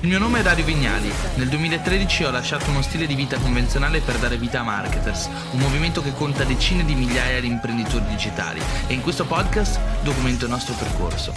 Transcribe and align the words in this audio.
Il 0.00 0.08
mio 0.08 0.18
nome 0.18 0.40
è 0.40 0.42
Dario 0.42 0.66
Vignali. 0.66 1.10
Nel 1.36 1.48
2013 1.48 2.24
ho 2.24 2.30
lasciato 2.30 2.68
uno 2.68 2.82
stile 2.82 3.06
di 3.06 3.14
vita 3.14 3.38
convenzionale 3.38 4.00
per 4.00 4.18
dare 4.18 4.36
vita 4.36 4.60
a 4.60 4.62
Marketers, 4.62 5.30
un 5.52 5.58
movimento 5.58 6.02
che 6.02 6.12
conta 6.12 6.44
decine 6.44 6.84
di 6.84 6.94
migliaia 6.94 7.40
di 7.40 7.46
imprenditori 7.46 8.04
digitali 8.04 8.60
e 8.88 8.92
in 8.92 9.00
questo 9.00 9.24
podcast 9.24 9.80
documento 10.02 10.44
il 10.44 10.50
nostro 10.50 10.74
percorso. 10.74 11.32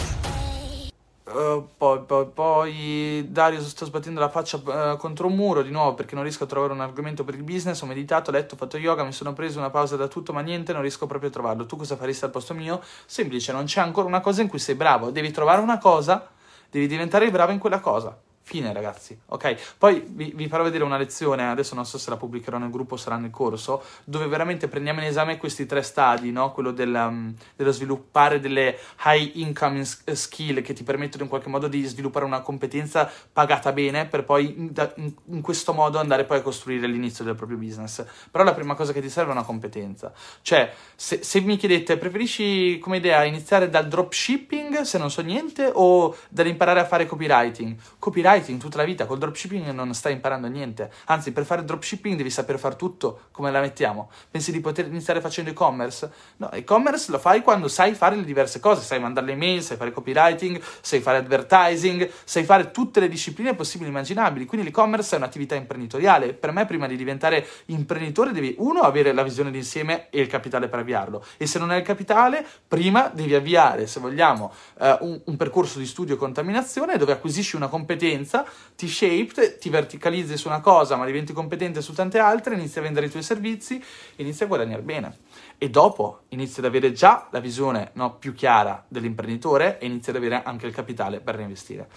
Uh, 1.23 1.69
poi, 1.77 2.01
poi, 2.01 2.25
poi, 2.25 3.27
Dario 3.29 3.61
sto 3.61 3.85
sbattendo 3.85 4.19
la 4.19 4.27
faccia 4.27 4.57
uh, 4.57 4.97
contro 4.97 5.27
un 5.27 5.35
muro 5.35 5.61
di 5.61 5.71
nuovo 5.71 5.93
perché 5.93 6.15
non 6.15 6.23
riesco 6.23 6.43
a 6.43 6.47
trovare 6.47 6.73
un 6.73 6.81
argomento 6.81 7.23
per 7.23 7.35
il 7.35 7.43
business. 7.43 7.79
Ho 7.81 7.85
meditato, 7.85 8.29
ho 8.29 8.33
letto, 8.33 8.55
ho 8.55 8.57
fatto 8.57 8.77
yoga, 8.77 9.05
mi 9.05 9.13
sono 9.13 9.31
preso 9.31 9.57
una 9.59 9.69
pausa 9.69 9.95
da 9.95 10.09
tutto, 10.09 10.33
ma 10.33 10.41
niente, 10.41 10.73
non 10.73 10.81
riesco 10.81 11.07
proprio 11.07 11.29
a 11.29 11.31
trovarlo. 11.31 11.65
Tu 11.65 11.77
cosa 11.77 11.95
faresti 11.95 12.25
al 12.25 12.31
posto 12.31 12.53
mio? 12.53 12.81
Semplice, 13.05 13.53
non 13.53 13.63
c'è 13.63 13.79
ancora 13.79 14.07
una 14.07 14.19
cosa 14.19 14.41
in 14.41 14.49
cui 14.49 14.59
sei 14.59 14.75
bravo. 14.75 15.11
Devi 15.11 15.31
trovare 15.31 15.61
una 15.61 15.77
cosa, 15.77 16.27
devi 16.69 16.87
diventare 16.87 17.31
bravo 17.31 17.53
in 17.53 17.59
quella 17.59 17.79
cosa. 17.79 18.27
Fine, 18.49 18.73
ragazzi. 18.73 19.15
Ok? 19.27 19.75
Poi 19.77 20.03
vi, 20.07 20.31
vi, 20.35 20.47
farò 20.47 20.63
vedere 20.63 20.83
una 20.83 20.97
lezione, 20.97 21.47
adesso 21.47 21.75
non 21.75 21.85
so 21.85 21.99
se 21.99 22.09
la 22.09 22.17
pubblicherò 22.17 22.57
nel 22.57 22.71
gruppo 22.71 22.95
o 22.95 22.97
sarà 22.97 23.15
nel 23.15 23.29
corso, 23.29 23.83
dove 24.05 24.25
veramente 24.25 24.67
prendiamo 24.67 25.01
in 25.01 25.05
esame 25.05 25.37
questi 25.37 25.67
tre 25.67 25.83
stadi, 25.83 26.31
no? 26.31 26.51
Quello 26.51 26.71
del, 26.71 26.91
um, 26.91 27.31
dello 27.55 27.71
sviluppare 27.71 28.39
delle 28.39 28.75
high 29.05 29.35
income 29.35 29.85
eh, 30.03 30.15
skill 30.15 30.63
che 30.63 30.73
ti 30.73 30.81
permettono 30.81 31.21
in 31.25 31.29
qualche 31.29 31.47
modo 31.47 31.67
di 31.67 31.83
sviluppare 31.83 32.25
una 32.25 32.41
competenza 32.41 33.07
pagata 33.31 33.71
bene 33.71 34.07
per 34.07 34.23
poi 34.23 34.45
in, 34.57 34.71
in, 34.95 35.13
in 35.25 35.41
questo 35.41 35.71
modo 35.71 35.99
andare 35.99 36.23
poi 36.23 36.39
a 36.39 36.41
costruire 36.41 36.87
l'inizio 36.87 37.23
del 37.23 37.35
proprio 37.35 37.59
business. 37.59 38.03
Però 38.31 38.43
la 38.43 38.55
prima 38.55 38.73
cosa 38.73 38.93
che 38.93 39.01
ti 39.01 39.11
serve 39.11 39.29
è 39.29 39.33
una 39.33 39.43
competenza. 39.43 40.11
Cioè, 40.41 40.73
se, 40.95 41.21
se 41.21 41.39
mi 41.41 41.55
chiedete, 41.55 41.97
preferisci 41.97 42.79
come 42.79 42.97
idea 42.97 43.23
iniziare 43.25 43.69
dal 43.69 43.87
dropshipping, 43.87 44.81
se 44.81 44.97
non 44.97 45.11
so 45.11 45.21
niente, 45.21 45.69
o 45.71 46.17
dall'imparare 46.29 46.79
a 46.79 46.85
fare 46.85 47.05
copywriting? 47.05 47.75
Copywriting 47.99 48.37
copywriting 48.39 48.59
tutta 48.59 48.77
la 48.77 48.83
vita, 48.83 49.05
col 49.05 49.17
dropshipping 49.17 49.69
non 49.71 49.93
stai 49.93 50.13
imparando 50.13 50.47
niente. 50.47 50.91
Anzi, 51.05 51.31
per 51.31 51.45
fare 51.45 51.63
dropshipping 51.63 52.15
devi 52.15 52.29
saper 52.29 52.57
fare 52.57 52.75
tutto, 52.75 53.27
come 53.31 53.51
la 53.51 53.59
mettiamo. 53.59 54.09
Pensi 54.29 54.51
di 54.51 54.59
poter 54.59 54.87
iniziare 54.87 55.21
facendo 55.21 55.51
e-commerce? 55.51 56.11
No, 56.37 56.51
e-commerce 56.51 57.11
lo 57.11 57.19
fai 57.19 57.41
quando 57.41 57.67
sai 57.67 57.93
fare 57.93 58.15
le 58.15 58.23
diverse 58.23 58.59
cose, 58.59 58.81
sai 58.81 58.99
mandare 58.99 59.27
le 59.27 59.35
mail, 59.35 59.61
sai 59.61 59.77
fare 59.77 59.91
copywriting, 59.91 60.59
sai 60.81 61.01
fare 61.01 61.17
advertising, 61.17 62.09
sai 62.23 62.43
fare 62.43 62.71
tutte 62.71 62.99
le 62.99 63.09
discipline 63.09 63.55
possibili 63.55 63.89
e 63.89 63.93
immaginabili. 63.93 64.45
Quindi 64.45 64.67
l'e-commerce 64.67 65.15
è 65.15 65.17
un'attività 65.17 65.55
imprenditoriale. 65.55 66.33
Per 66.33 66.51
me, 66.51 66.65
prima 66.65 66.87
di 66.87 66.95
diventare 66.95 67.45
imprenditore, 67.65 68.31
devi 68.31 68.55
uno 68.59 68.81
avere 68.81 69.11
la 69.13 69.23
visione 69.23 69.51
d'insieme 69.51 70.09
e 70.09 70.21
il 70.21 70.27
capitale 70.27 70.67
per 70.67 70.79
avviarlo. 70.79 71.23
E 71.37 71.45
se 71.45 71.59
non 71.59 71.69
hai 71.71 71.79
il 71.79 71.85
capitale, 71.85 72.45
prima 72.67 73.11
devi 73.13 73.35
avviare, 73.35 73.87
se 73.87 73.99
vogliamo, 73.99 74.51
uh, 74.79 74.85
un, 75.01 75.21
un 75.25 75.37
percorso 75.37 75.79
di 75.79 75.85
studio 75.85 76.15
e 76.15 76.17
contaminazione 76.17 76.97
dove 76.97 77.11
acquisisci 77.13 77.55
una 77.55 77.67
competenza 77.67 78.28
competenza, 78.29 78.45
ti 78.75 78.87
shaped, 78.87 79.57
ti 79.57 79.69
verticalizzi 79.69 80.37
su 80.37 80.47
una 80.47 80.61
cosa 80.61 80.95
ma 80.95 81.05
diventi 81.05 81.33
competente 81.33 81.81
su 81.81 81.93
tante 81.93 82.19
altre, 82.19 82.53
inizi 82.53 82.79
a 82.79 82.81
vendere 82.81 83.07
i 83.07 83.09
tuoi 83.09 83.23
servizi, 83.23 83.83
inizi 84.17 84.43
a 84.43 84.47
guadagnare 84.47 84.81
bene. 84.81 85.17
E 85.57 85.69
dopo 85.69 86.21
inizi 86.29 86.59
ad 86.59 86.65
avere 86.65 86.91
già 86.93 87.27
la 87.31 87.39
visione 87.39 87.91
no, 87.93 88.15
più 88.15 88.33
chiara 88.33 88.83
dell'imprenditore 88.87 89.79
e 89.79 89.87
inizi 89.87 90.11
ad 90.11 90.17
avere 90.17 90.43
anche 90.43 90.67
il 90.67 90.73
capitale 90.73 91.19
per 91.19 91.35
reinvestire. 91.35 91.89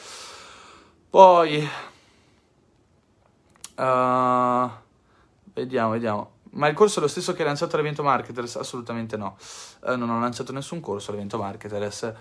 Poi... 1.10 1.68
Uh, 3.74 4.70
vediamo, 5.54 5.90
vediamo. 5.90 6.30
Ma 6.52 6.68
il 6.68 6.74
corso 6.74 6.98
è 6.98 7.02
lo 7.02 7.08
stesso 7.08 7.32
che 7.32 7.40
hai 7.40 7.46
lanciato 7.46 7.74
all'evento 7.76 8.02
Marketers? 8.02 8.56
Assolutamente 8.56 9.16
no. 9.16 9.36
Uh, 9.80 9.96
non 9.96 10.10
ho 10.10 10.20
lanciato 10.20 10.52
nessun 10.52 10.80
corso 10.80 11.10
all'evento 11.10 11.38
Marketers. 11.38 12.12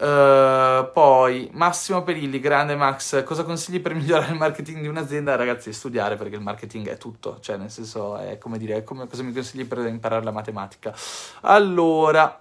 Uh, 0.00 0.90
poi 0.92 1.50
Massimo 1.52 2.02
Perilli, 2.02 2.40
grande 2.40 2.74
Max, 2.74 3.22
cosa 3.24 3.44
consigli 3.44 3.80
per 3.80 3.94
migliorare 3.94 4.32
il 4.32 4.38
marketing 4.38 4.80
di 4.80 4.86
un'azienda? 4.86 5.36
Ragazzi, 5.36 5.74
studiare 5.74 6.16
perché 6.16 6.36
il 6.36 6.40
marketing 6.40 6.88
è 6.88 6.96
tutto, 6.96 7.38
cioè 7.40 7.58
nel 7.58 7.70
senso 7.70 8.16
è 8.16 8.38
come 8.38 8.56
dire, 8.56 8.76
è 8.76 8.82
come, 8.82 9.06
cosa 9.06 9.22
mi 9.22 9.32
consigli 9.32 9.66
per 9.66 9.78
imparare 9.86 10.24
la 10.24 10.30
matematica? 10.30 10.94
Allora, 11.42 12.40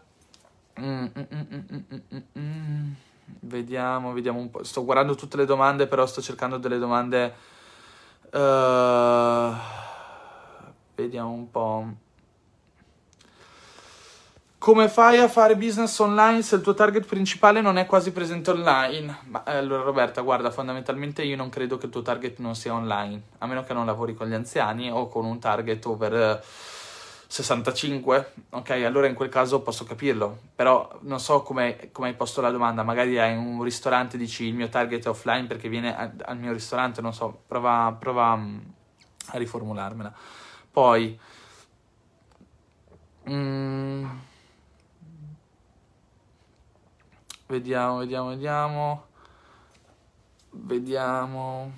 mm, 0.79 1.05
mm, 1.17 2.21
mm, 2.39 2.91
vediamo, 3.41 4.13
vediamo 4.13 4.39
un 4.39 4.49
po', 4.49 4.63
sto 4.63 4.85
guardando 4.85 5.15
tutte 5.15 5.35
le 5.35 5.45
domande, 5.45 5.85
però 5.87 6.05
sto 6.05 6.21
cercando 6.21 6.57
delle 6.57 6.77
domande, 6.77 7.33
uh, 8.31 9.53
vediamo 10.95 11.31
un 11.31 11.51
po'. 11.51 11.87
Come 14.59 14.89
fai 14.89 15.17
a 15.19 15.29
fare 15.29 15.55
business 15.55 15.97
online 15.99 16.41
se 16.41 16.55
il 16.55 16.61
tuo 16.61 16.73
target 16.73 17.05
principale 17.05 17.61
non 17.61 17.77
è 17.77 17.85
quasi 17.85 18.11
presente 18.11 18.51
online? 18.51 19.19
Ma, 19.27 19.41
eh, 19.45 19.55
allora 19.55 19.83
Roberta, 19.83 20.19
guarda, 20.19 20.51
fondamentalmente 20.51 21.23
io 21.23 21.37
non 21.37 21.47
credo 21.47 21.77
che 21.77 21.85
il 21.85 21.91
tuo 21.93 22.01
target 22.01 22.39
non 22.39 22.55
sia 22.55 22.73
online, 22.73 23.21
a 23.37 23.47
meno 23.47 23.63
che 23.63 23.73
non 23.73 23.85
lavori 23.85 24.13
con 24.15 24.27
gli 24.27 24.33
anziani 24.33 24.91
o 24.91 25.07
con 25.07 25.23
un 25.23 25.39
target 25.39 25.85
over 25.85 26.13
eh, 26.13 26.43
65, 27.25 28.33
ok? 28.49 28.69
Allora 28.71 29.07
in 29.07 29.13
quel 29.13 29.29
caso 29.29 29.61
posso 29.61 29.85
capirlo, 29.85 30.37
però 30.53 30.99
non 31.03 31.21
so 31.21 31.41
come 31.41 31.91
hai 31.93 32.13
posto 32.15 32.41
la 32.41 32.51
domanda, 32.51 32.83
magari 32.83 33.17
hai 33.17 33.37
un 33.37 33.63
ristorante 33.63 34.17
e 34.17 34.19
dici 34.19 34.43
il 34.43 34.55
mio 34.55 34.67
target 34.67 35.05
è 35.05 35.07
offline 35.07 35.47
perché 35.47 35.69
viene 35.69 35.95
a, 35.95 36.11
al 36.25 36.37
mio 36.37 36.51
ristorante, 36.51 36.99
non 36.99 37.13
so, 37.13 37.43
prova, 37.47 37.95
prova 37.97 38.35
mm, 38.35 38.57
a 39.27 39.37
riformularmela. 39.37 40.13
Poi... 40.69 41.17
Mm, 43.29 44.05
Vediamo, 47.49 47.97
vediamo, 47.97 48.29
vediamo. 48.29 49.05
Vediamo. 50.51 51.71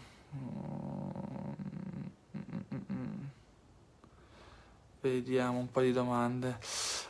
Vediamo 5.00 5.59
un 5.59 5.72
po' 5.72 5.80
di 5.80 5.94
domande. 5.94 6.58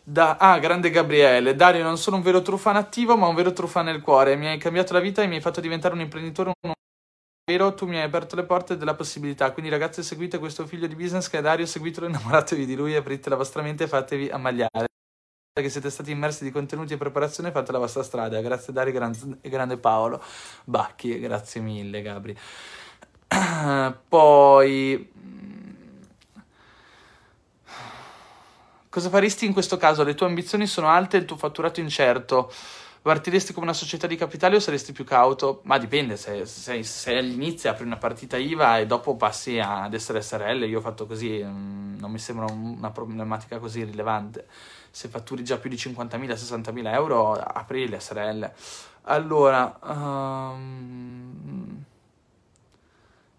Da, 0.03 0.37
ah, 0.37 0.59
grande 0.59 0.91
Gabriele. 0.91 1.55
Dario, 1.55 1.81
non 1.81 1.97
sono 1.97 2.17
un 2.17 2.21
vero 2.21 2.43
truffano 2.43 2.77
attivo, 2.77 3.17
ma 3.17 3.25
un 3.25 3.33
vero 3.33 3.51
truffano 3.51 3.89
nel 3.91 4.01
cuore. 4.01 4.35
Mi 4.35 4.45
hai 4.45 4.59
cambiato 4.59 4.93
la 4.93 4.99
vita 4.99 5.23
e 5.23 5.27
mi 5.27 5.35
hai 5.35 5.41
fatto 5.41 5.59
diventare 5.59 5.95
un 5.95 6.01
imprenditore. 6.01 6.51
Un 6.61 6.73
vero, 7.43 7.73
tu 7.73 7.87
mi 7.87 7.97
hai 7.97 8.03
aperto 8.03 8.35
le 8.35 8.43
porte 8.43 8.77
della 8.77 8.93
possibilità. 8.93 9.51
Quindi, 9.53 9.71
ragazzi, 9.71 10.03
seguite 10.03 10.37
questo 10.37 10.67
figlio 10.67 10.85
di 10.85 10.95
business 10.95 11.29
che 11.29 11.39
è 11.39 11.41
Dario, 11.41 11.65
seguitelo, 11.65 12.05
innamoratevi 12.05 12.67
di 12.67 12.75
lui, 12.75 12.95
aprite 12.95 13.27
la 13.29 13.37
vostra 13.37 13.63
mente 13.63 13.85
e 13.85 13.87
fatevi 13.87 14.29
ammagliare 14.29 14.90
che 15.59 15.67
siete 15.67 15.89
stati 15.89 16.11
immersi 16.11 16.45
di 16.45 16.51
contenuti 16.51 16.93
e 16.93 16.97
preparazione 16.97 17.51
fate 17.51 17.73
la 17.73 17.77
vostra 17.77 18.03
strada. 18.03 18.39
Grazie 18.39 18.71
Dario 18.71 18.93
gran- 18.93 19.37
e 19.41 19.49
grande 19.49 19.75
Paolo 19.75 20.23
Bacchi 20.63 21.19
grazie 21.19 21.59
mille 21.59 22.01
Gabri. 22.01 22.37
Poi 24.07 25.11
cosa 28.87 29.09
faresti 29.09 29.45
in 29.45 29.51
questo 29.51 29.75
caso? 29.75 30.05
Le 30.05 30.15
tue 30.15 30.27
ambizioni 30.27 30.65
sono 30.67 30.87
alte 30.87 31.17
e 31.17 31.19
il 31.19 31.25
tuo 31.25 31.35
fatturato 31.35 31.81
incerto. 31.81 32.49
Partiresti 33.01 33.51
come 33.51 33.65
una 33.65 33.75
società 33.75 34.07
di 34.07 34.15
capitale 34.15 34.55
o 34.55 34.59
saresti 34.59 34.93
più 34.93 35.03
cauto? 35.03 35.61
Ma 35.63 35.77
dipende, 35.79 36.15
se, 36.15 36.45
se, 36.45 36.81
se 36.83 37.17
all'inizio 37.17 37.69
apri 37.69 37.83
una 37.83 37.97
partita 37.97 38.37
IVA 38.37 38.77
e 38.77 38.85
dopo 38.85 39.17
passi 39.17 39.59
ad 39.59 39.93
essere 39.93 40.21
SRL, 40.21 40.63
io 40.69 40.77
ho 40.77 40.81
fatto 40.81 41.07
così, 41.07 41.43
mm, 41.43 41.97
non 41.97 42.11
mi 42.11 42.19
sembra 42.19 42.45
una 42.45 42.91
problematica 42.91 43.57
così 43.57 43.83
rilevante 43.83 44.45
se 44.91 45.07
fatturi 45.07 45.43
già 45.43 45.57
più 45.57 45.69
di 45.69 45.77
50.000, 45.77 46.33
60.000 46.33 46.93
euro, 46.93 47.31
apri 47.31 47.87
le 47.87 47.99
SRL. 47.99 48.51
Allora, 49.03 49.79
um, 49.81 51.83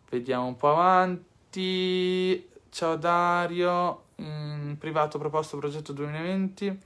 vediamo 0.09 0.47
un 0.47 0.57
po' 0.57 0.71
avanti. 0.71 2.49
Ciao 2.71 2.97
Dario, 2.97 4.05
in 4.17 4.77
privato 4.79 5.19
proposto 5.19 5.59
progetto 5.59 5.93
2020. 5.93 6.81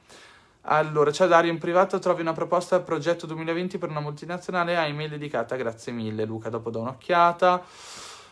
Allora, 0.68 1.12
ciao 1.12 1.28
Dario, 1.28 1.52
in 1.52 1.58
privato 1.58 2.00
trovi 2.00 2.22
una 2.22 2.32
proposta 2.32 2.80
progetto 2.80 3.24
2020 3.26 3.78
per 3.78 3.88
una 3.88 4.00
multinazionale, 4.00 4.76
hai 4.76 4.90
email 4.90 5.10
dedicata, 5.10 5.54
grazie 5.54 5.92
mille 5.92 6.24
Luca, 6.24 6.48
dopo 6.48 6.70
do 6.70 6.80
un'occhiata. 6.80 7.62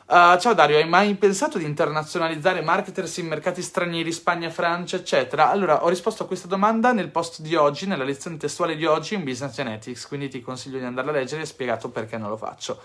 Uh, 0.06 0.38
ciao 0.38 0.52
Dario, 0.52 0.76
hai 0.76 0.86
mai 0.86 1.14
pensato 1.14 1.56
di 1.56 1.64
internazionalizzare 1.64 2.60
marketers 2.60 3.16
in 3.16 3.26
mercati 3.26 3.62
stranieri, 3.62 4.12
Spagna, 4.12 4.50
Francia, 4.50 4.96
eccetera? 4.96 5.48
Allora, 5.48 5.82
ho 5.82 5.88
risposto 5.88 6.24
a 6.24 6.26
questa 6.26 6.46
domanda 6.46 6.92
nel 6.92 7.08
post 7.08 7.40
di 7.40 7.54
oggi, 7.54 7.86
nella 7.86 8.04
lezione 8.04 8.36
testuale 8.36 8.76
di 8.76 8.84
oggi 8.84 9.14
in 9.14 9.24
Business 9.24 9.54
Genetics, 9.54 10.06
quindi 10.06 10.28
ti 10.28 10.42
consiglio 10.42 10.78
di 10.78 10.84
andarla 10.84 11.10
a 11.10 11.14
leggere 11.14 11.40
e 11.40 11.46
spiegato 11.46 11.88
perché 11.88 12.18
non 12.18 12.28
lo 12.28 12.36
faccio. 12.36 12.82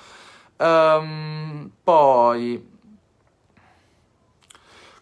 Um, 0.55 1.69
poi, 1.83 2.69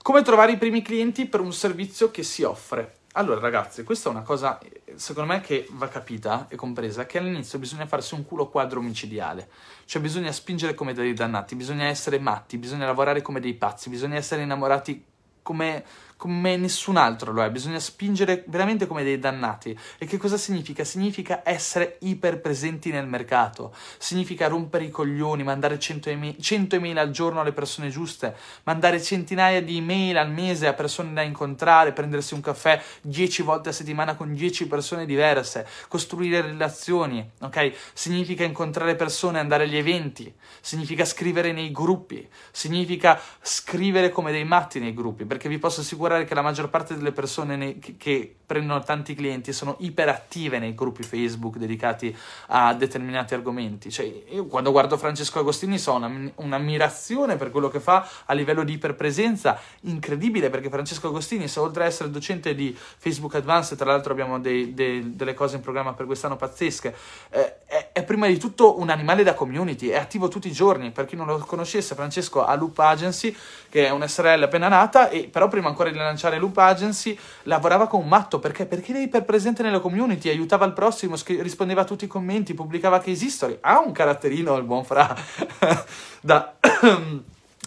come 0.01 0.21
trovare 0.23 0.53
i 0.53 0.57
primi 0.57 0.81
clienti 0.81 1.27
per 1.27 1.39
un 1.39 1.53
servizio 1.53 2.09
che 2.09 2.23
si 2.23 2.41
offre? 2.41 2.96
Allora, 3.17 3.39
ragazzi, 3.39 3.83
questa 3.83 4.09
è 4.09 4.11
una 4.11 4.21
cosa, 4.21 4.59
secondo 4.93 5.33
me, 5.33 5.41
che 5.41 5.65
va 5.71 5.87
capita 5.87 6.45
e 6.49 6.55
compresa, 6.55 7.07
che 7.07 7.17
all'inizio 7.17 7.57
bisogna 7.57 7.87
farsi 7.87 8.13
un 8.13 8.23
culo 8.23 8.47
quadro 8.47 8.79
omicidiale. 8.79 9.49
Cioè, 9.85 9.99
bisogna 9.99 10.31
spingere 10.31 10.75
come 10.75 10.93
dei 10.93 11.13
dannati, 11.13 11.55
bisogna 11.55 11.85
essere 11.85 12.19
matti, 12.19 12.59
bisogna 12.59 12.85
lavorare 12.85 13.23
come 13.23 13.39
dei 13.39 13.55
pazzi, 13.55 13.89
bisogna 13.89 14.17
essere 14.17 14.43
innamorati 14.43 15.03
come, 15.41 15.83
come 16.17 16.57
nessun 16.57 16.97
altro 16.97 17.31
lo 17.31 17.43
è, 17.43 17.49
bisogna 17.51 17.79
spingere 17.79 18.43
veramente 18.47 18.87
come 18.87 19.03
dei 19.03 19.19
dannati. 19.19 19.77
E 19.97 20.05
che 20.05 20.17
cosa 20.17 20.35
significa? 20.35 20.83
Significa 20.83 21.41
essere 21.45 21.97
iperpresenti 22.01 22.91
nel 22.91 23.07
mercato, 23.07 23.73
significa 23.97 24.47
rompere 24.47 24.85
i 24.85 24.89
coglioni, 24.89 25.43
mandare 25.43 25.77
100 25.79 26.09
email, 26.09 26.35
100 26.39 26.75
email 26.77 26.97
al 26.97 27.11
giorno 27.11 27.39
alle 27.39 27.53
persone 27.53 27.89
giuste, 27.89 28.35
mandare 28.63 29.01
centinaia 29.01 29.61
di 29.61 29.77
email 29.77 30.17
al 30.17 30.31
mese 30.31 30.67
a 30.67 30.73
persone 30.73 31.13
da 31.13 31.21
incontrare, 31.21 31.93
prendersi 31.93 32.33
un 32.33 32.41
caffè 32.41 32.81
10 33.01 33.43
volte 33.43 33.69
a 33.69 33.71
settimana 33.71 34.15
con 34.15 34.33
10 34.33 34.67
persone 34.67 35.05
diverse, 35.05 35.67
costruire 35.87 36.41
relazioni, 36.41 37.29
ok? 37.41 37.73
Significa 37.93 38.43
incontrare 38.43 38.95
persone, 38.95 39.39
andare 39.39 39.65
agli 39.65 39.77
eventi, 39.77 40.33
significa 40.61 41.05
scrivere 41.05 41.51
nei 41.51 41.71
gruppi, 41.71 42.27
significa 42.51 43.19
scrivere 43.41 44.09
come 44.09 44.31
dei 44.31 44.45
matti 44.45 44.79
nei 44.79 44.95
gruppi, 44.95 45.25
perché 45.25 45.47
vi 45.47 45.59
posso 45.59 45.81
assicurare 45.81 46.05
che 46.25 46.33
la 46.33 46.41
maggior 46.41 46.69
parte 46.69 46.95
delle 46.95 47.11
persone 47.11 47.55
nei, 47.55 47.79
che, 47.79 47.95
che, 47.97 48.35
prendono 48.47 48.81
tanti 48.81 49.13
clienti 49.13 49.51
sono 49.51 49.75
iperattive 49.79 50.57
nei 50.57 50.73
gruppi 50.73 51.03
Facebook 51.03 51.57
dedicati 51.57 52.15
a 52.47 52.73
determinati 52.73 53.33
argomenti. 53.33 53.91
Cioè, 53.91 54.23
io 54.29 54.45
quando 54.45 54.71
guardo 54.71 54.97
Francesco 54.97 55.39
Agostini 55.39 55.77
so 55.77 55.93
una, 55.95 56.31
un'ammirazione 56.35 57.35
per 57.35 57.51
quello 57.51 57.67
che 57.67 57.81
fa 57.81 58.07
a 58.25 58.33
livello 58.33 58.63
di 58.63 58.73
iperpresenza 58.73 59.59
incredibile, 59.81 60.49
perché 60.49 60.69
Francesco 60.69 61.07
Agostini, 61.07 61.49
se 61.49 61.59
oltre 61.59 61.83
ad 61.83 61.89
essere 61.89 62.09
docente 62.09 62.55
di 62.55 62.73
Facebook 62.75 63.35
Advanced, 63.35 63.77
tra 63.77 63.91
l'altro 63.91 64.13
abbiamo 64.13 64.39
dei, 64.39 64.73
dei, 64.73 65.15
delle 65.15 65.33
cose 65.33 65.57
in 65.57 65.61
programma 65.61 65.93
per 65.93 66.05
quest'anno 66.05 66.37
pazzesche, 66.37 66.95
eh, 67.29 67.65
è, 67.65 67.89
è 67.91 68.03
prima 68.03 68.27
di 68.27 68.37
tutto 68.37 68.79
un 68.79 68.89
animale 68.89 69.23
da 69.23 69.33
community, 69.33 69.89
è 69.89 69.97
attivo 69.97 70.29
tutti 70.29 70.47
i 70.47 70.53
giorni. 70.53 70.91
Per 70.91 71.05
chi 71.05 71.17
non 71.17 71.27
lo 71.27 71.37
conoscesse, 71.39 71.95
Francesco 71.95 72.45
ha 72.45 72.55
Loop 72.55 72.79
Agency, 72.79 73.35
che 73.69 73.87
è 73.87 73.89
una 73.89 74.07
SRL 74.07 74.43
appena 74.43 74.69
nata, 74.69 75.09
e 75.09 75.27
però 75.27 75.47
prima 75.49 75.67
ancora 75.67 75.89
di 75.89 75.96
lanciare 76.03 76.37
Loop 76.37 76.57
Agency 76.57 77.17
lavorava 77.43 77.87
con 77.87 78.01
un 78.01 78.07
matto 78.07 78.39
perché? 78.39 78.65
Perché 78.65 78.93
lei 78.93 79.07
per 79.07 79.25
presente 79.25 79.63
nella 79.63 79.79
community, 79.79 80.29
aiutava 80.29 80.65
il 80.65 80.73
prossimo, 80.73 81.15
scri- 81.15 81.41
rispondeva 81.41 81.81
a 81.81 81.85
tutti 81.85 82.05
i 82.05 82.07
commenti, 82.07 82.53
pubblicava 82.53 82.99
case 82.99 83.25
history. 83.25 83.57
Ha 83.61 83.79
un 83.79 83.91
caratterino 83.91 84.55
il 84.55 84.63
buon 84.63 84.83
Fra 84.83 85.15
da 86.21 86.55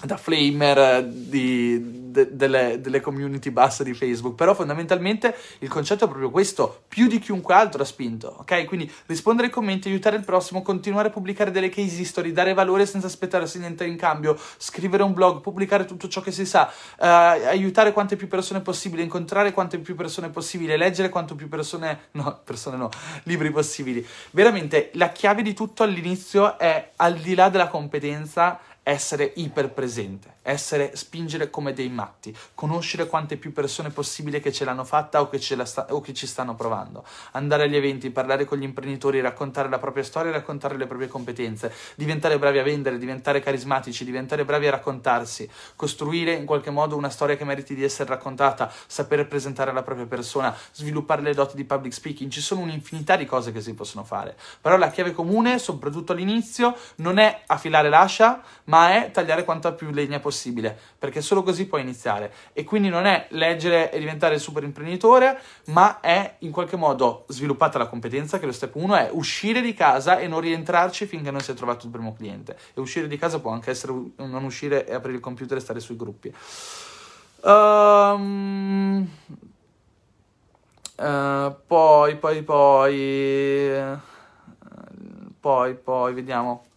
da 0.02 0.16
flamer 0.16 1.04
di, 1.04 2.10
de, 2.10 2.34
delle, 2.34 2.80
delle, 2.80 3.00
community 3.00 3.50
basse 3.50 3.84
di 3.84 3.94
Facebook, 3.94 4.34
però 4.34 4.54
fondamentalmente 4.54 5.34
il 5.58 5.68
concetto 5.68 6.04
è 6.04 6.08
proprio 6.08 6.30
questo, 6.30 6.82
più 6.88 7.06
di 7.06 7.18
chiunque 7.18 7.54
altro 7.54 7.82
ha 7.82 7.84
spinto, 7.84 8.36
ok? 8.40 8.64
Quindi 8.64 8.90
rispondere 9.06 9.48
ai 9.48 9.52
commenti, 9.52 9.88
aiutare 9.88 10.16
il 10.16 10.24
prossimo, 10.24 10.62
continuare 10.62 11.08
a 11.08 11.10
pubblicare 11.10 11.50
delle 11.50 11.68
case 11.68 12.00
history, 12.00 12.32
dare 12.32 12.54
valore 12.54 12.86
senza 12.86 13.06
aspettarsi 13.06 13.58
niente 13.58 13.84
in 13.84 13.96
cambio, 13.96 14.38
scrivere 14.56 15.02
un 15.02 15.12
blog, 15.12 15.40
pubblicare 15.40 15.84
tutto 15.84 16.08
ciò 16.08 16.20
che 16.20 16.32
si 16.32 16.46
sa, 16.46 16.70
uh, 16.70 17.04
aiutare 17.04 17.92
quante 17.92 18.16
più 18.16 18.28
persone 18.28 18.60
possibile, 18.60 19.02
incontrare 19.02 19.52
quante 19.52 19.78
più 19.78 19.94
persone 19.94 20.30
possibile, 20.30 20.76
leggere 20.76 21.08
quanto 21.08 21.34
più 21.34 21.48
persone, 21.48 22.08
no, 22.12 22.40
persone 22.44 22.76
no, 22.76 22.88
libri 23.24 23.50
possibili. 23.50 24.06
Veramente 24.30 24.90
la 24.94 25.10
chiave 25.10 25.42
di 25.42 25.54
tutto 25.54 25.82
all'inizio 25.82 26.58
è 26.58 26.92
al 26.96 27.16
di 27.16 27.34
là 27.34 27.48
della 27.48 27.68
competenza 27.68 28.60
essere 28.82 29.32
iperpresente, 29.36 30.36
essere, 30.42 30.96
spingere 30.96 31.50
come 31.50 31.72
dei 31.72 31.88
matti, 31.88 32.36
conoscere 32.54 33.06
quante 33.06 33.36
più 33.36 33.52
persone 33.52 33.90
possibile 33.90 34.40
che 34.40 34.52
ce 34.52 34.64
l'hanno 34.64 34.84
fatta 34.84 35.20
o 35.20 35.28
che, 35.28 35.38
sta, 35.38 35.86
o 35.90 36.00
che 36.00 36.14
ci 36.14 36.26
stanno 36.26 36.54
provando, 36.54 37.04
andare 37.32 37.64
agli 37.64 37.76
eventi, 37.76 38.10
parlare 38.10 38.44
con 38.44 38.58
gli 38.58 38.62
imprenditori, 38.62 39.20
raccontare 39.20 39.68
la 39.68 39.78
propria 39.78 40.02
storia, 40.02 40.32
raccontare 40.32 40.76
le 40.76 40.86
proprie 40.86 41.08
competenze, 41.08 41.72
diventare 41.94 42.38
bravi 42.38 42.58
a 42.58 42.62
vendere, 42.62 42.98
diventare 42.98 43.40
carismatici, 43.40 44.04
diventare 44.04 44.44
bravi 44.44 44.66
a 44.66 44.70
raccontarsi, 44.70 45.48
costruire 45.76 46.32
in 46.32 46.46
qualche 46.46 46.70
modo 46.70 46.96
una 46.96 47.10
storia 47.10 47.36
che 47.36 47.44
meriti 47.44 47.74
di 47.74 47.84
essere 47.84 48.08
raccontata, 48.08 48.72
sapere 48.86 49.24
presentare 49.26 49.72
la 49.72 49.82
propria 49.82 50.06
persona, 50.06 50.54
sviluppare 50.72 51.22
le 51.22 51.34
doti 51.34 51.56
di 51.56 51.64
public 51.64 51.92
speaking, 51.92 52.30
ci 52.30 52.40
sono 52.40 52.62
un'infinità 52.62 53.16
di 53.16 53.26
cose 53.26 53.52
che 53.52 53.60
si 53.60 53.74
possono 53.74 54.04
fare, 54.04 54.36
però 54.60 54.76
la 54.76 54.90
chiave 54.90 55.12
comune, 55.12 55.58
soprattutto 55.58 56.12
all'inizio, 56.12 56.76
non 56.96 57.18
è 57.18 57.42
affilare 57.46 57.88
l'ascia, 57.88 58.42
ma 58.64 58.94
è 58.94 59.10
tagliare 59.10 59.44
quanta 59.44 59.72
più 59.72 59.90
legna 59.90 60.18
possibile, 60.18 60.30
perché 60.98 61.20
solo 61.20 61.42
così 61.42 61.66
puoi 61.66 61.82
iniziare. 61.82 62.32
E 62.52 62.64
quindi 62.64 62.88
non 62.88 63.06
è 63.06 63.26
leggere 63.30 63.92
e 63.92 63.98
diventare 63.98 64.38
super 64.38 64.62
imprenditore, 64.62 65.38
ma 65.66 66.00
è 66.00 66.36
in 66.38 66.50
qualche 66.50 66.76
modo 66.76 67.24
sviluppata 67.28 67.78
la 67.78 67.86
competenza, 67.86 68.38
che 68.38 68.46
lo 68.46 68.52
step 68.52 68.74
1 68.74 68.94
è 68.94 69.08
uscire 69.12 69.60
di 69.60 69.74
casa 69.74 70.18
e 70.18 70.26
non 70.26 70.40
rientrarci 70.40 71.06
finché 71.06 71.30
non 71.30 71.40
si 71.40 71.50
è 71.50 71.54
trovato 71.54 71.86
il 71.86 71.92
primo 71.92 72.14
cliente. 72.14 72.56
E 72.74 72.80
uscire 72.80 73.06
di 73.06 73.18
casa 73.18 73.40
può 73.40 73.50
anche 73.50 73.70
essere 73.70 73.92
non 74.16 74.44
uscire 74.44 74.86
e 74.86 74.94
aprire 74.94 75.16
il 75.16 75.22
computer 75.22 75.56
e 75.56 75.60
stare 75.60 75.80
sui 75.80 75.96
gruppi. 75.96 76.32
Um, 77.42 79.08
uh, 80.96 81.56
poi, 81.66 82.16
poi, 82.16 82.42
poi, 82.42 83.98
poi, 85.40 85.74
poi, 85.74 86.14
vediamo. 86.14 86.69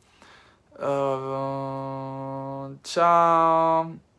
Uh, 0.76 2.78
ciao. 2.82 4.12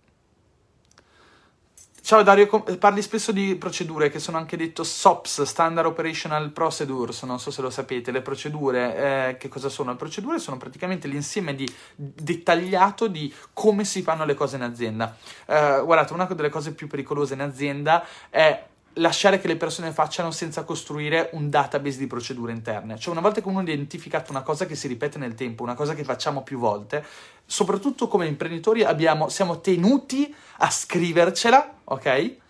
Ciao 2.05 2.23
Dario, 2.23 2.47
parli 2.79 3.01
spesso 3.01 3.33
di 3.33 3.56
procedure 3.56 4.11
che 4.11 4.19
sono 4.19 4.37
anche 4.37 4.59
detto 4.59 4.85
SOPS, 4.85 5.45
Standard 5.45 5.87
Operational 5.87 6.51
Procedures, 6.51 7.23
non 7.23 7.41
so 7.41 7.51
se 7.51 7.62
lo 7.62 7.71
sapete, 7.71 8.11
le 8.11 8.21
procedure, 8.21 9.31
eh, 9.31 9.37
che 9.39 9.49
cosa 9.49 9.71
sono? 9.71 9.93
Le 9.93 9.97
procedure 9.97 10.39
sono 10.39 10.59
praticamente 10.59 11.09
l'insieme 11.09 11.55
di, 11.55 11.67
dettagliato 11.97 13.07
di 13.07 13.33
come 13.55 13.87
si 13.87 14.03
fanno 14.03 14.27
le 14.27 14.35
cose 14.35 14.57
in 14.57 14.62
azienda. 14.62 15.17
Eh, 15.47 15.81
guardate, 15.83 16.12
una 16.12 16.27
delle 16.27 16.50
cose 16.50 16.75
più 16.75 16.89
pericolose 16.89 17.33
in 17.33 17.41
azienda 17.41 18.05
è 18.29 18.67
lasciare 18.94 19.41
che 19.41 19.49
le 19.49 19.56
persone 19.56 19.93
facciano 19.93 20.31
senza 20.31 20.64
costruire 20.64 21.31
un 21.32 21.50
database 21.50 21.99
di 21.99 22.06
procedure 22.06 22.52
interne. 22.52 22.99
Cioè 22.99 23.12
una 23.12 23.20
volta 23.20 23.41
che 23.41 23.49
uno 23.49 23.61
ha 23.61 23.62
identificato 23.62 24.31
una 24.31 24.43
cosa 24.43 24.67
che 24.67 24.75
si 24.75 24.88
ripete 24.88 25.19
nel 25.19 25.35
tempo, 25.35 25.62
una 25.62 25.75
cosa 25.75 25.94
che 25.94 26.05
facciamo 26.05 26.43
più 26.43 26.58
volte, 26.58 27.05
soprattutto 27.44 28.08
come 28.08 28.26
imprenditori 28.26 28.85
abbiamo, 28.85 29.29
siamo 29.29 29.61
tenuti 29.61 30.35
a 30.58 30.70
scrivercela, 30.70 31.75
ok? 31.85 32.43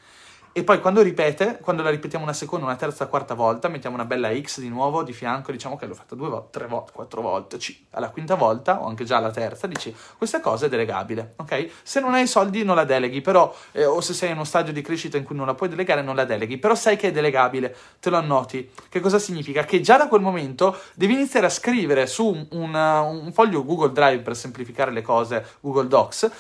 E 0.56 0.62
poi 0.62 0.80
quando 0.80 1.02
ripete, 1.02 1.58
quando 1.60 1.82
la 1.82 1.90
ripetiamo 1.90 2.22
una 2.22 2.32
seconda, 2.32 2.64
una 2.64 2.76
terza, 2.76 3.08
quarta 3.08 3.34
volta, 3.34 3.66
mettiamo 3.66 3.96
una 3.96 4.04
bella 4.04 4.32
X 4.32 4.60
di 4.60 4.68
nuovo 4.68 5.02
di 5.02 5.12
fianco, 5.12 5.50
diciamo 5.50 5.76
che 5.76 5.84
l'ho 5.84 5.94
fatta 5.94 6.14
due 6.14 6.28
volte, 6.28 6.60
tre 6.60 6.68
volte, 6.68 6.92
quattro 6.92 7.22
volte, 7.22 7.56
c- 7.56 7.86
alla 7.90 8.08
quinta 8.10 8.36
volta 8.36 8.80
o 8.80 8.86
anche 8.86 9.02
già 9.02 9.16
alla 9.16 9.32
terza, 9.32 9.66
dici 9.66 9.92
questa 10.16 10.38
cosa 10.38 10.66
è 10.66 10.68
delegabile, 10.68 11.34
ok? 11.38 11.70
Se 11.82 11.98
non 11.98 12.14
hai 12.14 12.28
soldi 12.28 12.62
non 12.62 12.76
la 12.76 12.84
deleghi, 12.84 13.20
però, 13.20 13.52
eh, 13.72 13.84
o 13.84 14.00
se 14.00 14.14
sei 14.14 14.28
in 14.28 14.36
uno 14.36 14.44
stadio 14.44 14.72
di 14.72 14.80
crescita 14.80 15.16
in 15.16 15.24
cui 15.24 15.34
non 15.34 15.46
la 15.46 15.54
puoi 15.54 15.68
delegare 15.68 16.02
non 16.02 16.14
la 16.14 16.24
deleghi, 16.24 16.56
però 16.56 16.76
sai 16.76 16.96
che 16.96 17.08
è 17.08 17.10
delegabile, 17.10 17.74
te 17.98 18.10
lo 18.10 18.16
annoti. 18.18 18.70
Che 18.88 19.00
cosa 19.00 19.18
significa? 19.18 19.64
Che 19.64 19.80
già 19.80 19.96
da 19.96 20.06
quel 20.06 20.20
momento 20.20 20.78
devi 20.94 21.14
iniziare 21.14 21.46
a 21.46 21.50
scrivere 21.50 22.06
su 22.06 22.28
un, 22.28 22.46
un, 22.52 22.74
un 22.76 23.32
foglio 23.32 23.64
Google 23.64 23.90
Drive 23.90 24.22
per 24.22 24.36
semplificare 24.36 24.92
le 24.92 25.02
cose, 25.02 25.44
Google 25.58 25.88
Docs, 25.88 26.30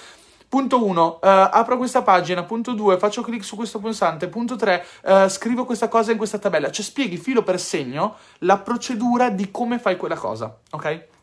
Punto 0.54 0.84
1, 0.84 1.18
uh, 1.20 1.26
eh, 1.26 1.48
apro 1.50 1.76
questa 1.76 2.02
pagina. 2.02 2.44
Punto 2.44 2.74
2, 2.74 2.96
faccio 2.96 3.22
clic 3.22 3.42
su 3.42 3.56
questo 3.56 3.80
pulsante. 3.80 4.28
Punto 4.28 4.54
3, 4.54 4.86
uh, 5.02 5.10
eh, 5.10 5.28
scrivo 5.28 5.64
questa 5.64 5.88
cosa 5.88 6.12
in 6.12 6.16
questa 6.16 6.38
tabella. 6.38 6.70
Cioè 6.70 6.84
spieghi 6.84 7.16
filo 7.16 7.42
per 7.42 7.58
segno 7.58 8.14
la 8.38 8.58
procedura 8.58 9.30
di 9.30 9.50
come 9.50 9.80
fai 9.80 9.96
quella 9.96 10.14
cosa, 10.14 10.56
ok? 10.70 11.13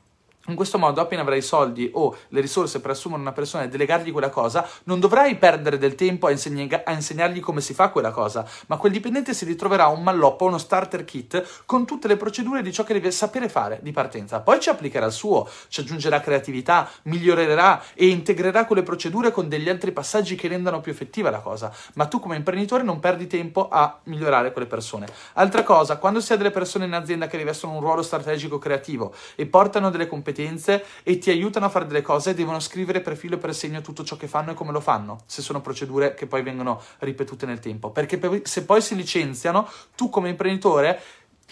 In 0.52 0.58
questo 0.58 0.78
modo, 0.78 1.00
appena 1.00 1.22
avrai 1.22 1.38
i 1.38 1.42
soldi 1.42 1.90
o 1.94 2.14
le 2.28 2.42
risorse 2.42 2.82
per 2.82 2.92
assumere 2.92 3.22
una 3.22 3.32
persona 3.32 3.64
e 3.64 3.70
delegargli 3.70 4.12
quella 4.12 4.30
cosa, 4.30 4.68
non 4.84 5.00
dovrai 5.00 5.38
perdere 5.38 5.78
del 5.78 5.96
tempo 5.96 6.28
a, 6.28 6.32
insegna- 6.32 6.82
a, 6.84 6.92
insegnargli 6.92 7.40
come 7.40 7.62
si 7.62 7.74
fa 7.74 7.88
quella 7.88 8.12
cosa, 8.12 8.46
ma 8.68 8.76
quel 8.76 8.92
dipendente 8.92 9.34
si 9.34 9.46
ritroverà 9.46 9.88
un 9.88 10.04
malloppo, 10.04 10.44
uno 10.44 10.58
starter 10.58 11.06
kit 11.06 11.64
con 11.66 11.86
tutte 11.86 12.10
le 12.10 12.18
procedure 12.18 12.62
di 12.62 12.74
ciò 12.74 12.84
che 12.84 12.92
deve 12.92 13.12
sapere 13.12 13.48
fare 13.48 13.80
di 13.82 13.94
partenza. 13.94 14.42
Poi 14.42 14.60
ci 14.60 14.68
applicherà 14.68 15.06
il 15.06 15.14
suo, 15.14 15.48
ci 15.70 15.80
aggiungerà 15.80 16.20
creatività, 16.20 16.90
migliorerà 17.04 17.82
e 17.94 18.10
integrerà 18.10 18.66
quelle 18.66 18.84
procedure 18.84 19.32
con 19.32 19.48
degli 19.48 19.70
altri 19.70 19.94
passaggi 19.94 20.36
che 20.36 20.50
rendano 20.50 20.82
più 20.82 20.92
effettiva 20.92 21.30
la 21.30 21.40
cosa. 21.40 21.74
Ma 21.94 22.08
tu 22.08 22.20
come 22.20 22.36
imprenditore 22.36 22.84
non 22.84 23.00
perdi 23.00 23.28
tempo 23.28 23.70
a 23.70 24.00
migliorare 24.04 24.52
quelle 24.52 24.68
persone. 24.68 25.08
Altra 25.36 25.64
cosa, 25.64 25.96
quando 25.96 26.20
si 26.20 26.34
ha 26.34 26.36
delle 26.36 26.52
persone 26.52 26.84
in 26.84 26.94
azienda 26.94 27.28
che 27.28 27.38
rivestono 27.38 27.72
un 27.72 27.80
ruolo 27.80 28.02
strategico 28.02 28.60
creativo 28.60 29.14
e 29.36 29.46
portano 29.46 29.90
delle 29.90 30.08
competenze 30.08 30.40
competenze 30.42 30.84
e 31.04 31.18
ti 31.18 31.30
aiutano 31.30 31.68
a 31.68 31.70
fare 31.70 31.86
delle 31.86 32.02
cose, 32.02 32.34
devono 32.34 32.60
scrivere 32.60 33.02
per 33.02 33.16
filo 33.16 33.36
e 33.36 33.38
per 33.38 33.54
segno 33.54 33.82
tutto 33.82 34.04
ciò 34.04 34.18
che 34.18 34.28
fanno 34.28 34.52
e 34.52 34.54
come 34.54 34.72
lo 34.72 34.80
fanno, 34.80 35.22
se 35.26 35.42
sono 35.42 35.62
procedure 35.62 36.14
che 36.14 36.26
poi 36.26 36.42
vengono 36.42 36.82
ripetute 37.00 37.46
nel 37.46 37.60
tempo. 37.60 37.92
Perché 37.92 38.42
se 38.44 38.66
poi 38.66 38.82
si 38.82 38.96
licenziano, 38.96 39.70
tu 39.96 40.10
come 40.10 40.30
imprenditore 40.30 41.02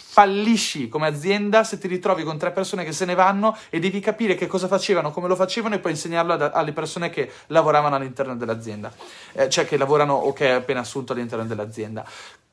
fallisci 0.01 0.87
come 0.87 1.07
azienda 1.07 1.65
se 1.65 1.77
ti 1.77 1.85
ritrovi 1.85 2.23
con 2.23 2.37
tre 2.37 2.51
persone 2.51 2.85
che 2.85 2.93
se 2.93 3.03
ne 3.03 3.15
vanno 3.15 3.57
e 3.69 3.79
devi 3.79 3.99
capire 3.99 4.35
che 4.35 4.47
cosa 4.47 4.69
facevano, 4.69 5.11
come 5.11 5.27
lo 5.27 5.35
facevano 5.35 5.75
e 5.75 5.79
poi 5.79 5.91
insegnarlo 5.91 6.33
ad, 6.33 6.51
alle 6.53 6.71
persone 6.71 7.09
che 7.09 7.29
lavoravano 7.47 7.95
all'interno 7.95 8.35
dell'azienda, 8.37 8.93
eh, 9.33 9.49
cioè 9.49 9.65
che 9.65 9.75
lavorano 9.75 10.13
o 10.13 10.31
che 10.31 10.51
hai 10.51 10.55
appena 10.55 10.79
assunto 10.79 11.11
all'interno 11.11 11.45
dell'azienda. 11.45 12.05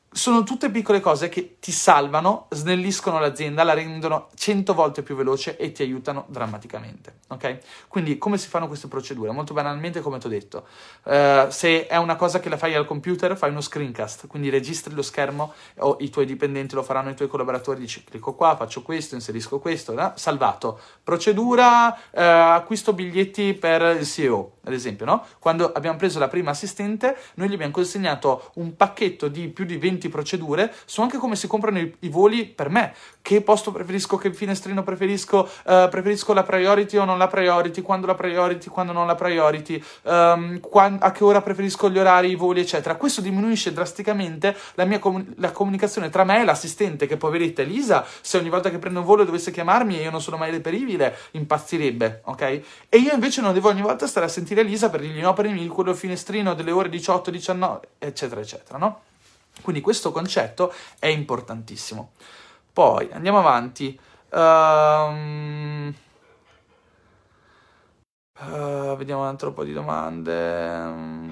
Sono 0.09 0.43
tutte 0.43 0.71
piccole 0.71 0.99
cose 0.99 1.29
che 1.29 1.57
ti 1.59 1.71
salvano, 1.71 2.47
snelliscono 2.49 3.19
l'azienda, 3.19 3.63
la 3.63 3.73
rendono 3.73 4.29
cento 4.35 4.73
volte 4.73 5.03
più 5.03 5.15
veloce 5.15 5.57
e 5.57 5.71
ti 5.71 5.83
aiutano 5.83 6.25
drammaticamente. 6.29 7.19
Ok? 7.27 7.59
Quindi 7.87 8.17
come 8.17 8.37
si 8.37 8.47
fanno 8.47 8.67
queste 8.67 8.87
procedure? 8.87 9.31
Molto 9.31 9.53
banalmente, 9.53 10.01
come 10.01 10.17
ti 10.17 10.25
ho 10.27 10.29
detto, 10.29 10.65
uh, 11.03 11.49
se 11.49 11.87
è 11.87 11.97
una 11.97 12.15
cosa 12.15 12.39
che 12.39 12.49
la 12.49 12.57
fai 12.57 12.73
al 12.73 12.85
computer, 12.85 13.37
fai 13.37 13.51
uno 13.51 13.61
screencast, 13.61 14.27
quindi 14.27 14.49
registri 14.49 14.93
lo 14.93 15.01
schermo 15.01 15.53
o 15.79 15.97
i 15.99 16.09
tuoi 16.09 16.25
dipendenti 16.25 16.73
lo 16.73 16.83
faranno, 16.83 17.09
i 17.09 17.15
tuoi 17.15 17.27
collaboratori, 17.27 17.79
dici 17.79 18.03
clicco 18.03 18.33
qua, 18.33 18.55
faccio 18.55 18.81
questo, 18.81 19.15
inserisco 19.15 19.59
questo, 19.59 19.93
no? 19.93 20.13
salvato. 20.15 20.79
Procedura, 21.03 21.89
uh, 21.89 21.95
acquisto 22.11 22.93
biglietti 22.93 23.53
per 23.53 23.97
il 23.99 24.05
CEO, 24.05 24.57
ad 24.63 24.73
esempio, 24.73 25.05
no? 25.05 25.25
Quando 25.39 25.71
abbiamo 25.71 25.97
preso 25.97 26.17
la 26.17 26.27
prima 26.27 26.51
assistente, 26.51 27.15
noi 27.35 27.49
gli 27.49 27.53
abbiamo 27.53 27.73
consegnato 27.73 28.51
un 28.55 28.75
pacchetto 28.75 29.27
di 29.27 29.49
più 29.49 29.65
di 29.65 29.77
20 29.77 30.06
procedure 30.09 30.73
su 30.85 31.01
anche 31.01 31.17
come 31.17 31.35
si 31.35 31.47
comprano 31.47 31.79
i, 31.79 31.95
i 31.99 32.09
voli 32.09 32.45
per 32.45 32.69
me. 32.69 32.93
Che 33.21 33.41
posto 33.41 33.71
preferisco, 33.71 34.17
che 34.17 34.33
finestrino 34.33 34.83
preferisco, 34.83 35.49
uh, 35.65 35.89
preferisco 35.89 36.33
la 36.33 36.43
priority 36.43 36.97
o 36.97 37.05
non 37.05 37.17
la 37.17 37.27
priority, 37.27 37.81
quando 37.81 38.07
la 38.07 38.15
priority, 38.15 38.69
quando 38.69 38.93
non 38.93 39.05
la 39.05 39.15
priority, 39.15 39.83
um, 40.03 40.59
quando, 40.59 41.03
a 41.03 41.11
che 41.11 41.23
ora 41.23 41.41
preferisco 41.41 41.89
gli 41.89 41.99
orari, 41.99 42.29
i 42.29 42.35
voli, 42.35 42.61
eccetera. 42.61 42.95
Questo 42.95 43.21
diminuisce 43.21 43.73
drasticamente 43.73 44.55
la 44.75 44.85
mia 44.85 44.99
com- 44.99 45.25
la 45.37 45.51
comunicazione 45.51 46.09
tra 46.09 46.23
me 46.23 46.41
e 46.41 46.45
l'assistente, 46.45 47.05
che 47.05 47.17
poveretta 47.17 47.61
Elisa, 47.61 48.05
se 48.21 48.37
ogni 48.37 48.49
volta 48.49 48.69
che 48.69 48.77
prendo 48.77 48.99
un 48.99 49.05
volo 49.05 49.23
dovesse 49.23 49.51
chiamarmi 49.51 49.99
e 49.99 50.03
io 50.03 50.11
non 50.11 50.21
sono 50.21 50.37
mai 50.37 50.51
reperibile, 50.51 51.15
impazzirebbe, 51.31 52.21
ok? 52.25 52.41
E 52.89 52.97
io 52.97 53.13
invece 53.13 53.41
non 53.41 53.53
devo 53.53 53.69
ogni 53.69 53.81
volta 53.81 54.07
stare 54.07 54.25
a 54.25 54.29
sentire 54.29 54.61
Elisa 54.61 54.89
per 54.89 55.01
dirgli 55.01 55.21
no, 55.21 55.33
premi 55.33 55.67
quello 55.67 55.93
finestrino 55.93 56.53
delle 56.53 56.71
ore 56.71 56.89
18, 56.89 57.31
19, 57.31 57.87
eccetera, 57.99 58.41
eccetera, 58.41 58.77
no? 58.77 59.01
Quindi 59.61 59.81
questo 59.81 60.11
concetto 60.11 60.73
è 60.99 61.07
importantissimo. 61.07 62.11
Poi 62.71 63.09
andiamo 63.11 63.39
avanti. 63.39 63.99
Um, 64.29 65.93
uh, 68.39 68.95
vediamo 68.95 69.21
un 69.21 69.27
altro 69.27 69.51
po' 69.53 69.63
di 69.63 69.73
domande. 69.73 71.25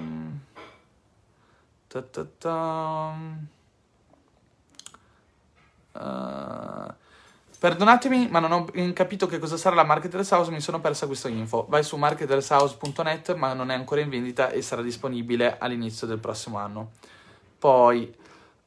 Uh, 5.94 6.94
perdonatemi, 7.60 8.28
ma 8.30 8.40
non 8.40 8.52
ho 8.52 8.66
capito 8.94 9.28
che 9.28 9.40
cosa 9.40 9.56
sarà 9.56 9.76
la 9.76 9.84
Marketers 9.84 10.32
House, 10.32 10.52
mi 10.52 10.62
sono 10.62 10.80
persa 10.82 11.06
questa 11.06 11.30
info. 11.30 11.66
Vai 11.70 11.84
su 11.84 11.96
marketershouse.net, 11.96 13.36
ma 13.36 13.54
non 13.54 13.72
è 13.72 13.76
ancora 13.76 14.02
in 14.02 14.10
vendita 14.10 14.50
e 14.50 14.62
sarà 14.62 14.82
disponibile 14.82 15.58
all'inizio 15.58 16.06
del 16.08 16.20
prossimo 16.20 16.58
anno. 16.58 16.92
Poi, 17.66 18.16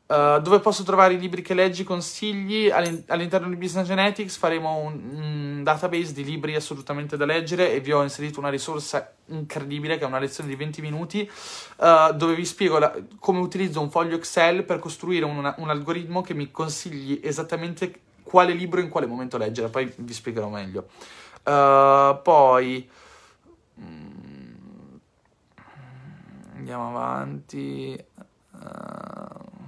uh, 0.07 0.41
dove 0.41 0.59
posso 0.59 0.83
trovare 0.83 1.15
i 1.15 1.21
libri 1.21 1.41
che 1.41 1.55
leggi, 1.55 1.85
consigli? 1.85 2.69
all'interno 2.69 3.49
di 3.49 3.55
Business 3.55 3.87
Genetics 3.87 4.37
faremo 4.37 4.75
un, 4.75 5.01
un, 5.13 5.63
database 5.63 6.13
di 6.13 6.25
libri 6.25 6.57
assolutamente 6.57 7.17
da 7.17 7.25
leggere 7.25 7.73
e 7.73 7.79
vi 7.79 7.93
ho 7.93 8.03
inserito 8.03 8.41
una 8.41 8.49
risorsa 8.49 9.15
incredibile 9.27 9.99
che 9.99 10.03
è 10.03 10.07
una 10.09 10.19
lezione 10.19 10.49
di 10.49 10.57
20 10.57 10.81
minuti 10.81 11.31
uh, 11.77 12.13
dove 12.13 12.35
vi 12.35 12.45
spiego 12.45 12.79
la, 12.79 12.93
come 13.21 13.39
utilizzo 13.39 13.81
un 13.81 13.89
foglio 13.89 14.17
Excel 14.17 14.65
per 14.65 14.81
costruire 14.81 15.25
un, 15.25 15.55
un 15.59 15.71
algoritmo 15.71 16.21
che 16.21 16.35
mi 16.35 16.51
consigli 16.51 17.21
esattamente 17.23 18.01
quale 18.25 18.53
libro 18.53 18.81
in 18.81 18.89
quale 18.89 19.07
momento 19.07 19.39
leggere, 19.39 19.69
poi 19.69 19.95
vi 19.97 20.13
spiegherò 20.13 20.49
meglio. 20.49 20.89
Uh, 21.45 22.21
poi... 22.21 22.91
Mm, 23.81 24.09
andiamo 26.57 26.89
avanti. 26.89 28.07
Uh, 28.61 29.67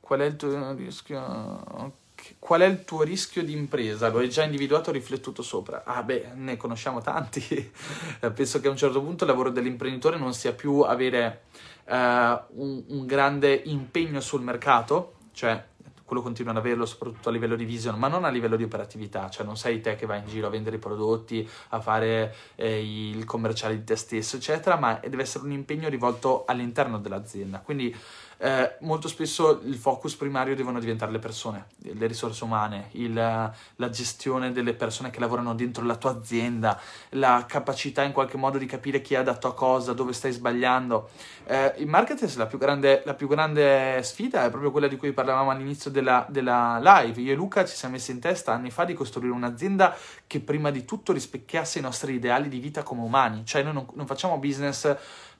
qual 0.00 0.20
è 0.20 0.24
il 0.24 0.36
tuo 0.36 0.72
rischio? 0.74 1.92
Qual 2.38 2.60
è 2.60 2.64
il 2.64 2.84
tuo 2.84 3.02
rischio 3.02 3.44
di 3.44 3.52
impresa? 3.52 4.08
Lo 4.08 4.18
hai 4.18 4.28
già 4.28 4.42
individuato 4.42 4.90
o 4.90 4.92
riflettuto 4.92 5.42
sopra? 5.42 5.84
Ah, 5.84 6.02
beh, 6.02 6.32
ne 6.34 6.56
conosciamo 6.56 7.00
tanti. 7.00 7.40
Penso 8.34 8.60
che 8.60 8.66
a 8.68 8.70
un 8.70 8.76
certo 8.76 9.00
punto 9.02 9.24
il 9.24 9.30
lavoro 9.30 9.50
dell'imprenditore 9.50 10.18
non 10.18 10.34
sia 10.34 10.52
più 10.52 10.80
avere 10.80 11.42
uh, 11.84 11.92
un, 11.92 12.82
un 12.88 13.06
grande 13.06 13.54
impegno 13.66 14.20
sul 14.20 14.42
mercato, 14.42 15.14
cioè 15.32 15.64
quello 16.08 16.22
continua 16.22 16.52
ad 16.52 16.56
averlo 16.56 16.86
soprattutto 16.86 17.28
a 17.28 17.32
livello 17.32 17.54
di 17.54 17.66
vision, 17.66 17.98
ma 17.98 18.08
non 18.08 18.24
a 18.24 18.30
livello 18.30 18.56
di 18.56 18.62
operatività, 18.62 19.28
cioè 19.28 19.44
non 19.44 19.58
sei 19.58 19.82
te 19.82 19.94
che 19.94 20.06
vai 20.06 20.20
in 20.20 20.26
giro 20.26 20.46
a 20.46 20.50
vendere 20.50 20.76
i 20.76 20.78
prodotti, 20.78 21.46
a 21.68 21.80
fare 21.82 22.34
eh, 22.54 23.12
il 23.12 23.26
commerciale 23.26 23.76
di 23.76 23.84
te 23.84 23.94
stesso, 23.94 24.36
eccetera, 24.36 24.76
ma 24.76 24.98
deve 25.02 25.20
essere 25.20 25.44
un 25.44 25.52
impegno 25.52 25.90
rivolto 25.90 26.46
all'interno 26.46 26.98
dell'azienda. 26.98 27.58
Quindi 27.58 27.94
eh, 28.40 28.76
molto 28.80 29.08
spesso 29.08 29.60
il 29.64 29.74
focus 29.74 30.14
primario 30.14 30.54
devono 30.54 30.78
diventare 30.78 31.10
le 31.10 31.18
persone, 31.18 31.66
le 31.78 32.06
risorse 32.06 32.44
umane, 32.44 32.88
il, 32.92 33.12
la 33.14 33.90
gestione 33.90 34.52
delle 34.52 34.74
persone 34.74 35.10
che 35.10 35.18
lavorano 35.18 35.54
dentro 35.54 35.84
la 35.84 35.96
tua 35.96 36.10
azienda, 36.10 36.80
la 37.10 37.44
capacità 37.48 38.04
in 38.04 38.12
qualche 38.12 38.36
modo 38.36 38.58
di 38.58 38.66
capire 38.66 39.00
chi 39.00 39.14
è 39.14 39.18
adatto 39.18 39.48
a 39.48 39.54
cosa, 39.54 39.92
dove 39.92 40.12
stai 40.12 40.30
sbagliando. 40.30 41.10
Eh, 41.46 41.74
in 41.78 41.88
marketing 41.88 42.32
la 42.36 42.46
più, 42.46 42.58
grande, 42.58 43.02
la 43.04 43.14
più 43.14 43.26
grande 43.26 44.00
sfida 44.02 44.44
è 44.44 44.50
proprio 44.50 44.70
quella 44.70 44.86
di 44.86 44.96
cui 44.96 45.12
parlavamo 45.12 45.50
all'inizio 45.50 45.90
della, 45.90 46.24
della 46.28 46.78
live. 46.80 47.20
Io 47.20 47.32
e 47.32 47.34
Luca 47.34 47.64
ci 47.64 47.74
siamo 47.74 47.94
messi 47.94 48.12
in 48.12 48.20
testa 48.20 48.52
anni 48.52 48.70
fa 48.70 48.84
di 48.84 48.94
costruire 48.94 49.34
un'azienda 49.34 49.96
che 50.26 50.40
prima 50.40 50.70
di 50.70 50.84
tutto 50.84 51.12
rispecchiasse 51.12 51.78
i 51.78 51.82
nostri 51.82 52.14
ideali 52.14 52.48
di 52.48 52.60
vita 52.60 52.82
come 52.82 53.02
umani, 53.02 53.44
cioè 53.44 53.62
noi 53.62 53.72
non, 53.72 53.86
non 53.94 54.06
facciamo 54.06 54.38
business 54.38 54.96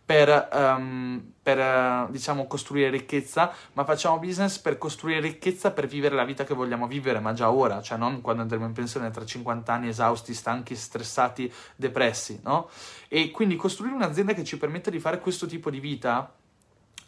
per, 0.08 0.48
um, 0.54 1.32
per 1.42 1.58
uh, 1.58 2.10
diciamo, 2.10 2.46
costruire 2.46 2.88
ricchezza, 2.88 3.52
ma 3.74 3.84
facciamo 3.84 4.18
business 4.18 4.56
per 4.56 4.78
costruire 4.78 5.20
ricchezza 5.20 5.70
per 5.70 5.86
vivere 5.86 6.14
la 6.14 6.24
vita 6.24 6.44
che 6.44 6.54
vogliamo 6.54 6.86
vivere, 6.86 7.20
ma 7.20 7.34
già 7.34 7.50
ora, 7.50 7.82
cioè 7.82 7.98
non 7.98 8.22
quando 8.22 8.40
andremo 8.40 8.64
in 8.64 8.72
pensione 8.72 9.10
tra 9.10 9.26
50 9.26 9.70
anni 9.70 9.88
esausti, 9.88 10.32
stanchi, 10.32 10.74
stressati, 10.76 11.52
depressi, 11.76 12.40
no? 12.42 12.70
E 13.06 13.30
quindi 13.30 13.56
costruire 13.56 13.94
un'azienda 13.94 14.32
che 14.32 14.44
ci 14.44 14.56
permette 14.56 14.90
di 14.90 14.98
fare 14.98 15.20
questo 15.20 15.46
tipo 15.46 15.68
di 15.68 15.78
vita 15.78 16.32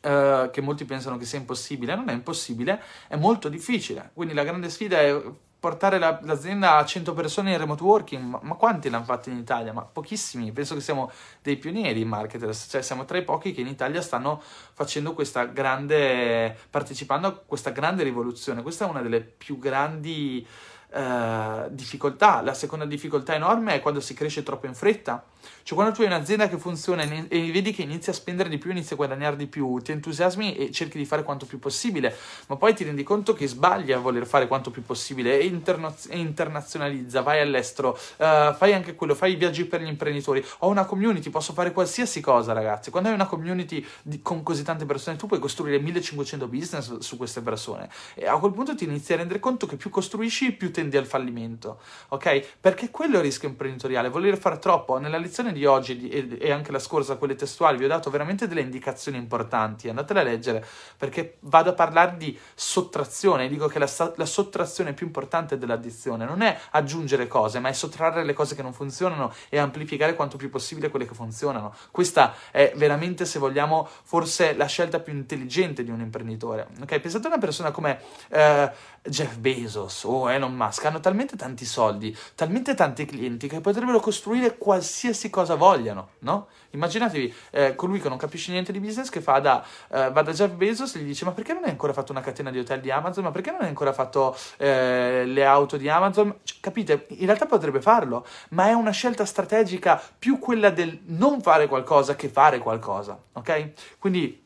Uh, 0.03 0.49
che 0.51 0.63
molti 0.63 0.87
pensano 0.87 1.19
che 1.19 1.27
sia 1.27 1.39
impossibile, 1.39 1.95
non 1.95 2.09
è 2.09 2.15
impossibile, 2.15 2.81
è 3.07 3.17
molto 3.17 3.51
difficile. 3.51 4.13
Quindi 4.15 4.33
la 4.33 4.45
grande 4.45 4.71
sfida 4.71 4.99
è 4.99 5.15
portare 5.61 5.99
la, 5.99 6.19
l'azienda 6.23 6.77
a 6.77 6.85
100 6.85 7.13
persone 7.13 7.53
in 7.53 7.59
remote 7.59 7.83
working, 7.83 8.25
ma, 8.25 8.41
ma, 8.43 8.55
quanti 8.55 8.89
l'hanno 8.89 9.05
fatto 9.05 9.29
in 9.29 9.37
Italia? 9.37 9.75
Ma 9.75 9.83
pochissimi, 9.83 10.51
penso 10.53 10.75
che 10.75 10.81
siamo 10.81 11.11
dei 11.43 11.57
pionieri 11.59 12.01
in 12.01 12.09
marketers, 12.09 12.67
cioè 12.71 12.81
siamo 12.81 13.05
tra 13.05 13.19
i 13.19 13.23
pochi 13.23 13.53
che 13.53 13.61
in 13.61 13.67
Italia 13.67 14.01
stanno 14.01 14.41
facendo 14.73 15.13
questa 15.13 15.45
grande, 15.45 16.57
partecipando 16.71 17.27
a 17.29 17.33
questa 17.33 17.71
grande 17.71 18.03
rivoluzione. 18.03 18.63
Questa 18.63 18.87
è 18.87 18.89
una 18.89 19.03
delle 19.03 19.21
più 19.21 19.59
grandi 19.59 20.47
eh, 20.93 21.67
difficoltà. 21.71 22.41
La 22.41 22.55
seconda 22.55 22.87
difficoltà 22.87 23.35
enorme 23.35 23.75
è 23.75 23.81
quando 23.81 24.01
si 24.01 24.15
cresce 24.15 24.43
troppo 24.43 24.67
in 24.67 24.75
fretta. 24.75 25.23
Cioè 25.63 25.79
quando 25.79 25.95
tu 25.95 26.03
hai 26.03 26.09
un'azienda 26.09 26.49
che 26.49 26.59
funziona 26.59 27.03
e 27.03 27.51
vedi 27.51 27.73
che 27.73 27.83
inizia 27.83 28.13
a 28.13 28.15
spendere 28.15 28.49
di 28.49 28.59
più, 28.59 28.71
inizia 28.71 28.95
a 28.95 28.97
guadagnare 28.97 29.37
di 29.37 29.47
più, 29.47 29.79
ti 29.79 29.93
entusiasmi 29.93 30.57
e 30.57 30.71
cerchi 30.71 30.99
di 30.99 31.05
fare 31.05 31.23
quanto 31.23 31.47
più 31.47 31.59
possibile, 31.59 32.15
ma 32.49 32.57
poi 32.57 32.75
ti 32.75 32.85
rendi 32.85 33.03
conto 33.03 33.33
che 33.33 33.47
sbagli 33.47 33.93
a 33.93 33.99
voler 33.99 34.27
fare 34.27 34.47
quanto 34.47 34.71
più 34.71 34.85
possibile 34.85 35.39
e, 35.39 35.47
interno- 35.47 35.95
e 36.09 36.19
internazionalizza, 36.19 37.23
vai 37.23 37.41
all'estero, 37.41 37.91
uh, 37.91 38.53
fai 38.55 38.73
anche 38.73 38.95
quello, 38.95 39.15
fai 39.15 39.33
i 39.33 39.37
viaggi 39.37 39.65
per 39.65 39.83
gli 39.83 39.89
imprenditori, 39.89 40.45
ho 40.59 40.69
una 40.69 40.85
community, 40.85 41.31
posso 41.31 41.53
fare 41.53 41.73
qualsiasi 41.73 42.21
cosa 42.21 42.53
ragazzi. 42.53 42.91
Quando 42.91 43.09
hai 43.09 43.15
una 43.15 43.27
community 43.27 43.85
di, 44.03 44.21
con 44.23 44.43
così 44.43 44.63
tante 44.63 44.85
persone, 44.85 45.17
tu 45.17 45.27
puoi 45.27 45.41
costruire 45.41 45.79
1500 45.79 46.47
business 46.47 46.99
su 46.99 47.17
queste 47.17 47.41
persone 47.41 47.89
e 48.15 48.27
a 48.27 48.37
quel 48.39 48.53
punto 48.53 48.75
ti 48.75 48.85
inizi 48.85 49.13
a 49.13 49.17
rendere 49.17 49.39
conto 49.39 49.67
che 49.67 49.77
più 49.77 49.91
costruisci, 49.91 50.53
più 50.53 50.71
tendi 50.71 50.97
al 50.97 51.07
fallimento, 51.07 51.81
ok? 52.09 52.59
Perché 52.61 52.91
quello 52.91 53.15
è 53.15 53.19
il 53.19 53.25
rischio 53.25 53.49
imprenditoriale, 53.49 54.09
voler 54.09 54.37
fare 54.39 54.59
troppo. 54.59 54.99
Nella 54.99 55.17
lezione 55.17 55.30
di 55.53 55.65
oggi 55.65 56.09
e 56.09 56.51
anche 56.51 56.73
la 56.73 56.79
scorsa, 56.79 57.17
quelle 57.17 57.35
testuali, 57.35 57.79
vi 57.79 57.85
ho 57.85 57.89
dato 57.89 58.11
veramente 58.11 58.47
delle 58.47 58.61
indicazioni 58.61 59.17
importanti, 59.17 59.89
andatele 59.89 60.21
a 60.21 60.23
leggere, 60.25 60.65
perché 60.97 61.37
vado 61.41 61.71
a 61.71 61.73
parlare 61.73 62.17
di 62.17 62.39
sottrazione, 62.55 63.49
dico 63.49 63.67
che 63.69 63.79
la, 63.79 63.89
la 64.17 64.27
sottrazione 64.27 64.93
più 64.93 65.07
importante 65.07 65.57
dell'addizione 65.57 66.25
non 66.25 66.43
è 66.43 66.59
aggiungere 66.71 67.27
cose, 67.27 67.61
ma 67.61 67.69
è 67.69 67.73
sottrarre 67.73 68.25
le 68.25 68.33
cose 68.33 68.55
che 68.55 68.63
non 68.63 68.73
funzionano 68.73 69.33
e 69.49 69.59
amplificare 69.59 70.15
quanto 70.15 70.37
più 70.37 70.51
possibile 70.51 70.91
quelle 70.91 71.07
che 71.07 71.15
funzionano. 71.15 71.75
Questa 71.91 72.35
è 72.51 72.73
veramente, 72.77 73.25
se 73.25 73.39
vogliamo, 73.39 73.89
forse 74.03 74.55
la 74.55 74.67
scelta 74.67 74.99
più 75.01 75.13
intelligente 75.13 75.85
di 75.85 75.91
un 75.91 76.01
imprenditore. 76.01 76.67
Ok, 76.81 76.99
pensate 76.99 77.27
a 77.27 77.31
una 77.31 77.39
persona 77.39 77.71
come 77.71 78.01
eh, 78.29 78.71
Jeff 79.03 79.37
Bezos 79.37 80.05
o 80.05 80.31
Elon 80.31 80.55
Musk, 80.55 80.85
hanno 80.85 81.01
talmente 81.01 81.35
tanti 81.37 81.65
soldi, 81.65 82.17
talmente 82.35 82.75
tanti 82.75 83.07
clienti 83.07 83.49
che 83.49 83.61
potrebbero 83.61 83.99
costruire 83.99 84.59
qualsiasi 84.59 85.31
cosa 85.31 85.55
vogliano, 85.55 86.11
no? 86.21 86.49
Immaginatevi 86.73 87.35
eh, 87.51 87.75
colui 87.75 88.01
che 88.01 88.09
non 88.09 88.19
capisce 88.19 88.53
niente 88.53 88.73
di 88.73 88.79
business 88.79 89.09
che 89.09 89.21
fa 89.21 89.39
da, 89.39 89.65
eh, 89.89 90.11
va 90.11 90.23
da 90.23 90.33
Jeff 90.33 90.53
Bezos 90.53 90.95
e 90.95 91.01
gli 91.01 91.05
dice 91.05 91.25
ma 91.25 91.33
perché 91.33 91.55
non 91.55 91.65
hai 91.65 91.71
ancora 91.71 91.93
fatto 91.93 92.13
una 92.13 92.21
catena 92.21 92.51
di 92.51 92.59
hotel 92.59 92.81
di 92.81 92.91
Amazon? 92.91 93.25
Ma 93.25 93.31
perché 93.31 93.51
non 93.51 93.63
hai 93.63 93.69
ancora 93.69 93.93
fatto 93.93 94.37
eh, 94.59 95.25
le 95.25 95.45
auto 95.47 95.79
di 95.79 95.89
Amazon? 95.89 96.37
Cioè, 96.43 96.59
capite? 96.61 97.07
In 97.09 97.27
realtà 97.27 97.47
potrebbe 97.47 97.81
farlo, 97.81 98.27
ma 98.51 98.69
è 98.69 98.73
una 98.73 98.91
scelta 98.91 99.25
strategica 99.25 100.01
più 100.19 100.39
quella 100.39 100.71
del 100.71 101.01
non 101.07 101.41
fare 101.41 101.67
qualcosa 101.69 102.15
che 102.15 102.29
fare 102.29 102.59
qualcosa, 102.59 103.19
ok? 103.33 103.71
Quindi 103.99 104.40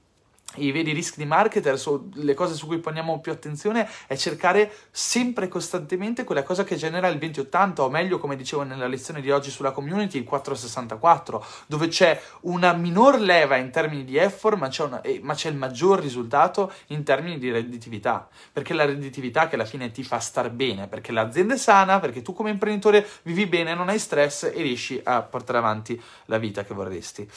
i 0.56 0.72
veri 0.72 0.92
rischi 0.92 1.18
di 1.18 1.26
marketer, 1.26 1.80
le 2.14 2.34
cose 2.34 2.54
su 2.54 2.66
cui 2.66 2.78
poniamo 2.78 3.20
più 3.20 3.32
attenzione, 3.32 3.88
è 4.06 4.16
cercare 4.16 4.72
sempre 4.90 5.48
costantemente 5.48 6.24
quella 6.24 6.42
cosa 6.42 6.64
che 6.64 6.76
genera 6.76 7.08
il 7.08 7.18
2080, 7.18 7.82
o 7.82 7.90
meglio, 7.90 8.18
come 8.18 8.36
dicevo 8.36 8.62
nella 8.62 8.86
lezione 8.86 9.20
di 9.20 9.30
oggi 9.30 9.50
sulla 9.50 9.72
community, 9.72 10.18
il 10.18 10.24
464, 10.24 11.44
dove 11.66 11.88
c'è 11.88 12.20
una 12.42 12.72
minor 12.72 13.20
leva 13.20 13.56
in 13.56 13.70
termini 13.70 14.04
di 14.04 14.16
effort, 14.16 14.56
ma 14.56 14.68
c'è, 14.68 14.84
una, 14.84 15.00
eh, 15.00 15.20
ma 15.22 15.34
c'è 15.34 15.48
il 15.48 15.56
maggior 15.56 16.00
risultato 16.00 16.72
in 16.88 17.02
termini 17.02 17.38
di 17.38 17.50
redditività. 17.50 18.28
Perché 18.52 18.74
la 18.74 18.84
redditività 18.84 19.48
che 19.48 19.54
alla 19.54 19.64
fine 19.64 19.90
ti 19.90 20.02
fa 20.02 20.18
star 20.18 20.50
bene, 20.50 20.86
perché 20.86 21.12
l'azienda 21.12 21.54
è 21.54 21.58
sana, 21.58 22.00
perché 22.00 22.22
tu 22.22 22.32
come 22.32 22.50
imprenditore 22.50 23.06
vivi 23.22 23.46
bene, 23.46 23.74
non 23.74 23.88
hai 23.88 23.98
stress 23.98 24.44
e 24.44 24.62
riesci 24.62 25.00
a 25.02 25.22
portare 25.22 25.58
avanti 25.58 26.00
la 26.26 26.38
vita 26.38 26.64
che 26.64 26.74
vorresti. 26.74 27.28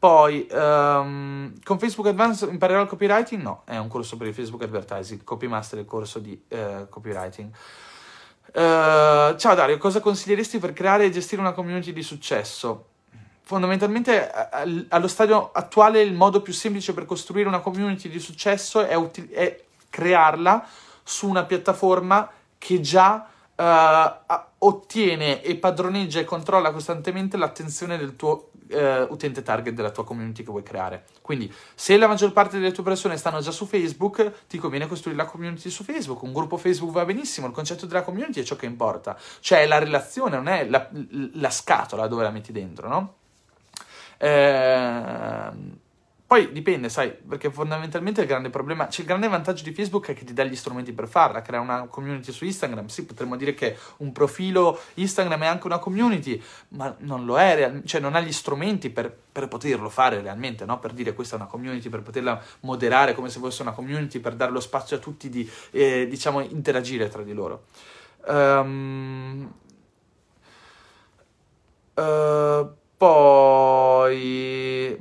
Poi, 0.00 0.48
um, 0.50 1.52
con 1.62 1.78
Facebook 1.78 2.08
Advanced 2.08 2.50
imparerò 2.50 2.80
il 2.80 2.88
copywriting? 2.88 3.42
No, 3.42 3.64
è 3.66 3.76
un 3.76 3.88
corso 3.88 4.16
per 4.16 4.28
il 4.28 4.34
Facebook 4.34 4.62
Advertising. 4.62 5.22
Copymaster 5.22 5.78
è 5.78 5.82
il 5.82 5.86
corso 5.86 6.18
di 6.20 6.42
uh, 6.48 6.88
copywriting. 6.88 7.50
Uh, 8.46 9.36
ciao 9.36 9.54
Dario, 9.54 9.76
cosa 9.76 10.00
consiglieresti 10.00 10.58
per 10.58 10.72
creare 10.72 11.04
e 11.04 11.10
gestire 11.10 11.42
una 11.42 11.52
community 11.52 11.92
di 11.92 12.02
successo? 12.02 12.86
Fondamentalmente, 13.42 14.30
allo 14.88 15.06
stadio 15.06 15.50
attuale, 15.52 16.00
il 16.00 16.14
modo 16.14 16.40
più 16.40 16.54
semplice 16.54 16.94
per 16.94 17.04
costruire 17.04 17.46
una 17.46 17.60
community 17.60 18.08
di 18.08 18.20
successo 18.20 18.80
è, 18.80 18.94
uti- 18.94 19.28
è 19.28 19.64
crearla 19.90 20.66
su 21.02 21.28
una 21.28 21.44
piattaforma 21.44 22.26
che 22.56 22.80
già 22.80 23.28
uh, 23.60 24.34
ottiene 24.58 25.42
e 25.42 25.56
padroneggia 25.56 26.20
e 26.20 26.24
controlla 26.24 26.72
costantemente 26.72 27.36
l'attenzione 27.36 27.98
del 27.98 28.16
tuo 28.16 28.50
uh, 28.70 29.06
utente 29.10 29.42
target 29.42 29.74
della 29.74 29.90
tua 29.90 30.04
community 30.04 30.42
che 30.42 30.50
vuoi 30.50 30.62
creare. 30.62 31.04
Quindi, 31.20 31.52
se 31.74 31.96
la 31.96 32.06
maggior 32.06 32.32
parte 32.32 32.58
delle 32.58 32.72
tue 32.72 32.82
persone 32.82 33.16
stanno 33.16 33.40
già 33.40 33.50
su 33.50 33.66
Facebook, 33.66 34.46
ti 34.48 34.58
conviene 34.58 34.86
costruire 34.86 35.22
la 35.22 35.28
community 35.28 35.68
su 35.70 35.84
Facebook. 35.84 36.22
Un 36.22 36.32
gruppo 36.32 36.56
Facebook 36.56 36.92
va 36.92 37.04
benissimo, 37.04 37.46
il 37.46 37.52
concetto 37.52 37.86
della 37.86 38.02
community 38.02 38.40
è 38.40 38.44
ciò 38.44 38.56
che 38.56 38.66
importa, 38.66 39.16
cioè 39.40 39.66
la 39.66 39.78
relazione, 39.78 40.36
non 40.36 40.48
è 40.48 40.66
la, 40.68 40.88
la 41.34 41.50
scatola 41.50 42.06
dove 42.06 42.22
la 42.22 42.30
metti 42.30 42.52
dentro, 42.52 42.88
no? 42.88 43.14
Eh, 44.18 45.50
poi 46.30 46.52
dipende, 46.52 46.88
sai, 46.88 47.10
perché 47.10 47.50
fondamentalmente 47.50 48.20
il 48.20 48.28
grande 48.28 48.50
problema, 48.50 48.88
cioè 48.88 49.00
il 49.00 49.08
grande 49.08 49.26
vantaggio 49.26 49.64
di 49.64 49.72
Facebook 49.72 50.10
è 50.10 50.14
che 50.14 50.24
ti 50.24 50.32
dà 50.32 50.44
gli 50.44 50.54
strumenti 50.54 50.92
per 50.92 51.08
farla, 51.08 51.42
crea 51.42 51.58
una 51.58 51.88
community 51.88 52.30
su 52.30 52.44
Instagram, 52.44 52.86
sì, 52.86 53.04
potremmo 53.04 53.34
dire 53.34 53.52
che 53.52 53.76
un 53.96 54.12
profilo 54.12 54.78
Instagram 54.94 55.42
è 55.42 55.46
anche 55.46 55.66
una 55.66 55.80
community, 55.80 56.40
ma 56.68 56.94
non 56.98 57.24
lo 57.24 57.36
è, 57.36 57.80
cioè 57.84 58.00
non 58.00 58.14
ha 58.14 58.20
gli 58.20 58.30
strumenti 58.30 58.90
per, 58.90 59.12
per 59.32 59.48
poterlo 59.48 59.88
fare 59.88 60.20
realmente, 60.20 60.64
no? 60.64 60.78
Per 60.78 60.92
dire 60.92 61.14
questa 61.14 61.34
è 61.34 61.40
una 61.40 61.48
community, 61.48 61.88
per 61.88 62.02
poterla 62.02 62.40
moderare 62.60 63.12
come 63.12 63.28
se 63.28 63.40
fosse 63.40 63.62
una 63.62 63.72
community, 63.72 64.20
per 64.20 64.36
dare 64.36 64.52
lo 64.52 64.60
spazio 64.60 64.98
a 64.98 65.00
tutti 65.00 65.28
di, 65.28 65.50
eh, 65.72 66.06
diciamo, 66.08 66.42
interagire 66.42 67.08
tra 67.08 67.24
di 67.24 67.32
loro. 67.32 67.64
Um, 68.26 69.52
uh, 71.94 72.78
poi 72.96 73.39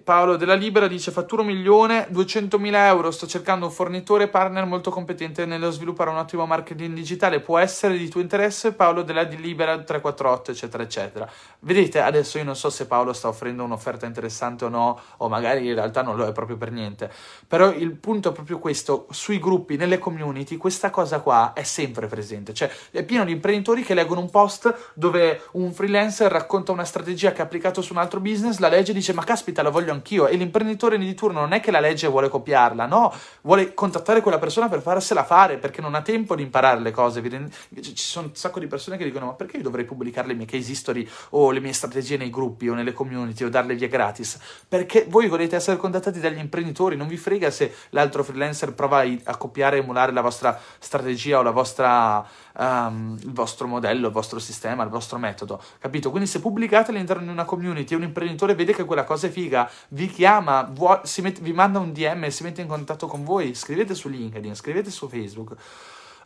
Paolo 0.10 0.38
della 0.38 0.56
Libera 0.56 0.88
dice 0.88 1.12
fatturo 1.12 1.44
un 1.44 1.50
milione, 1.50 2.08
200.000 2.12 2.74
euro, 2.88 3.12
sto 3.12 3.28
cercando 3.28 3.68
un 3.68 3.72
fornitore 3.72 4.28
partner 4.28 4.66
molto 4.66 4.90
competente 4.90 5.46
nello 5.46 5.70
sviluppare 5.70 6.10
un 6.10 6.18
ottimo 6.18 6.48
marketing 6.48 6.96
digitale, 6.96 7.42
può 7.42 7.60
essere 7.60 7.96
di 7.96 8.10
tuo 8.10 8.20
interesse? 8.20 8.74
Paolo 8.74 9.04
della 9.04 9.22
Libera 9.22 9.74
348 9.78 10.50
eccetera 10.50 10.82
eccetera. 10.82 11.30
Vedete, 11.60 12.02
adesso 12.02 12.40
io 12.40 12.44
non 12.44 12.56
so 12.56 12.72
se 12.72 12.88
Paolo 12.88 13.14
sta 13.14 13.28
offrendo 13.28 13.64
un'offerta 13.64 14.08
interessante 14.08 14.66
o 14.66 14.70
no, 14.70 15.00
o 15.18 15.30
magari 15.30 15.68
in 15.68 15.76
realtà 15.76 16.02
non 16.02 16.16
lo 16.16 16.26
è 16.26 16.32
proprio 16.32 16.58
per 16.58 16.72
niente, 16.72 17.12
però 17.48 17.72
il 17.72 17.92
punto 17.92 18.30
è 18.30 18.32
proprio 18.32 18.58
questo, 18.58 19.06
sui 19.12 19.38
gruppi, 19.38 19.76
nelle 19.76 20.00
community, 20.00 20.58
questa 20.58 20.90
cosa 20.90 21.20
qua 21.20 21.54
è 21.54 21.62
sempre 21.62 22.08
presente, 22.08 22.56
cioè 22.56 22.72
è 22.90 23.04
pieno 23.04 23.26
di 23.26 23.32
imprenditori 23.34 23.84
che 23.84 23.94
leggono 23.94 24.22
un 24.22 24.32
post 24.32 24.92
dove 24.96 25.44
un 25.52 25.72
freelancer 25.72 26.32
racconta 26.32 26.72
una 26.72 26.84
strategia 26.84 27.32
che 27.32 27.42
ha 27.42 27.44
applicato 27.44 27.84
su 27.84 27.94
un 27.94 28.00
altro 28.00 28.20
business, 28.20 28.58
la 28.58 28.70
legge 28.70 28.92
dice 28.92 29.14
ma 29.14 29.24
caspita 29.24 29.62
la 29.62 29.70
voglio 29.70 29.98
anch'io 30.00 30.28
e 30.28 30.36
l'imprenditore 30.36 30.98
di 30.98 31.14
turno 31.14 31.42
non 31.42 31.54
è 31.54 31.60
che 31.60 31.72
la 31.72 31.80
legge 31.80 32.08
vuole 32.08 32.30
copiarla, 32.30 32.86
no, 32.86 33.14
vuole 33.42 33.74
contattare 33.74 34.22
quella 34.22 34.40
persona 34.40 34.68
per 34.68 34.82
farsela 34.82 35.24
fare 35.24 35.58
perché 35.58 35.82
non 35.82 35.94
ha 35.96 36.02
tempo 36.02 36.36
di 36.36 36.42
imparare 36.42 36.80
le 36.80 36.92
cose. 36.92 37.22
Ci 37.22 37.94
sono 37.96 38.28
un 38.28 38.36
sacco 38.36 38.60
di 38.60 38.68
persone 38.68 38.98
che 38.98 39.04
dicono 39.04 39.28
ma 39.28 39.34
perché 39.34 39.58
io 39.58 39.64
dovrei 39.64 39.86
pubblicare 39.86 40.28
le 40.28 40.34
mie 40.34 40.46
case 40.46 40.72
history 40.72 41.08
o 41.32 41.52
le 41.52 41.60
mie 41.60 41.74
strategie 41.74 42.18
nei 42.18 42.30
gruppi 42.30 42.70
o 42.70 42.74
nelle 42.74 42.94
community 42.94 43.44
o 43.44 43.50
darle 43.50 43.76
via 43.76 43.88
gratis? 43.88 44.40
Perché 44.68 45.06
voi 45.08 45.28
volete 45.28 45.56
essere 45.56 45.78
contattati 45.78 46.20
dagli 46.20 46.40
imprenditori, 46.40 46.96
non 46.96 47.08
vi 47.08 47.18
frega 47.18 47.50
se 47.52 47.74
l'altro 47.90 48.24
freelancer 48.24 48.74
prova 48.74 49.04
a 49.24 49.38
copiare 49.38 49.78
e 49.78 49.80
emulare 49.82 50.12
la 50.12 50.22
vostra 50.22 50.60
strategia 50.80 51.40
o 51.40 51.42
la 51.42 51.52
vostra 51.52 52.26
um, 52.58 53.18
il 53.22 53.32
vostro 53.32 53.68
modello, 53.68 54.08
il 54.08 54.14
vostro 54.14 54.40
sistema, 54.40 54.84
il 54.84 54.90
vostro 54.90 55.18
metodo, 55.18 55.62
capito? 55.80 56.10
Quindi 56.10 56.28
se 56.28 56.40
pubblicate 56.40 56.92
all'interno 56.92 57.24
di 57.24 57.30
una 57.30 57.46
community 57.46 57.94
e 57.94 57.98
un 57.98 58.04
imprenditore 58.04 58.56
vede 58.56 58.74
che 58.74 58.86
quella 58.86 59.04
cosa 59.04 59.28
è 59.28 59.30
figa, 59.30 59.70
vi 59.90 60.08
chiama, 60.08 60.64
vuo- 60.64 61.02
met- 61.22 61.42
vi 61.42 61.54
manda 61.54 61.80
un 61.80 61.94
DM, 61.94 62.28
si 62.28 62.44
mette 62.44 62.62
in 62.62 62.68
contatto 62.68 63.08
con 63.08 63.24
voi, 63.24 63.54
scrivete 63.54 63.94
su 63.94 64.10
LinkedIn, 64.10 64.56
scrivete 64.56 64.90
su 64.92 65.08
Facebook. 65.08 65.56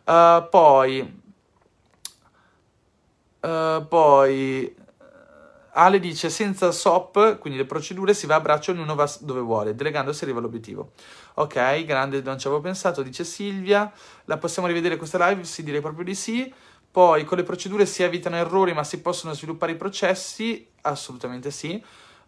Uh, 0.04 0.48
poi, 0.50 1.22
uh, 3.40 3.88
poi 3.88 4.82
Ale 5.76 5.98
dice 5.98 6.30
senza 6.30 6.70
SOP, 6.70 7.38
quindi 7.38 7.58
le 7.58 7.64
procedure, 7.64 8.14
si 8.14 8.26
va 8.26 8.36
a 8.36 8.40
braccio, 8.40 8.70
ognuno 8.70 8.94
va 8.94 9.10
dove 9.20 9.40
vuole, 9.40 9.74
delegando 9.74 10.12
si 10.12 10.22
arriva 10.22 10.38
all'obiettivo. 10.38 10.92
Ok, 11.36 11.84
grande, 11.84 12.22
non 12.22 12.38
ci 12.38 12.46
avevo 12.46 12.62
pensato, 12.62 13.02
dice 13.02 13.24
Silvia. 13.24 13.92
La 14.26 14.38
possiamo 14.38 14.68
rivedere 14.68 14.96
questa 14.96 15.28
live? 15.28 15.42
Sì, 15.42 15.64
direi 15.64 15.80
proprio 15.80 16.04
di 16.04 16.14
sì. 16.14 16.52
Poi 16.90 17.24
con 17.24 17.38
le 17.38 17.42
procedure 17.42 17.86
si 17.86 18.04
evitano 18.04 18.36
errori, 18.36 18.72
ma 18.72 18.84
si 18.84 19.00
possono 19.00 19.32
sviluppare 19.34 19.72
i 19.72 19.76
processi? 19.76 20.64
Assolutamente 20.82 21.50
sì. 21.50 21.82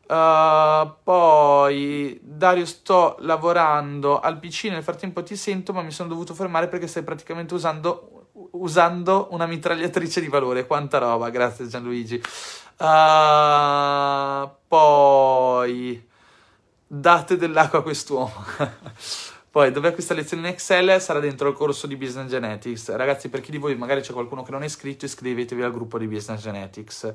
Uh, 0.08 0.92
poi 1.04 2.18
Dario, 2.20 2.66
sto 2.66 3.16
lavorando 3.20 4.18
al 4.18 4.40
PC. 4.40 4.64
Nel 4.64 4.82
frattempo 4.82 5.22
ti 5.22 5.36
sento, 5.36 5.72
ma 5.72 5.82
mi 5.82 5.92
sono 5.92 6.08
dovuto 6.08 6.34
fermare 6.34 6.66
perché 6.66 6.88
stai 6.88 7.04
praticamente 7.04 7.54
usando, 7.54 8.30
usando 8.52 9.28
una 9.30 9.46
mitragliatrice 9.46 10.20
di 10.20 10.26
valore. 10.26 10.66
Quanta 10.66 10.98
roba, 10.98 11.30
grazie 11.30 11.68
Gianluigi. 11.68 12.20
Uh, 12.78 14.50
poi 14.66 16.14
date 16.86 17.36
dell'acqua 17.36 17.80
a 17.80 17.82
quest'uomo. 17.82 18.32
Poi, 19.50 19.72
dov'è 19.72 19.92
questa 19.94 20.12
lezione 20.12 20.46
in 20.46 20.54
Excel? 20.54 21.00
Sarà 21.00 21.18
dentro 21.18 21.48
il 21.48 21.54
corso 21.54 21.86
di 21.86 21.96
Business 21.96 22.28
Genetics. 22.28 22.94
Ragazzi, 22.94 23.30
per 23.30 23.40
chi 23.40 23.50
di 23.50 23.56
voi 23.56 23.74
magari 23.74 24.02
c'è 24.02 24.12
qualcuno 24.12 24.42
che 24.42 24.50
non 24.50 24.62
è 24.62 24.66
iscritto, 24.66 25.06
iscrivetevi 25.06 25.62
al 25.62 25.72
gruppo 25.72 25.98
di 25.98 26.06
Business 26.06 26.42
Genetics. 26.42 27.14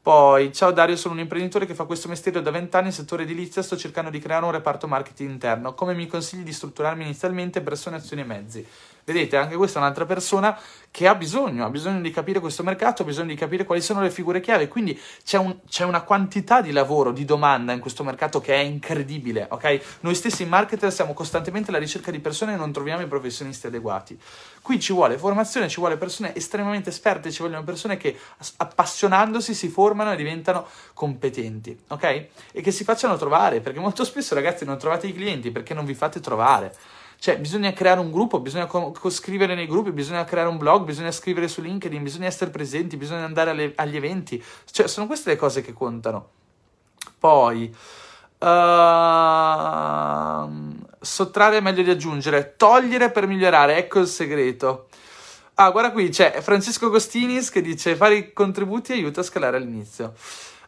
Poi, 0.00 0.52
ciao 0.52 0.72
Dario, 0.72 0.96
sono 0.96 1.14
un 1.14 1.20
imprenditore 1.20 1.66
che 1.66 1.74
fa 1.74 1.84
questo 1.84 2.08
mestiere 2.08 2.42
da 2.42 2.50
vent'anni 2.50 2.86
nel 2.86 2.92
settore 2.92 3.22
edilizia, 3.22 3.62
sto 3.62 3.76
cercando 3.76 4.10
di 4.10 4.18
creare 4.18 4.44
un 4.44 4.50
reparto 4.50 4.88
marketing 4.88 5.30
interno. 5.30 5.74
Come 5.74 5.94
mi 5.94 6.08
consigli 6.08 6.42
di 6.42 6.52
strutturarmi 6.52 7.04
inizialmente? 7.04 7.60
Persone, 7.60 7.96
azioni 7.96 8.22
e 8.22 8.24
mezzi. 8.24 8.66
Vedete, 9.04 9.36
anche 9.36 9.56
questa 9.56 9.78
è 9.78 9.82
un'altra 9.82 10.06
persona 10.06 10.56
che 10.92 11.08
ha 11.08 11.14
bisogno, 11.14 11.64
ha 11.64 11.70
bisogno 11.70 12.00
di 12.00 12.10
capire 12.10 12.38
questo 12.38 12.62
mercato, 12.62 13.02
ha 13.02 13.04
bisogno 13.04 13.28
di 13.28 13.34
capire 13.34 13.64
quali 13.64 13.80
sono 13.80 14.00
le 14.02 14.10
figure 14.10 14.40
chiave, 14.40 14.68
quindi 14.68 15.00
c'è, 15.24 15.38
un, 15.38 15.56
c'è, 15.66 15.84
una 15.84 16.02
quantità 16.02 16.60
di 16.60 16.70
lavoro, 16.70 17.12
di 17.12 17.24
domanda 17.24 17.72
in 17.72 17.80
questo 17.80 18.04
mercato 18.04 18.40
che 18.40 18.54
è 18.54 18.58
incredibile, 18.58 19.46
ok? 19.50 19.98
Noi 20.00 20.14
stessi 20.14 20.42
in 20.42 20.50
marketer 20.50 20.92
siamo 20.92 21.14
costantemente 21.14 21.70
alla 21.70 21.78
ricerca 21.78 22.10
di 22.10 22.20
persone 22.20 22.52
e 22.52 22.56
non 22.56 22.72
troviamo 22.72 23.02
i 23.02 23.06
professionisti 23.06 23.66
adeguati. 23.68 24.20
Qui 24.60 24.78
ci 24.78 24.92
vuole 24.92 25.16
formazione, 25.16 25.68
ci 25.68 25.80
vuole 25.80 25.96
persone 25.96 26.36
estremamente 26.36 26.90
esperte, 26.90 27.32
ci 27.32 27.42
vogliono 27.42 27.64
persone 27.64 27.96
che 27.96 28.16
appassionandosi 28.58 29.54
si 29.54 29.68
formano 29.68 30.12
e 30.12 30.16
diventano 30.16 30.66
competenti, 30.92 31.76
ok? 31.88 32.26
E 32.52 32.60
che 32.60 32.70
si 32.70 32.84
facciano 32.84 33.16
trovare, 33.16 33.60
perché 33.60 33.80
molto 33.80 34.04
spesso 34.04 34.34
ragazzi 34.34 34.66
non 34.66 34.78
trovate 34.78 35.06
i 35.06 35.14
clienti 35.14 35.50
perché 35.50 35.72
non 35.72 35.86
vi 35.86 35.94
fate 35.94 36.20
trovare. 36.20 36.76
Cioè, 37.22 37.38
bisogna 37.38 37.72
creare 37.72 38.00
un 38.00 38.10
gruppo, 38.10 38.40
bisogna 38.40 38.66
co- 38.66 38.92
scrivere 39.08 39.54
nei 39.54 39.68
gruppi, 39.68 39.92
bisogna 39.92 40.24
creare 40.24 40.48
un 40.48 40.58
blog, 40.58 40.82
bisogna 40.82 41.12
scrivere 41.12 41.46
su 41.46 41.60
LinkedIn, 41.60 42.02
bisogna 42.02 42.26
essere 42.26 42.50
presenti, 42.50 42.96
bisogna 42.96 43.22
andare 43.22 43.50
alle, 43.50 43.72
agli 43.76 43.94
eventi. 43.94 44.42
Cioè, 44.68 44.88
sono 44.88 45.06
queste 45.06 45.30
le 45.30 45.36
cose 45.36 45.62
che 45.62 45.72
contano. 45.72 46.30
Poi, 47.20 47.72
uh, 48.38 48.46
sottrarre 50.98 51.58
è 51.58 51.60
meglio 51.60 51.84
di 51.84 51.90
aggiungere, 51.90 52.54
togliere 52.56 53.12
per 53.12 53.28
migliorare, 53.28 53.76
ecco 53.76 54.00
il 54.00 54.08
segreto. 54.08 54.88
Ah, 55.54 55.70
guarda 55.70 55.92
qui, 55.92 56.08
c'è 56.08 56.40
Francesco 56.40 56.90
Gostinis 56.90 57.50
che 57.50 57.62
dice 57.62 57.94
fare 57.94 58.16
i 58.16 58.32
contributi 58.32 58.90
aiuta 58.90 59.20
a 59.20 59.22
scalare 59.22 59.58
all'inizio. 59.58 60.14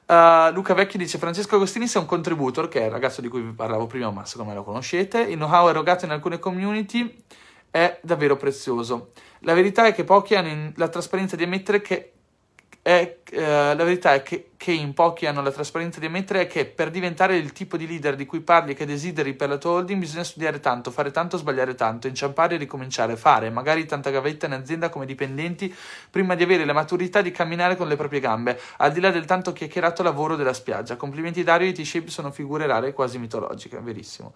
Uh, 0.07 0.53
Luca 0.53 0.75
Vecchi 0.75 0.99
dice 0.99 1.17
Francesco 1.17 1.57
Agostini 1.57 1.89
è 1.91 1.99
un 1.99 2.05
contributor, 2.05 2.69
che 2.69 2.81
è 2.81 2.85
il 2.85 2.91
ragazzo 2.91 3.21
di 3.21 3.29
cui 3.29 3.41
vi 3.41 3.53
parlavo 3.53 3.87
prima, 3.87 4.11
ma 4.11 4.25
secondo 4.27 4.51
me 4.51 4.57
lo 4.57 4.65
conoscete. 4.65 5.21
Il 5.23 5.37
know-how 5.37 5.69
erogato 5.69 6.05
in 6.05 6.11
alcune 6.11 6.39
community 6.39 7.25
è 7.71 7.99
davvero 8.03 8.37
prezioso. 8.37 9.13
La 9.41 9.55
verità 9.55 9.87
è 9.87 9.95
che 9.95 10.05
pochi 10.05 10.35
hanno 10.35 10.73
la 10.77 10.89
trasparenza 10.89 11.37
di 11.37 11.45
ammettere 11.45 11.81
che 11.81 12.13
è, 12.85 13.17
eh, 13.31 13.75
la 13.75 13.83
verità 13.83 14.13
è 14.13 14.23
che, 14.23 14.51
che, 14.59 14.71
in 14.71 14.93
pochi 14.93 15.25
hanno 15.25 15.41
la 15.41 15.51
trasparenza 15.51 16.01
di 16.01 16.05
ammettere 16.05 16.43
è 16.43 16.47
che 16.47 16.67
per 16.67 16.91
diventare 16.91 17.35
il 17.35 17.51
tipo 17.53 17.79
di 17.79 17.87
leader 17.87 18.15
di 18.15 18.27
cui 18.27 18.43
parli 18.43 18.73
e 18.73 18.75
che 18.75 18.85
desideri 18.85 19.33
per 19.33 19.49
la 19.49 19.57
tua 19.57 19.71
holding 19.71 19.99
bisogna 19.99 20.23
studiare 20.23 20.61
tanto, 20.61 20.91
fare 20.91 21.11
tanto, 21.11 21.39
sbagliare 21.39 21.75
tanto, 21.75 22.09
inciampare 22.09 22.57
e 22.57 22.59
ricominciare, 22.59 23.17
fare 23.17 23.49
magari 23.49 23.87
tanta 23.87 24.11
gavetta 24.11 24.45
in 24.45 24.53
azienda 24.53 24.91
come 24.91 25.07
dipendenti 25.07 25.75
prima 26.11 26.35
di 26.35 26.43
avere 26.43 26.67
la 26.67 26.75
maturità 26.75 27.23
di 27.23 27.31
camminare 27.31 27.77
con 27.77 27.89
le 27.89 27.97
proprie 27.97 28.21
gambe, 28.21 28.61
al 28.77 28.93
di 28.93 29.01
là 29.01 29.11
del 29.11 29.25
tanto 29.25 29.55
chiacchierato 29.55 30.03
lavoro 30.03 30.37
della 30.37 30.53
spiaggia. 30.53 30.97
Complimenti 30.97 31.43
Dario, 31.43 31.69
i 31.69 31.73
T-Shape 31.73 32.11
sono 32.11 32.31
figure 32.33 32.67
rare 32.67 32.93
quasi 32.93 33.17
mitologiche, 33.17 33.81
verissimo. 33.81 34.35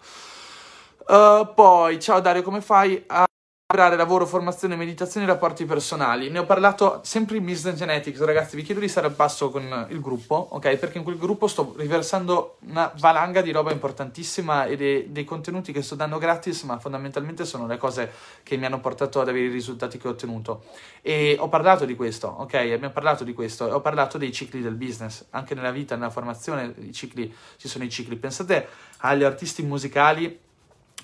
Uh, 1.05 1.53
poi, 1.53 1.99
ciao 1.99 2.19
Dario, 2.19 2.41
come 2.41 2.61
fai 2.61 3.03
a 3.05 3.27
lavoro, 3.71 4.25
formazione, 4.25 4.75
meditazione 4.75 5.27
e 5.27 5.29
rapporti 5.29 5.63
personali. 5.63 6.31
Ne 6.31 6.39
ho 6.39 6.45
parlato 6.45 7.01
sempre 7.03 7.37
in 7.37 7.45
Business 7.45 7.77
Genetics, 7.77 8.19
ragazzi, 8.21 8.55
vi 8.55 8.63
chiedo 8.63 8.79
di 8.79 8.87
stare 8.87 9.05
al 9.05 9.13
passo 9.13 9.51
con 9.51 9.85
il 9.89 10.01
gruppo, 10.01 10.47
ok? 10.53 10.75
Perché 10.77 10.97
in 10.97 11.03
quel 11.03 11.19
gruppo 11.19 11.45
sto 11.45 11.75
riversando 11.77 12.57
una 12.61 12.91
valanga 12.97 13.41
di 13.41 13.51
roba 13.51 13.71
importantissima 13.71 14.65
e 14.65 14.75
dei, 14.75 15.11
dei 15.11 15.23
contenuti 15.23 15.71
che 15.71 15.83
sto 15.83 15.93
dando 15.93 16.17
gratis, 16.17 16.63
ma 16.63 16.79
fondamentalmente 16.79 17.45
sono 17.45 17.67
le 17.67 17.77
cose 17.77 18.11
che 18.41 18.57
mi 18.57 18.65
hanno 18.65 18.79
portato 18.79 19.21
ad 19.21 19.27
avere 19.27 19.45
i 19.45 19.51
risultati 19.51 19.99
che 19.99 20.07
ho 20.07 20.11
ottenuto. 20.11 20.63
E 21.03 21.37
ho 21.39 21.47
parlato 21.47 21.85
di 21.85 21.95
questo, 21.95 22.27
ok? 22.27 22.55
Abbiamo 22.55 22.89
parlato 22.89 23.23
di 23.23 23.33
questo, 23.33 23.65
ho 23.65 23.81
parlato 23.81 24.17
dei 24.17 24.31
cicli 24.31 24.61
del 24.61 24.73
business, 24.73 25.27
anche 25.29 25.53
nella 25.53 25.69
vita, 25.69 25.95
nella 25.95 26.09
formazione, 26.09 26.73
i 26.79 26.91
cicli, 26.91 27.31
ci 27.57 27.67
sono 27.67 27.83
i 27.83 27.89
cicli. 27.89 28.15
Pensate 28.15 28.67
agli 29.01 29.23
artisti 29.23 29.61
musicali 29.61 30.47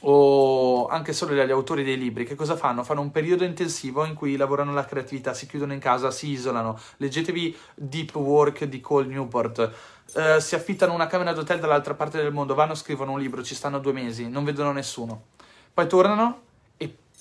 o 0.01 0.88
anche 0.88 1.13
solo 1.13 1.34
gli 1.34 1.39
autori 1.51 1.84
dei 1.84 1.97
libri, 1.97 2.25
che 2.25 2.36
cosa 2.36 2.55
fanno? 2.55 2.84
Fanno 2.84 3.01
un 3.01 3.12
periodo 3.12 3.43
intensivo 3.43 4.05
in 4.05 4.13
cui 4.13 4.36
lavorano 4.36 4.73
la 4.73 4.86
creatività, 4.86 5.34
si 5.34 5.47
chiudono 5.47 5.73
in 5.73 5.79
casa, 5.79 6.12
si 6.12 6.29
isolano. 6.29 6.79
Leggetevi 6.97 7.55
Deep 7.73 8.15
Work 8.15 8.65
di 8.65 8.81
Cole 8.81 9.08
Newport. 9.08 9.71
Uh, 10.13 10.39
si 10.39 10.55
affittano 10.55 10.93
una 10.93 11.08
camera 11.08 11.34
d'hotel 11.34 11.60
dall'altra 11.60 11.95
parte 11.95 12.21
del 12.21 12.31
mondo, 12.31 12.53
vanno, 12.53 12.75
scrivono 12.75 13.13
un 13.13 13.19
libro, 13.19 13.43
ci 13.43 13.55
stanno 13.55 13.79
due 13.79 13.93
mesi, 13.93 14.29
non 14.29 14.43
vedono 14.43 14.71
nessuno. 14.71 15.23
Poi 15.73 15.88
tornano 15.88 16.41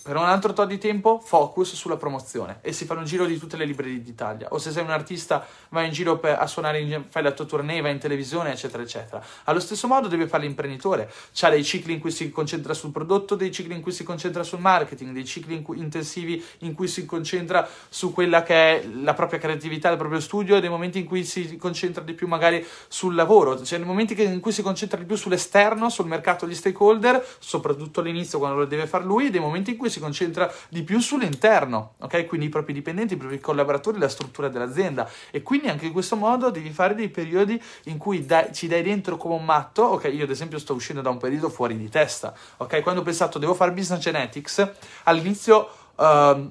per 0.05 0.17
un 0.17 0.25
altro 0.25 0.53
tot 0.53 0.69
di 0.69 0.77
tempo 0.77 1.19
focus 1.19 1.73
sulla 1.73 1.97
promozione. 1.97 2.59
E 2.61 2.73
si 2.73 2.85
fa 2.85 2.93
un 2.93 3.07
giro 3.07 3.25
di 3.25 3.39
tutte 3.39 3.57
le 3.57 3.65
librerie 3.65 4.03
d'Italia. 4.03 4.49
O 4.51 4.59
se 4.59 4.71
sei 4.71 4.83
un 4.83 4.91
artista 4.91 5.47
vai 5.71 5.87
in 5.87 5.93
giro 5.93 6.19
per, 6.19 6.39
a 6.39 6.47
suonare 6.47 6.79
in, 6.81 7.05
fai 7.09 7.23
la 7.23 7.33
tua 7.33 7.47
tournée 7.47 7.81
vai 7.81 7.93
in 7.93 7.99
televisione 7.99 8.53
eccetera 8.53 8.83
eccetera. 8.83 9.25
Allo 9.45 9.61
stesso 9.61 9.87
modo 9.87 10.07
deve 10.07 10.27
fare 10.27 10.43
l'imprenditore. 10.43 11.11
C'ha 11.33 11.49
dei 11.49 11.65
cicli 11.65 11.95
in 11.95 12.01
cui 12.01 12.11
si 12.11 12.31
concentra 12.31 12.75
sul 12.75 12.93
prodotto 12.93 13.35
dei 13.35 13.51
cicli 13.51 13.73
in 13.73 13.81
cui 13.81 13.93
si 13.93 14.05
concentra 14.05 14.43
sul 14.43 14.61
marketing 14.61 15.13
dei 15.13 15.25
cicli 15.25 15.55
in 15.55 15.63
cui, 15.63 15.79
intensivi 15.79 16.45
in 16.59 16.75
cui 16.75 16.87
si 16.87 17.07
concentra 17.07 17.67
su 17.89 18.13
quella 18.13 18.43
che 18.43 18.83
è 18.83 18.87
la 18.87 19.15
propria 19.15 19.39
creatività 19.39 19.89
il 19.89 19.97
proprio 19.97 20.21
studio 20.21 20.57
e 20.57 20.61
dei 20.61 20.69
momenti 20.69 20.99
in 20.99 21.07
cui 21.07 21.25
si 21.25 21.57
concentra 21.57 22.05
di 22.05 22.13
più 22.13 22.27
magari 22.27 22.63
sul 22.89 23.15
lavoro. 23.15 23.65
Cioè 23.65 23.79
nei 23.79 23.87
momenti 23.87 24.21
in 24.23 24.41
cui 24.41 24.53
si 24.53 24.61
concentra 24.61 24.99
di 24.99 25.07
più 25.07 25.17
sull'esterno 25.17 25.89
sul 25.89 26.07
mercato 26.07 26.47
gli 26.47 26.55
stakeholder 26.55 27.27
soprattutto 27.39 28.01
all'inizio 28.01 28.39
quando 28.39 28.59
lo 28.59 28.67
deve 28.67 28.87
fare 28.87 29.05
lui 29.05 29.29
e 29.29 29.31
dei 29.31 29.41
momenti 29.41 29.71
in 29.71 29.77
cui 29.79 29.93
si 29.94 29.94
concentra 30.01 30.53
di 30.69 30.83
più 30.83 31.01
sull'interno, 31.01 31.95
ok? 31.99 32.27
Quindi 32.27 32.47
i 32.47 32.49
propri 32.49 32.73
dipendenti, 32.73 33.15
i 33.15 33.17
propri 33.17 33.41
collaboratori, 33.41 33.99
la 33.99 34.09
struttura 34.09 34.49
dell'azienda. 34.49 35.09
E 35.31 35.43
quindi 35.43 35.69
anche 35.69 35.87
in 35.87 35.93
questo 35.93 36.17
modo 36.17 36.51
devi 36.51 36.71
fare 36.71 36.95
dei 36.95 37.09
periodi 37.09 37.61
in 37.85 37.99
cui 37.99 38.25
dai, 38.25 38.53
ci 38.53 38.67
dai 38.67 38.83
dentro 38.83 39.17
come 39.17 39.35
un 39.35 39.45
matto, 39.45 39.83
ok? 39.83 40.11
Io 40.13 40.25
ad 40.25 40.31
esempio 40.31 40.59
sto 40.59 40.75
uscendo 40.75 41.03
da 41.03 41.11
un 41.11 41.19
periodo 41.19 41.49
fuori 41.49 41.77
di 41.77 41.89
testa, 41.89 42.35
ok? 42.59 42.83
Quando 42.83 43.01
ho 43.01 43.05
pensato 43.05 43.39
devo 43.39 43.55
fare 43.55 43.73
business 43.73 44.01
genetics, 44.01 44.69
all'inizio... 45.05 45.69
Uh, 45.97 46.51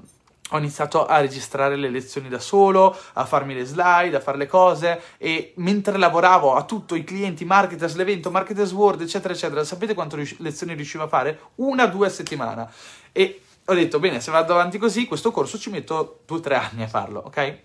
ho 0.53 0.57
iniziato 0.57 1.05
a 1.05 1.19
registrare 1.19 1.75
le 1.75 1.89
lezioni 1.89 2.29
da 2.29 2.39
solo, 2.39 2.95
a 3.13 3.25
farmi 3.25 3.55
le 3.55 3.65
slide, 3.65 4.15
a 4.15 4.19
fare 4.19 4.37
le 4.37 4.45
cose 4.45 5.01
e 5.17 5.53
mentre 5.57 5.97
lavoravo 5.97 6.53
a 6.53 6.63
tutto, 6.63 6.95
i 6.95 7.03
clienti, 7.03 7.43
marketers, 7.43 7.95
l'evento, 7.95 8.29
marketers 8.29 8.71
world, 8.71 9.01
eccetera, 9.01 9.33
eccetera, 9.33 9.63
sapete 9.63 9.95
quante 9.95 10.35
lezioni 10.37 10.73
riuscivo 10.73 11.03
a 11.03 11.07
fare? 11.07 11.39
Una, 11.55 11.87
due 11.87 12.07
a 12.07 12.09
settimana. 12.09 12.71
E 13.13 13.41
ho 13.65 13.73
detto, 13.73 13.99
bene, 13.99 14.19
se 14.19 14.31
vado 14.31 14.53
avanti 14.53 14.77
così, 14.77 15.05
questo 15.05 15.31
corso 15.31 15.57
ci 15.57 15.69
metto 15.69 16.19
due 16.25 16.37
o 16.37 16.41
tre 16.41 16.55
anni 16.55 16.83
a 16.83 16.87
farlo, 16.87 17.21
ok? 17.25 17.57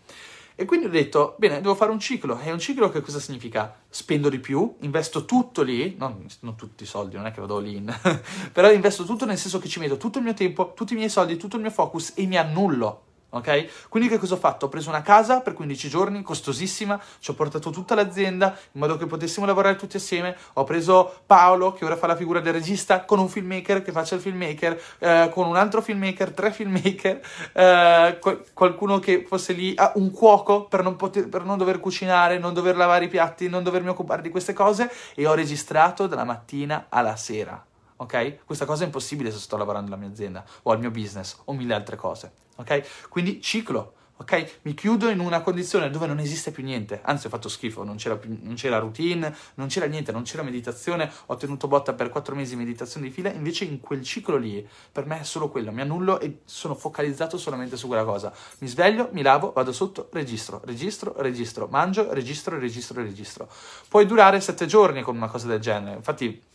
E 0.55 0.65
quindi 0.65 0.87
ho 0.87 0.91
detto, 0.91 1.35
bene, 1.39 1.61
devo 1.61 1.75
fare 1.75 1.91
un 1.91 1.99
ciclo. 1.99 2.39
E 2.41 2.53
un 2.53 2.59
ciclo 2.59 2.91
che 2.91 3.01
cosa 3.01 3.19
significa? 3.19 3.81
Spendo 3.89 4.29
di 4.29 4.39
più, 4.39 4.77
investo 4.81 5.25
tutto 5.25 5.63
lì, 5.63 5.97
non, 5.99 6.27
non 6.41 6.55
tutti 6.55 6.83
i 6.85 6.87
soldi, 6.87 7.17
non 7.17 7.27
è 7.27 7.33
che 7.33 7.41
vado 7.41 7.59
lì, 7.59 7.77
in, 7.77 7.93
però 8.53 8.71
investo 8.71 9.05
tutto 9.05 9.25
nel 9.25 9.39
senso 9.39 9.59
che 9.59 9.69
ci 9.69 9.79
metto 9.79 9.97
tutto 9.97 10.19
il 10.19 10.25
mio 10.25 10.35
tempo, 10.35 10.73
tutti 10.75 10.93
i 10.93 10.97
miei 10.97 11.09
soldi, 11.09 11.37
tutto 11.37 11.57
il 11.57 11.63
mio 11.63 11.71
focus 11.71 12.13
e 12.15 12.27
mi 12.27 12.37
annullo 12.37 13.07
ok? 13.31 13.89
Quindi 13.89 14.09
che 14.09 14.19
cosa 14.19 14.35
ho 14.35 14.39
fatto? 14.39 14.67
Ho 14.67 14.69
preso 14.69 14.89
una 14.89 15.03
casa 15.03 15.41
per 15.41 15.53
15 15.53 15.89
giorni, 15.89 16.23
costosissima, 16.23 17.01
ci 17.19 17.31
ho 17.31 17.35
portato 17.35 17.71
tutta 17.71 17.95
l'azienda 17.95 18.57
in 18.73 18.81
modo 18.81 18.97
che 18.97 19.07
potessimo 19.07 19.47
lavorare 19.47 19.77
tutti 19.77 19.97
assieme, 19.97 20.37
ho 20.55 20.65
preso 20.65 21.21
Paolo 21.27 21.73
che 21.73 21.85
ora 21.85 21.97
fa 21.97 22.07
la 22.07 22.17
figura 22.17 22.41
del 22.41 22.53
regista 22.53 23.05
con 23.05 23.19
un 23.19 23.29
filmmaker 23.29 23.83
che 23.83 23.93
faccia 23.93 24.15
il 24.15 24.21
filmmaker, 24.21 24.81
eh, 24.99 25.31
con 25.33 25.47
un 25.47 25.57
altro 25.57 25.83
filmmaker, 25.83 26.33
tre 26.33 26.53
filmmaker, 26.53 27.21
eh, 27.53 28.19
qualcuno 28.53 28.99
che 28.99 29.25
fosse 29.27 29.53
lì, 29.53 29.75
ah, 29.77 29.93
un 29.97 30.11
cuoco 30.11 30.65
per 30.65 30.83
non, 30.83 30.97
poter, 30.97 31.29
per 31.29 31.45
non 31.45 31.59
dover 31.59 31.81
cucinare, 31.81 32.39
non 32.39 32.55
dover 32.55 32.77
lavare 32.77 33.05
i 33.05 33.09
piatti, 33.09 33.49
non 33.49 33.63
dovermi 33.63 33.89
occupare 33.89 34.23
di 34.23 34.31
queste 34.31 34.53
cose 34.53 34.91
e 35.15 35.27
ho 35.27 35.35
registrato 35.35 36.07
dalla 36.07 36.25
mattina 36.25 36.87
alla 36.89 37.17
sera 37.17 37.68
ok? 37.99 38.45
Questa 38.45 38.65
cosa 38.65 38.83
è 38.83 38.87
impossibile 38.87 39.31
se 39.31 39.39
sto 39.39 39.57
lavorando 39.57 39.91
nella 39.91 40.01
mia 40.01 40.11
azienda 40.11 40.45
o 40.63 40.71
al 40.71 40.79
mio 40.79 40.91
business 40.91 41.41
o 41.45 41.53
mille 41.53 41.75
altre 41.75 41.97
cose, 41.97 42.33
ok? 42.57 43.09
Quindi 43.09 43.41
ciclo, 43.43 43.95
ok? 44.19 44.59
Mi 44.63 44.75
chiudo 44.75 45.09
in 45.09 45.21
una 45.21 45.41
condizione 45.41 45.91
dove 45.91 46.07
non 46.07 46.19
esiste 46.19 46.51
più 46.51 46.63
niente, 46.63 47.01
anzi 47.03 47.27
ho 47.27 47.31
fatto 47.31 47.49
schifo, 47.49 47.85
non 47.85 47.97
c'era, 47.97 48.17
più, 48.17 48.37
non 48.41 48.55
c'era 48.55 48.79
routine, 48.79 49.35
non 49.55 49.69
c'era 49.69 49.87
niente, 49.87 50.13
non 50.13 50.23
c'era 50.23 50.43
meditazione, 50.43 51.11
ho 51.27 51.37
tenuto 51.37 51.67
botta 51.69 51.93
per 51.93 52.09
quattro 52.09 52.35
mesi 52.35 52.51
di 52.57 52.63
meditazione 52.63 53.09
di 53.09 53.13
fila, 53.13 53.31
invece 53.31 53.65
in 53.65 53.81
quel 53.81 54.03
ciclo 54.03 54.37
lì 54.37 54.67
per 54.91 55.07
me 55.07 55.21
è 55.21 55.25
solo 55.25 55.49
quello, 55.49 55.73
mi 55.73 55.81
annullo 55.81 56.21
e 56.21 56.41
sono 56.45 56.75
focalizzato 56.75 57.37
solamente 57.37 57.77
su 57.77 57.87
quella 57.87 58.05
cosa. 58.05 58.33
Mi 58.59 58.69
sveglio, 58.69 59.09
mi 59.13 59.23
lavo, 59.23 59.53
vado 59.53 59.73
sotto, 59.73 60.09
registro, 60.13 60.61
registro, 60.65 61.15
registro, 61.19 61.69
mangio, 61.69 62.13
registro, 62.13 62.59
registro, 62.59 63.03
registro. 63.03 63.49
Puoi 63.89 64.07
durare 64.07 64.41
sette 64.41 64.67
giorni 64.67 65.03
con 65.03 65.17
una 65.17 65.29
cosa 65.29 65.47
del 65.47 65.61
genere, 65.61 65.97
infatti 65.97 66.48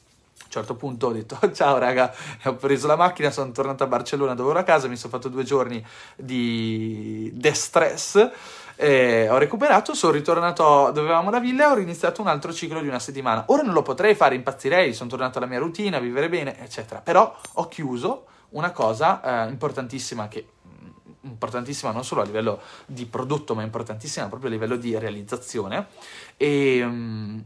a 0.43 0.45
un 0.45 0.51
certo 0.51 0.75
punto 0.75 1.07
ho 1.07 1.11
detto 1.11 1.37
ciao 1.53 1.77
raga, 1.77 2.13
ho 2.45 2.55
preso 2.55 2.87
la 2.87 2.95
macchina, 2.95 3.31
sono 3.31 3.51
tornato 3.51 3.83
a 3.83 3.87
Barcellona 3.87 4.35
dove 4.35 4.51
ero 4.51 4.59
a 4.59 4.63
casa, 4.63 4.87
mi 4.87 4.97
sono 4.97 5.11
fatto 5.11 5.29
due 5.29 5.43
giorni 5.43 5.83
di 6.15 7.31
de-stress, 7.33 8.31
eh, 8.75 9.29
ho 9.29 9.37
recuperato, 9.37 9.93
sono 9.93 10.11
ritornato 10.13 10.91
dove 10.91 11.07
avevamo 11.07 11.29
la 11.29 11.39
villa 11.39 11.69
e 11.69 11.71
ho 11.71 11.79
iniziato 11.79 12.21
un 12.21 12.27
altro 12.27 12.53
ciclo 12.53 12.81
di 12.81 12.87
una 12.87 12.99
settimana. 12.99 13.45
Ora 13.47 13.63
non 13.63 13.73
lo 13.73 13.81
potrei 13.81 14.15
fare, 14.15 14.35
impazzirei, 14.35 14.93
sono 14.93 15.09
tornato 15.09 15.37
alla 15.37 15.47
mia 15.47 15.59
routine, 15.59 15.95
a 15.95 15.99
vivere 15.99 16.29
bene, 16.29 16.59
eccetera. 16.59 16.99
Però 17.01 17.35
ho 17.53 17.67
chiuso 17.67 18.25
una 18.49 18.71
cosa 18.71 19.45
eh, 19.45 19.49
importantissima 19.49 20.27
che 20.27 20.47
mm, 20.67 20.89
importantissima 21.21 21.91
non 21.91 22.03
solo 22.03 22.21
a 22.21 22.25
livello 22.25 22.61
di 22.85 23.05
prodotto, 23.05 23.55
ma 23.55 23.61
importantissima 23.61 24.27
proprio 24.27 24.49
a 24.49 24.53
livello 24.53 24.75
di 24.75 24.97
realizzazione. 24.97 25.87
E, 26.35 26.83
um, 26.83 27.43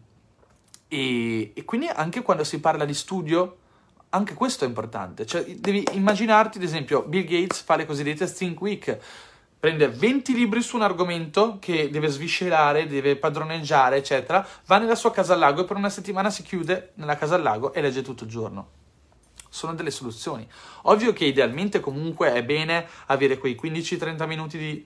e, 0.88 1.52
e, 1.54 1.66
quindi 1.66 1.88
anche 1.88 2.22
quando 2.22 2.44
si 2.44 2.60
parla 2.60 2.86
di 2.86 2.94
studio, 2.94 3.58
anche 4.10 4.34
questo 4.34 4.64
è 4.66 4.68
importante. 4.68 5.26
Cioè, 5.26 5.44
devi 5.58 5.84
immaginarti, 5.92 6.58
ad 6.58 6.64
esempio, 6.64 7.04
Bill 7.04 7.26
Gates 7.26 7.62
fa 7.62 7.76
le 7.76 7.86
cosiddette 7.86 8.32
Think 8.32 8.60
Week, 8.62 9.00
prende 9.60 9.90
20 9.90 10.34
libri 10.34 10.62
su 10.62 10.76
un 10.76 10.84
argomento 10.84 11.58
che 11.60 11.90
deve 11.90 12.08
sviscerare, 12.08 12.88
deve 12.88 13.18
padroneggiare, 13.18 13.98
eccetera, 13.98 14.48
va 14.66 14.78
nella 14.78 14.96
sua 14.96 15.12
casa 15.12 15.34
al 15.34 15.40
lago 15.40 15.62
e 15.62 15.66
per 15.66 15.78
una 15.78 15.90
settimana 15.90 16.30
si 16.30 16.44
chiude 16.44 16.92
nella 16.96 17.18
casa 17.18 17.36
al 17.36 17.42
lago 17.42 17.74
e 17.74 17.82
legge 17.82 18.02
tutto 18.02 18.24
il 18.24 18.30
giorno. 18.30 18.70
Sono 19.50 19.74
delle 19.74 19.92
soluzioni. 19.92 20.48
Ovvio 20.84 21.14
che 21.14 21.26
idealmente 21.26 21.80
comunque 21.80 22.34
è 22.34 22.44
bene 22.44 22.88
avere 23.08 23.38
quei 23.38 23.58
15-30 23.60 24.28
minuti 24.28 24.58
di 24.58 24.86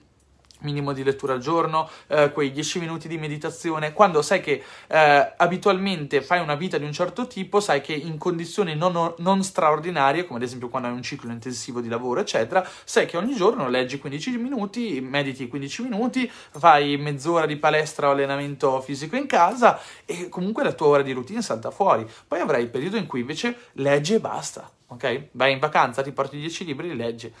minimo 0.62 0.92
di 0.92 1.02
lettura 1.02 1.34
al 1.34 1.40
giorno, 1.40 1.88
eh, 2.08 2.32
quei 2.32 2.50
10 2.50 2.78
minuti 2.80 3.08
di 3.08 3.18
meditazione, 3.18 3.92
quando 3.92 4.22
sai 4.22 4.40
che 4.40 4.62
eh, 4.86 5.32
abitualmente 5.36 6.22
fai 6.22 6.40
una 6.40 6.54
vita 6.54 6.78
di 6.78 6.84
un 6.84 6.92
certo 6.92 7.26
tipo, 7.26 7.60
sai 7.60 7.80
che 7.80 7.92
in 7.92 8.18
condizioni 8.18 8.74
non, 8.74 9.14
non, 9.18 9.42
straordinarie, 9.42 10.24
come 10.24 10.38
ad 10.38 10.44
esempio 10.44 10.68
quando 10.68 10.88
hai 10.88 10.94
un 10.94 11.02
ciclo 11.02 11.30
intensivo 11.30 11.80
di 11.80 11.88
lavoro, 11.88 12.20
eccetera, 12.20 12.66
sai 12.84 13.06
che 13.06 13.16
ogni 13.16 13.34
giorno 13.34 13.68
leggi 13.68 13.98
15 13.98 14.36
minuti, 14.38 15.00
mediti 15.00 15.48
15 15.48 15.82
minuti, 15.82 16.30
fai 16.30 16.96
mezz'ora 16.96 17.46
di 17.46 17.56
palestra 17.56 18.08
o 18.08 18.12
allenamento 18.12 18.80
fisico 18.80 19.16
in 19.16 19.26
casa 19.26 19.78
e 20.04 20.28
comunque 20.28 20.62
la 20.62 20.72
tua 20.72 20.88
ora 20.88 21.02
di 21.02 21.12
routine 21.12 21.42
salta 21.42 21.70
fuori. 21.70 22.06
Poi 22.26 22.40
avrai 22.40 22.62
il 22.62 22.70
periodo 22.70 22.96
in 22.96 23.06
cui 23.06 23.20
invece 23.20 23.56
leggi 23.72 24.14
e 24.14 24.20
basta, 24.20 24.70
ok? 24.86 25.28
Vai 25.32 25.52
in 25.52 25.58
vacanza, 25.58 26.02
ti 26.02 26.12
porti 26.12 26.38
10 26.38 26.64
libri 26.64 26.90
e 26.90 26.94
leggi. 26.94 27.32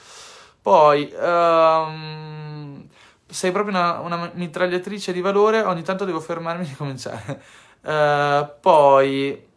Poi... 0.60 1.12
Um, 1.18 2.88
sei 3.32 3.50
proprio 3.50 3.76
una, 3.76 4.00
una, 4.00 4.30
mitragliatrice 4.34 5.12
di 5.12 5.20
valore, 5.20 5.62
ogni 5.62 5.82
tanto 5.82 6.04
devo 6.04 6.20
fermarmi 6.20 6.68
e 6.70 6.76
cominciare. 6.76 7.42
Uh, 7.82 8.48
poi, 8.60 9.50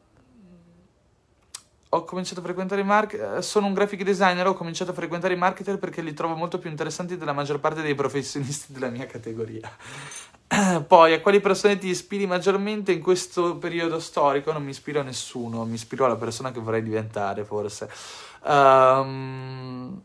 ho 1.90 2.04
cominciato 2.04 2.40
a 2.40 2.44
frequentare 2.44 2.82
i 2.82 2.86
marketer, 2.86 3.44
sono 3.44 3.68
un 3.68 3.74
graphic 3.74 4.04
designer, 4.04 4.48
ho 4.48 4.54
cominciato 4.54 4.92
a 4.92 4.94
frequentare 4.94 5.34
i 5.34 5.38
marketer 5.38 5.78
perché 5.78 6.02
li 6.02 6.14
trovo 6.14 6.36
molto 6.36 6.58
più 6.58 6.70
interessanti 6.70 7.18
della 7.18 7.34
maggior 7.34 7.60
parte 7.60 7.82
dei 7.82 7.96
professionisti 7.96 8.74
della 8.74 8.90
mia 8.90 9.06
categoria. 9.06 9.70
Poi, 10.88 11.14
a 11.14 11.22
quali 11.22 11.40
persone 11.40 11.78
ti 11.78 11.88
ispiri 11.88 12.26
maggiormente 12.26 12.92
in 12.92 13.02
questo 13.02 13.58
periodo 13.58 14.00
storico? 14.00 14.52
Non 14.52 14.64
mi 14.64 14.72
ispiro 14.72 15.00
a 15.00 15.04
nessuno, 15.04 15.66
mi 15.66 15.76
ispiro 15.76 16.06
alla 16.06 16.18
persona 16.18 16.52
che 16.52 16.60
vorrei 16.60 16.84
diventare, 16.84 17.44
forse. 17.44 17.90
Um, 18.44 20.02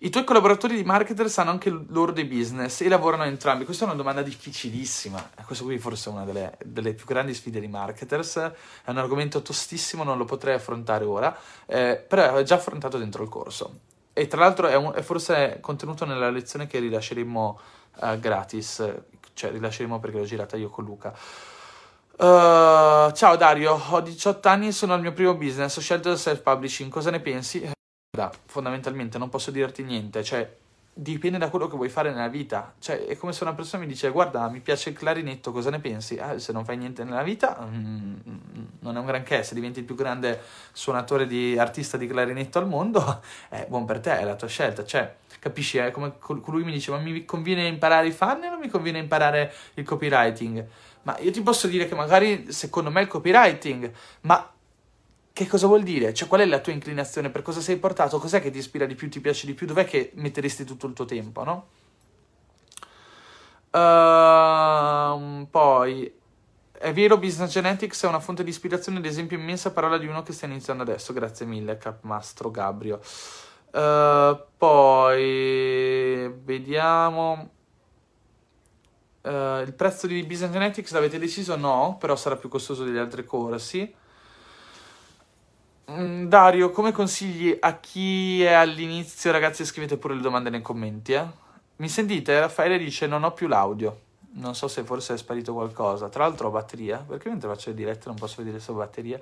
i 0.00 0.10
tuoi 0.10 0.22
collaboratori 0.22 0.76
di 0.76 0.84
marketer 0.84 1.28
sanno 1.28 1.50
anche 1.50 1.70
loro 1.88 2.12
dei 2.12 2.24
business 2.24 2.82
e 2.82 2.88
lavorano 2.88 3.24
entrambi? 3.24 3.64
Questa 3.64 3.82
è 3.82 3.88
una 3.88 3.96
domanda 3.96 4.22
difficilissima. 4.22 5.30
Questo 5.44 5.64
qui 5.64 5.76
forse 5.78 6.08
è 6.08 6.12
una 6.12 6.24
delle, 6.24 6.56
delle, 6.64 6.94
più 6.94 7.04
grandi 7.04 7.34
sfide 7.34 7.58
di 7.58 7.66
marketers. 7.66 8.36
È 8.36 8.90
un 8.90 8.98
argomento 8.98 9.42
tostissimo, 9.42 10.04
non 10.04 10.16
lo 10.16 10.24
potrei 10.24 10.54
affrontare 10.54 11.04
ora, 11.04 11.36
eh, 11.66 11.96
però 12.06 12.36
è 12.36 12.42
già 12.44 12.54
affrontato 12.54 12.96
dentro 12.96 13.24
il 13.24 13.28
corso. 13.28 13.80
E 14.12 14.28
tra 14.28 14.38
l'altro 14.38 14.68
è, 14.68 14.76
un, 14.76 14.92
è 14.94 15.02
forse 15.02 15.58
contenuto 15.60 16.04
nella 16.04 16.30
lezione 16.30 16.68
che 16.68 16.78
rilasceremo 16.78 17.60
uh, 17.96 18.20
gratis, 18.20 18.94
cioè 19.34 19.50
rilasceremo 19.50 19.98
perché 19.98 20.18
l'ho 20.18 20.24
girata 20.24 20.56
io 20.56 20.68
con 20.70 20.84
Luca. 20.84 21.12
Uh, 22.18 23.10
ciao 23.12 23.36
Dario, 23.36 23.80
ho 23.90 24.00
18 24.00 24.48
anni 24.48 24.68
e 24.68 24.72
sono 24.72 24.94
al 24.94 25.00
mio 25.00 25.12
primo 25.12 25.34
business, 25.34 25.76
ho 25.76 25.80
scelto 25.80 26.10
il 26.10 26.18
self-publishing, 26.18 26.90
cosa 26.90 27.10
ne 27.10 27.20
pensi? 27.20 27.76
Fondamentalmente 28.46 29.18
non 29.18 29.28
posso 29.28 29.50
dirti 29.50 29.82
niente, 29.82 30.24
cioè 30.24 30.56
dipende 30.92 31.38
da 31.38 31.48
quello 31.48 31.68
che 31.68 31.76
vuoi 31.76 31.88
fare 31.88 32.10
nella 32.10 32.28
vita. 32.28 32.74
Cioè, 32.78 33.06
è 33.06 33.16
come 33.16 33.32
se 33.32 33.44
una 33.44 33.54
persona 33.54 33.82
mi 33.82 33.88
dice: 33.88 34.10
Guarda, 34.10 34.48
mi 34.48 34.60
piace 34.60 34.90
il 34.90 34.96
clarinetto, 34.96 35.52
cosa 35.52 35.70
ne 35.70 35.78
pensi? 35.78 36.18
Ah, 36.18 36.38
se 36.38 36.52
non 36.52 36.64
fai 36.64 36.76
niente 36.76 37.04
nella 37.04 37.22
vita, 37.22 37.56
mm, 37.70 38.16
non 38.80 38.96
è 38.96 38.98
un 38.98 39.06
granché. 39.06 39.42
Se 39.44 39.54
diventi 39.54 39.78
il 39.78 39.84
più 39.84 39.94
grande 39.94 40.40
suonatore 40.72 41.26
di 41.26 41.56
artista 41.58 41.96
di 41.96 42.06
clarinetto 42.06 42.58
al 42.58 42.66
mondo, 42.66 43.20
è 43.48 43.66
buon 43.68 43.84
per 43.84 44.00
te, 44.00 44.18
è 44.18 44.24
la 44.24 44.34
tua 44.34 44.48
scelta. 44.48 44.84
Cioè, 44.84 45.16
capisci? 45.38 45.78
È 45.78 45.90
come 45.92 46.14
colui 46.18 46.64
mi 46.64 46.72
dice: 46.72 46.90
Ma 46.90 46.98
mi 46.98 47.24
conviene 47.24 47.66
imparare 47.66 48.08
i 48.08 48.12
fan 48.12 48.42
o 48.42 48.50
non 48.50 48.58
mi 48.58 48.68
conviene 48.68 48.98
imparare 48.98 49.52
il 49.74 49.84
copywriting? 49.84 50.66
Ma 51.02 51.16
io 51.20 51.30
ti 51.30 51.42
posso 51.42 51.68
dire 51.68 51.86
che 51.86 51.94
magari 51.94 52.50
secondo 52.52 52.90
me 52.90 53.02
il 53.02 53.06
copywriting, 53.06 53.92
ma 54.22 54.52
che 55.38 55.46
cosa 55.46 55.68
vuol 55.68 55.84
dire? 55.84 56.12
Cioè, 56.12 56.26
qual 56.26 56.40
è 56.40 56.44
la 56.44 56.58
tua 56.58 56.72
inclinazione? 56.72 57.30
Per 57.30 57.42
cosa 57.42 57.60
sei 57.60 57.76
portato? 57.76 58.18
Cos'è 58.18 58.42
che 58.42 58.50
ti 58.50 58.58
ispira 58.58 58.86
di 58.86 58.96
più, 58.96 59.08
ti 59.08 59.20
piace 59.20 59.46
di 59.46 59.54
più? 59.54 59.68
Dov'è 59.68 59.84
che 59.84 60.10
metteresti 60.14 60.64
tutto 60.64 60.88
il 60.88 60.94
tuo 60.94 61.04
tempo, 61.04 61.44
no? 61.44 61.68
Uh, 63.70 65.46
poi, 65.48 66.12
è 66.72 66.92
vero, 66.92 67.18
Business 67.18 67.52
Genetics 67.52 68.02
è 68.02 68.08
una 68.08 68.18
fonte 68.18 68.42
di 68.42 68.50
ispirazione, 68.50 68.98
ad 68.98 69.04
esempio, 69.04 69.38
immensa 69.38 69.70
parola 69.70 69.96
di 69.96 70.08
uno 70.08 70.24
che 70.24 70.32
sta 70.32 70.46
iniziando 70.46 70.82
adesso. 70.82 71.12
Grazie 71.12 71.46
mille, 71.46 71.78
Capmastro 71.78 72.50
Gabrio. 72.50 73.00
Uh, 73.70 74.40
poi, 74.56 76.32
vediamo. 76.42 77.50
Uh, 79.22 79.60
il 79.60 79.72
prezzo 79.76 80.08
di 80.08 80.20
Business 80.24 80.50
Genetics 80.50 80.90
l'avete 80.90 81.20
deciso? 81.20 81.54
No, 81.54 81.96
però 82.00 82.16
sarà 82.16 82.34
più 82.34 82.48
costoso 82.48 82.82
degli 82.82 82.98
altri 82.98 83.24
corsi. 83.24 83.94
Mm, 85.90 86.26
Dario, 86.26 86.70
come 86.70 86.92
consigli 86.92 87.56
a 87.58 87.78
chi 87.78 88.42
è 88.42 88.52
all'inizio, 88.52 89.32
ragazzi, 89.32 89.64
scrivete 89.64 89.96
pure 89.96 90.14
le 90.14 90.20
domande 90.20 90.50
nei 90.50 90.60
commenti, 90.60 91.14
eh? 91.14 91.24
Mi 91.76 91.88
sentite? 91.88 92.38
Raffaele 92.38 92.76
dice 92.76 93.06
non 93.06 93.24
ho 93.24 93.32
più 93.32 93.46
l'audio. 93.46 94.00
Non 94.32 94.54
so 94.54 94.68
se 94.68 94.82
forse 94.84 95.14
è 95.14 95.16
sparito 95.16 95.54
qualcosa. 95.54 96.08
Tra 96.10 96.24
l'altro 96.24 96.48
ho 96.48 96.50
batteria, 96.50 96.98
perché 96.98 97.30
mentre 97.30 97.48
faccio 97.48 97.70
le 97.70 97.76
dirette 97.76 98.02
non 98.06 98.16
posso 98.16 98.34
vedere 98.38 98.60
se 98.60 98.70
ho 98.70 98.74
batteria. 98.74 99.18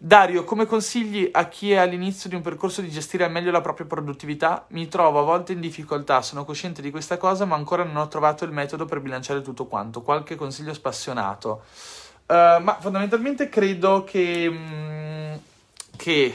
Dario, 0.00 0.44
come 0.44 0.66
consigli 0.66 1.28
a 1.32 1.48
chi 1.48 1.72
è 1.72 1.76
all'inizio 1.78 2.28
di 2.28 2.36
un 2.36 2.42
percorso 2.42 2.80
di 2.80 2.90
gestire 2.90 3.24
al 3.24 3.32
meglio 3.32 3.50
la 3.50 3.60
propria 3.60 3.86
produttività? 3.86 4.66
Mi 4.68 4.86
trovo 4.86 5.18
a 5.18 5.22
volte 5.22 5.52
in 5.52 5.60
difficoltà, 5.60 6.22
sono 6.22 6.44
cosciente 6.44 6.80
di 6.80 6.92
questa 6.92 7.16
cosa, 7.16 7.44
ma 7.44 7.56
ancora 7.56 7.82
non 7.82 7.96
ho 7.96 8.06
trovato 8.06 8.44
il 8.44 8.52
metodo 8.52 8.84
per 8.84 9.00
bilanciare 9.00 9.42
tutto 9.42 9.66
quanto. 9.66 10.02
Qualche 10.02 10.36
consiglio 10.36 10.72
spassionato? 10.72 11.62
Uh, 12.26 12.62
ma 12.62 12.76
fondamentalmente 12.78 13.48
credo 13.48 14.04
che... 14.04 14.48
Mh, 14.48 14.54
mm, 14.54 14.87
che 15.98 16.34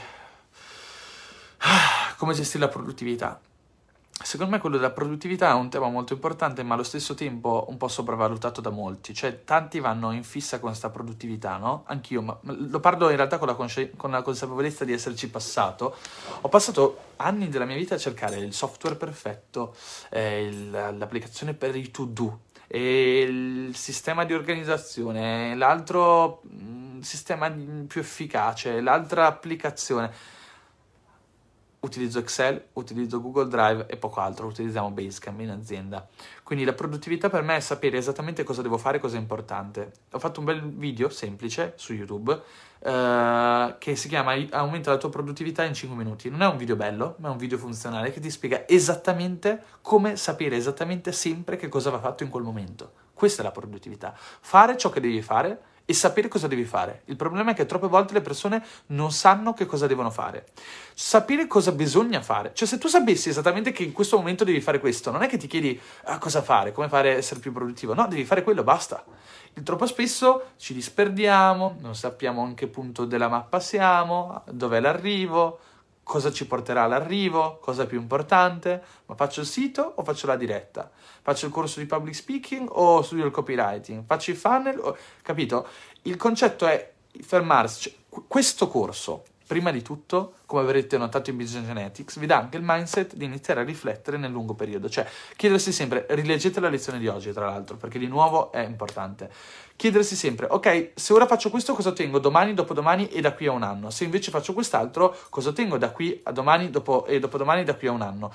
come 2.18 2.34
gestire 2.34 2.66
la 2.66 2.70
produttività. 2.70 3.40
Secondo 4.22 4.54
me 4.54 4.60
quello 4.60 4.78
della 4.78 4.92
produttività 4.92 5.50
è 5.50 5.54
un 5.54 5.70
tema 5.70 5.90
molto 5.90 6.14
importante, 6.14 6.64
ma 6.64 6.76
allo 6.76 6.84
stesso 6.84 7.14
tempo 7.14 7.66
un 7.68 7.78
po' 7.78 7.88
sopravvalutato 7.88 8.62
da 8.62 8.70
molti. 8.70 9.14
Cioè, 9.14 9.44
tanti 9.44 9.80
vanno 9.80 10.12
in 10.12 10.24
fissa 10.24 10.60
con 10.60 10.70
questa 10.70 10.90
produttività, 10.90 11.58
no? 11.58 11.84
Anch'io, 11.88 12.22
ma 12.22 12.38
lo 12.42 12.80
parlo 12.80 13.10
in 13.10 13.18
realtà 13.18 13.38
con 13.38 13.48
la, 13.48 13.56
consci- 13.56 13.92
con 13.98 14.12
la 14.12 14.22
consapevolezza 14.22 14.86
di 14.86 14.94
esserci 14.94 15.30
passato. 15.30 15.96
Ho 16.42 16.48
passato 16.48 17.00
anni 17.18 17.50
della 17.50 17.66
mia 17.66 17.76
vita 17.76 17.96
a 17.96 17.98
cercare 17.98 18.38
il 18.38 18.54
software 18.54 18.96
perfetto, 18.96 19.76
eh, 20.10 20.46
il, 20.46 20.70
l'applicazione 20.70 21.54
per 21.54 21.76
i 21.76 21.90
to-do, 21.92 22.40
il 22.68 23.76
sistema 23.76 24.26
di 24.26 24.34
organizzazione, 24.34 25.56
l'altro 25.56 26.42
mm, 26.48 27.00
sistema 27.02 27.52
più 27.88 28.02
efficace, 28.02 28.82
l'altra 28.82 29.28
applicazione. 29.28 30.12
Utilizzo 31.84 32.20
Excel, 32.20 32.70
utilizzo 32.74 33.20
Google 33.20 33.50
Drive 33.50 33.88
e 33.88 33.98
poco 33.98 34.22
altro, 34.22 34.48
utilizziamo 34.48 34.90
Basecamp 34.92 35.42
in 35.42 35.50
azienda. 35.50 36.08
Quindi 36.42 36.64
la 36.64 36.72
produttività 36.72 37.30
per 37.30 37.42
me 37.42 37.58
è 37.58 37.60
sapere 37.60 37.98
esattamente 37.98 38.44
cosa 38.44 38.62
devo 38.62 38.78
fare, 38.78 39.00
cosa 39.00 39.18
è 39.18 39.20
importante. 39.20 39.92
Ho 40.12 40.20
fatto 40.20 40.40
un 40.40 40.46
bel 40.46 40.62
video 40.62 41.10
semplice 41.10 41.74
su 41.76 41.92
YouTube 41.94 42.32
uh, 42.32 43.78
che 43.80 43.98
si 43.98 44.08
chiama 44.08 44.34
Aumenta 44.52 44.92
la 44.92 44.98
tua 44.98 45.10
produttività 45.10 45.66
in 45.66 45.74
5 45.74 45.98
minuti. 45.98 46.30
Non 46.30 46.42
è 46.44 46.48
un 46.48 46.56
video 46.56 46.78
bello, 46.78 47.16
ma 47.18 47.28
è 47.28 47.32
un 47.32 47.38
video 47.38 47.58
funzionale 47.58 48.14
che 48.14 48.22
ti 48.22 48.32
spiega 48.32 48.66
esattamente 48.66 49.62
come 49.82 50.16
sapere 50.16 50.56
esattamente 50.56 51.12
sempre 51.12 51.58
che 51.58 51.68
cosa 51.68 51.90
va 51.90 52.00
fatto 52.00 52.24
in 52.24 52.30
quel 52.30 52.44
momento. 52.44 52.94
Questa 53.14 53.42
è 53.42 53.44
la 53.44 53.52
produttività. 53.52 54.14
Fare 54.16 54.78
ciò 54.78 54.90
che 54.90 55.02
devi 55.02 55.22
fare 55.22 55.72
e 55.86 55.94
sapere 55.94 56.28
cosa 56.28 56.48
devi 56.48 56.64
fare. 56.64 57.02
Il 57.06 57.16
problema 57.16 57.52
è 57.52 57.54
che 57.54 57.66
troppe 57.66 57.88
volte 57.88 58.14
le 58.14 58.22
persone 58.22 58.64
non 58.88 59.12
sanno 59.12 59.54
che 59.54 59.66
cosa 59.66 59.88
devono 59.88 60.10
fare. 60.10 60.46
Sapere 60.94 61.48
cosa 61.48 61.72
bisogna 61.72 62.22
fare. 62.22 62.52
Cioè, 62.54 62.68
se 62.68 62.78
tu 62.78 62.88
sapessi 62.88 63.30
esattamente 63.30 63.72
che 63.72 63.84
in 63.84 63.92
questo 63.92 64.18
momento 64.18 64.44
devi 64.44 64.62
fare 64.62 64.80
questo, 64.80 65.12
non 65.12 65.24
è 65.24 65.28
che 65.28 65.38
ti 65.38 65.48
chiedi 65.48 65.80
ah, 66.06 66.18
cosa 66.20 66.42
fare, 66.42 66.72
come 66.72 66.88
fare 66.88 67.16
essere 67.16 67.40
più 67.40 67.52
produttivo. 67.52 67.94
No, 67.94 68.08
devi 68.08 68.24
fare 68.24 68.44
quello, 68.44 68.64
basta. 68.64 69.04
Il 69.56 69.64
troppo 69.64 69.86
spesso 69.86 70.52
ci 70.58 70.74
disperdiamo, 70.74 71.78
non 71.80 71.96
sappiamo 71.96 72.44
a 72.44 72.54
che 72.54 72.68
punto 72.68 73.06
della 73.06 73.28
mappa 73.28 73.60
siamo, 73.60 74.44
dov'è 74.50 74.80
l'arrivo, 74.80 75.60
cosa 76.04 76.32
ci 76.32 76.46
porterà 76.46 76.84
all'arrivo, 76.84 77.58
cosa 77.60 77.84
è 77.84 77.88
più 77.88 78.00
importante, 78.00 78.84
ma 79.06 79.16
faccio 79.16 79.42
il 79.42 79.48
sito 79.48 79.94
o 79.96 80.04
faccio 80.04 80.28
la 80.28 80.36
diretta? 80.36 80.92
Faccio 81.22 81.46
il 81.46 81.52
corso 81.52 81.80
di 81.80 81.86
public 81.86 82.14
speaking 82.14 82.68
o 82.72 83.02
studio 83.02 83.26
il 83.26 83.32
copywriting? 83.32 84.04
Faccio 84.06 84.32
i 84.32 84.36
funnel? 84.36 84.78
O... 84.80 84.98
Capito? 85.22 85.68
Il 86.04 86.18
concetto 86.18 86.68
è 86.68 86.92
fermarsi, 87.22 87.90
cioè, 87.90 88.24
questo 88.28 88.68
corso 88.68 89.24
Prima 89.54 89.70
di 89.70 89.84
tutto, 89.84 90.38
come 90.48 90.64
avrete 90.64 90.98
notato 90.98 91.30
in 91.30 91.38
Business 91.38 91.68
Genetics, 91.68 92.18
vi 92.18 92.26
dà 92.26 92.40
anche 92.40 92.58
il 92.58 92.64
mindset 92.66 93.14
di 93.14 93.26
iniziare 93.26 93.60
a 93.60 93.64
riflettere 93.64 94.18
nel 94.18 94.32
lungo 94.32 94.56
periodo, 94.56 94.90
cioè 94.90 95.08
chiedersi 95.36 95.72
sempre, 95.72 96.08
rileggete 96.10 96.60
la 96.60 96.70
lezione 96.70 96.98
di 96.98 97.08
oggi 97.08 97.32
tra 97.32 97.46
l'altro, 97.46 97.78
perché 97.78 98.00
di 98.00 98.08
nuovo 98.08 98.52
è 98.52 98.62
importante, 98.62 99.30
chiedersi 99.76 100.16
sempre, 100.16 100.48
ok, 100.50 100.94
se 100.96 101.14
ora 101.14 101.28
faccio 101.28 101.52
questo 101.52 101.76
cosa 101.76 101.90
ottengo 101.90 102.18
domani, 102.18 102.56
dopodomani 102.56 103.10
e 103.10 103.22
da 103.22 103.32
qui 103.34 103.46
a 103.46 103.52
un 103.52 103.62
anno, 103.62 103.92
se 103.92 104.06
invece 104.06 104.32
faccio 104.32 104.54
quest'altro 104.54 105.16
cosa 105.30 105.50
ottengo 105.50 105.78
da 105.78 105.92
qui 105.92 106.20
a 106.24 106.32
domani 106.32 106.72
dopo, 106.72 107.06
e 107.06 107.20
dopodomani 107.20 107.64
da 107.64 107.76
qui 107.76 107.88
a 107.90 107.92
un 107.92 108.02
anno. 108.02 108.34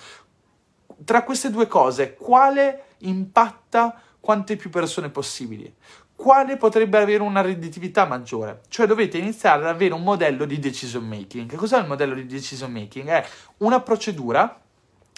Tra 1.05 1.25
queste 1.25 1.51
due 1.51 1.67
cose, 1.67 2.15
quale 2.15 2.85
impatta 2.99 4.01
quante 4.21 4.55
più 4.55 4.71
persone 4.71 5.09
possibili? 5.09 5.75
Quale 6.19 6.57
potrebbe 6.57 6.99
avere 6.99 7.23
una 7.23 7.43
redditività 7.43 8.05
maggiore. 8.05 8.63
Cioè 8.69 8.87
dovete 8.89 9.19
iniziare 9.19 9.63
ad 9.63 9.69
avere 9.69 9.95
un 9.95 10.03
modello 10.03 10.47
di 10.47 10.59
decision 10.59 11.07
making. 11.07 11.49
Che 11.49 11.55
cos'è 11.55 11.79
il 11.79 11.87
modello 11.87 12.15
di 12.15 12.27
decision 12.27 12.73
making? 12.73 13.07
È 13.07 13.25
una 13.59 13.79
procedura 13.81 14.61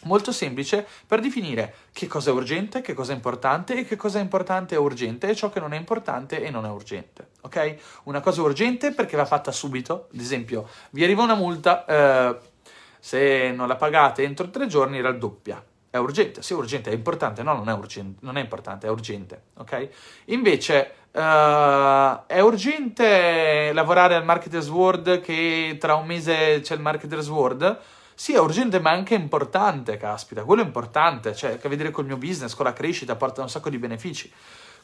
molto 0.04 0.30
semplice 0.30 0.86
per 1.06 1.20
definire 1.20 1.74
che 1.94 2.06
cosa 2.06 2.28
è 2.28 2.34
urgente, 2.34 2.82
che 2.82 2.92
cosa 2.92 3.12
è 3.12 3.14
importante 3.14 3.78
e 3.78 3.84
che 3.86 3.96
cosa 3.96 4.18
è 4.18 4.20
importante 4.20 4.74
e 4.74 4.78
urgente 4.78 5.30
e 5.30 5.34
ciò 5.34 5.48
che 5.48 5.58
non 5.58 5.72
è 5.72 5.78
importante 5.78 6.42
e 6.42 6.50
non 6.50 6.66
è 6.66 6.68
urgente. 6.68 7.28
Ok? 7.40 7.76
Una 8.04 8.20
cosa 8.20 8.42
urgente 8.42 8.92
perché 8.92 9.16
va 9.16 9.24
fatta 9.24 9.52
subito, 9.52 10.08
ad 10.12 10.20
esempio, 10.20 10.68
vi 10.90 11.02
arriva 11.02 11.22
una 11.22 11.34
multa, 11.34 11.86
eh, 11.86 12.36
se 12.98 13.52
non 13.52 13.68
la 13.68 13.76
pagate 13.76 14.22
entro 14.22 14.50
tre 14.50 14.66
giorni 14.66 15.00
raddoppia. 15.00 15.64
È 15.90 15.96
urgente, 15.96 16.40
sì, 16.40 16.52
è 16.52 16.56
urgente, 16.56 16.90
è 16.90 16.94
importante, 16.94 17.42
no, 17.42 17.52
non 17.52 17.68
è 17.68 17.72
urgente, 17.72 18.20
non 18.22 18.36
è 18.36 18.40
importante, 18.40 18.86
è 18.86 18.90
urgente, 18.90 19.42
ok? 19.56 19.88
Invece 20.26 20.92
uh, 21.10 22.26
è 22.26 22.38
urgente 22.38 23.72
lavorare 23.72 24.14
al 24.14 24.24
Marketers 24.24 24.68
World 24.68 25.20
che 25.20 25.76
tra 25.80 25.96
un 25.96 26.06
mese 26.06 26.60
c'è 26.60 26.74
il 26.74 26.80
Marketers 26.80 27.28
World? 27.28 27.78
Sì, 28.14 28.34
è 28.34 28.38
urgente, 28.38 28.78
ma 28.78 28.92
è 28.92 28.94
anche 28.94 29.14
importante, 29.14 29.96
caspita, 29.96 30.44
quello 30.44 30.62
è 30.62 30.64
importante, 30.64 31.34
cioè, 31.34 31.58
che 31.58 31.68
vedere 31.68 31.90
col 31.90 32.06
mio 32.06 32.18
business, 32.18 32.54
con 32.54 32.66
la 32.66 32.72
crescita, 32.72 33.16
porta 33.16 33.42
un 33.42 33.50
sacco 33.50 33.68
di 33.68 33.78
benefici. 33.78 34.30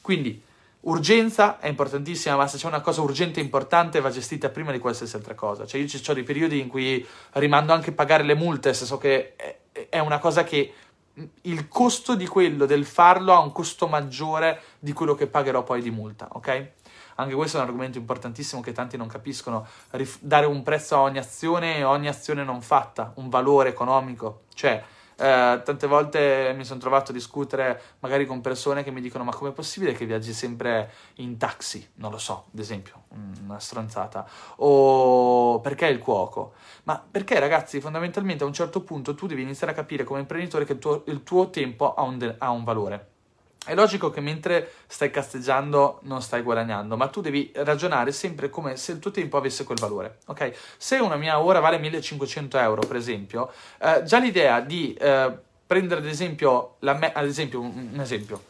Quindi, 0.00 0.42
Urgenza 0.80 1.58
è 1.58 1.66
importantissima, 1.66 2.36
ma 2.36 2.46
se 2.46 2.58
c'è 2.58 2.66
una 2.66 2.80
cosa 2.80 3.00
urgente 3.00 3.40
e 3.40 3.42
importante 3.42 4.00
va 4.00 4.08
gestita 4.10 4.50
prima 4.50 4.70
di 4.70 4.78
qualsiasi 4.78 5.16
altra 5.16 5.34
cosa. 5.34 5.66
Cioè 5.66 5.80
io 5.80 5.88
ci 5.88 6.00
ho 6.08 6.14
dei 6.14 6.22
periodi 6.22 6.60
in 6.60 6.68
cui 6.68 7.04
rimando 7.32 7.72
anche 7.72 7.90
a 7.90 7.92
pagare 7.92 8.22
le 8.22 8.34
multe, 8.34 8.72
se 8.72 8.84
so 8.84 8.96
che 8.96 9.34
è 9.88 9.98
una 9.98 10.20
cosa 10.20 10.44
che 10.44 10.72
il 11.42 11.68
costo 11.68 12.14
di 12.14 12.26
quello, 12.26 12.66
del 12.66 12.84
farlo, 12.84 13.32
ha 13.32 13.40
un 13.40 13.52
costo 13.52 13.86
maggiore 13.86 14.60
di 14.78 14.92
quello 14.92 15.14
che 15.14 15.26
pagherò 15.26 15.62
poi 15.62 15.80
di 15.80 15.90
multa, 15.90 16.28
ok? 16.32 16.70
Anche 17.16 17.34
questo 17.34 17.56
è 17.56 17.60
un 17.60 17.66
argomento 17.66 17.96
importantissimo 17.96 18.60
che 18.60 18.72
tanti 18.72 18.96
non 18.96 19.06
capiscono. 19.06 19.66
Rif- 19.90 20.18
dare 20.20 20.44
un 20.44 20.62
prezzo 20.62 20.96
a 20.96 21.00
ogni 21.00 21.18
azione 21.18 21.78
e 21.78 21.84
ogni 21.84 22.08
azione 22.08 22.44
non 22.44 22.60
fatta, 22.60 23.12
un 23.16 23.30
valore 23.30 23.70
economico. 23.70 24.42
Cioè, 24.52 24.82
eh, 25.18 25.62
tante 25.64 25.86
volte 25.86 26.52
mi 26.56 26.64
sono 26.64 26.78
trovato 26.78 27.10
a 27.10 27.14
discutere 27.14 27.80
magari 28.00 28.26
con 28.26 28.40
persone 28.40 28.84
che 28.84 28.90
mi 28.90 29.00
dicono 29.00 29.24
ma 29.24 29.34
com'è 29.34 29.52
possibile 29.52 29.92
che 29.92 30.04
viaggi 30.04 30.32
sempre 30.32 30.92
in 31.16 31.38
taxi? 31.38 31.88
Non 31.94 32.10
lo 32.10 32.18
so, 32.18 32.46
ad 32.52 32.58
esempio, 32.58 33.04
una 33.42 33.58
stronzata. 33.58 34.28
O 34.56 35.60
perché 35.60 35.86
il 35.86 35.98
cuoco? 35.98 36.52
Ma 36.84 37.02
perché 37.10 37.38
ragazzi, 37.38 37.80
fondamentalmente 37.80 38.44
a 38.44 38.46
un 38.46 38.52
certo 38.52 38.82
punto 38.82 39.14
tu 39.14 39.26
devi 39.26 39.42
iniziare 39.42 39.72
a 39.72 39.76
capire 39.76 40.04
come 40.04 40.20
imprenditore 40.20 40.64
che 40.64 40.72
il 40.72 40.78
tuo, 40.78 41.02
il 41.06 41.22
tuo 41.22 41.50
tempo 41.50 41.94
ha 41.94 42.02
un, 42.02 42.18
de- 42.18 42.34
ha 42.38 42.50
un 42.50 42.64
valore. 42.64 43.14
È 43.66 43.74
logico 43.74 44.10
che 44.10 44.20
mentre 44.20 44.70
stai 44.86 45.10
casteggiando 45.10 45.98
non 46.02 46.22
stai 46.22 46.42
guadagnando, 46.42 46.96
ma 46.96 47.08
tu 47.08 47.20
devi 47.20 47.50
ragionare 47.56 48.12
sempre 48.12 48.48
come 48.48 48.76
se 48.76 48.92
il 48.92 49.00
tuo 49.00 49.10
tempo 49.10 49.36
avesse 49.36 49.64
quel 49.64 49.78
valore, 49.80 50.18
ok? 50.26 50.52
Se 50.76 50.98
una 50.98 51.16
mia 51.16 51.40
ora 51.40 51.58
vale 51.58 51.76
1500 51.78 52.58
euro, 52.58 52.86
per 52.86 52.94
esempio, 52.94 53.50
eh, 53.78 54.04
già 54.04 54.18
l'idea 54.18 54.60
di 54.60 54.94
eh, 54.94 55.32
prendere 55.66 56.00
ad 56.00 56.06
esempio, 56.06 56.76
me- 56.78 57.12
ad 57.12 57.24
esempio, 57.24 57.60
un, 57.60 57.90
un 57.92 58.00
esempio, 58.00 58.40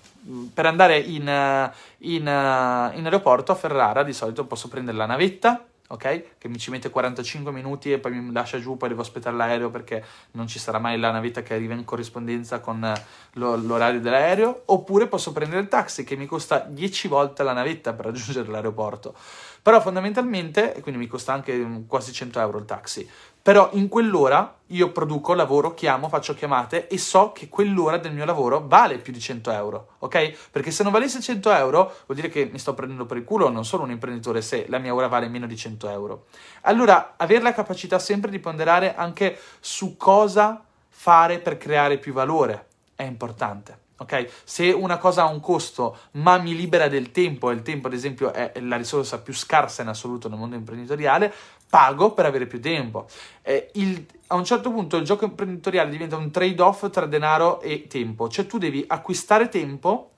per 0.52 0.66
andare 0.66 0.98
in, 0.98 1.26
eh, 1.26 1.72
in, 1.98 2.22
uh, 2.22 2.96
in 2.96 3.04
aeroporto 3.04 3.52
a 3.52 3.54
Ferrara 3.54 4.02
di 4.02 4.12
solito 4.12 4.44
posso 4.44 4.68
prendere 4.68 4.98
la 4.98 5.06
navetta, 5.06 5.64
ok? 5.88 6.38
Che 6.38 6.48
mi 6.48 6.58
ci 6.58 6.70
mette 6.70 6.90
45 6.90 7.52
minuti 7.52 7.92
e 7.92 7.98
poi 7.98 8.12
mi 8.12 8.32
lascia 8.32 8.58
giù, 8.58 8.76
poi 8.76 8.88
devo 8.88 9.02
aspettare 9.02 9.36
l'aereo 9.36 9.70
perché 9.70 10.04
non 10.32 10.46
ci 10.46 10.58
sarà 10.58 10.78
mai 10.78 10.98
la 10.98 11.10
navetta 11.10 11.42
che 11.42 11.54
arriva 11.54 11.74
in 11.74 11.84
corrispondenza 11.84 12.60
con 12.60 12.84
eh, 12.84 12.94
lo, 13.34 13.56
l'orario 13.56 14.00
dell'aereo, 14.00 14.62
oppure 14.66 15.06
posso 15.06 15.32
prendere 15.32 15.60
il 15.60 15.68
taxi 15.68 16.04
che 16.04 16.16
mi 16.16 16.26
costa 16.26 16.58
10 16.58 17.08
volte 17.08 17.42
la 17.42 17.52
navetta 17.52 17.92
per 17.92 18.06
raggiungere 18.06 18.48
l'aeroporto. 18.48 19.14
Però 19.62 19.80
fondamentalmente, 19.80 20.76
quindi 20.80 21.00
mi 21.00 21.08
costa 21.08 21.32
anche 21.32 21.54
mm, 21.54 21.86
quasi 21.86 22.12
100 22.12 22.38
euro 22.40 22.58
il 22.58 22.64
taxi, 22.64 23.08
però 23.46 23.68
in 23.74 23.86
quell'ora 23.86 24.56
io 24.70 24.90
produco, 24.90 25.32
lavoro, 25.32 25.72
chiamo, 25.72 26.08
faccio 26.08 26.34
chiamate 26.34 26.88
e 26.88 26.98
so 26.98 27.30
che 27.30 27.48
quell'ora 27.48 27.96
del 27.96 28.12
mio 28.12 28.24
lavoro 28.24 28.66
vale 28.66 28.98
più 28.98 29.12
di 29.12 29.20
100 29.20 29.52
euro, 29.52 29.90
ok? 29.98 30.48
Perché 30.50 30.72
se 30.72 30.82
non 30.82 30.90
valesse 30.90 31.20
100 31.20 31.52
euro 31.52 31.94
vuol 32.06 32.18
dire 32.18 32.28
che 32.28 32.48
mi 32.50 32.58
sto 32.58 32.74
prendendo 32.74 33.06
per 33.06 33.18
il 33.18 33.22
culo, 33.22 33.48
non 33.48 33.64
sono 33.64 33.84
un 33.84 33.92
imprenditore 33.92 34.42
se 34.42 34.66
la 34.68 34.78
mia 34.78 34.92
ora 34.92 35.06
vale 35.06 35.28
meno 35.28 35.46
di 35.46 35.56
100 35.56 35.88
euro. 35.90 36.24
Allora, 36.62 37.14
avere 37.16 37.44
la 37.44 37.54
capacità 37.54 38.00
sempre 38.00 38.32
di 38.32 38.40
ponderare 38.40 38.96
anche 38.96 39.38
su 39.60 39.96
cosa 39.96 40.64
fare 40.88 41.38
per 41.38 41.56
creare 41.56 41.98
più 41.98 42.12
valore 42.12 42.66
è 42.96 43.04
importante. 43.04 43.84
Ok? 43.98 44.28
Se 44.44 44.70
una 44.72 44.98
cosa 44.98 45.22
ha 45.22 45.26
un 45.26 45.40
costo 45.40 45.96
ma 46.12 46.36
mi 46.36 46.54
libera 46.54 46.86
del 46.88 47.12
tempo, 47.12 47.50
e 47.50 47.54
il 47.54 47.62
tempo 47.62 47.86
ad 47.86 47.94
esempio 47.94 48.32
è 48.32 48.52
la 48.60 48.76
risorsa 48.76 49.20
più 49.20 49.32
scarsa 49.32 49.82
in 49.82 49.88
assoluto 49.88 50.28
nel 50.28 50.38
mondo 50.38 50.54
imprenditoriale, 50.54 51.32
pago 51.68 52.12
per 52.12 52.26
avere 52.26 52.46
più 52.46 52.60
tempo. 52.60 53.06
Eh, 53.42 53.70
il, 53.74 54.06
a 54.28 54.34
un 54.34 54.44
certo 54.44 54.70
punto 54.70 54.96
il 54.96 55.04
gioco 55.04 55.24
imprenditoriale 55.24 55.90
diventa 55.90 56.16
un 56.16 56.30
trade-off 56.30 56.90
tra 56.90 57.06
denaro 57.06 57.60
e 57.60 57.86
tempo, 57.86 58.28
cioè 58.28 58.46
tu 58.46 58.58
devi 58.58 58.84
acquistare 58.86 59.48
tempo 59.48 60.12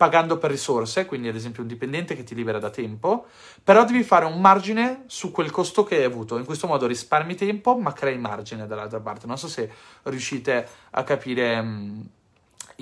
pagando 0.00 0.38
per 0.38 0.50
risorse, 0.50 1.04
quindi 1.04 1.28
ad 1.28 1.34
esempio 1.34 1.60
un 1.60 1.68
dipendente 1.68 2.16
che 2.16 2.24
ti 2.24 2.34
libera 2.34 2.58
da 2.58 2.70
tempo, 2.70 3.26
però 3.62 3.84
devi 3.84 4.02
fare 4.02 4.24
un 4.24 4.40
margine 4.40 5.02
su 5.08 5.30
quel 5.30 5.50
costo 5.50 5.84
che 5.84 5.96
hai 5.96 6.04
avuto. 6.04 6.38
In 6.38 6.46
questo 6.46 6.66
modo 6.66 6.86
risparmi 6.86 7.34
tempo, 7.34 7.76
ma 7.76 7.92
crei 7.92 8.16
margine 8.16 8.66
dall'altra 8.66 9.00
parte. 9.00 9.26
Non 9.26 9.36
so 9.36 9.46
se 9.46 9.70
riuscite 10.04 10.66
a 10.92 11.04
capire... 11.04 11.60
Mh, 11.60 11.66
mm, 11.68 12.00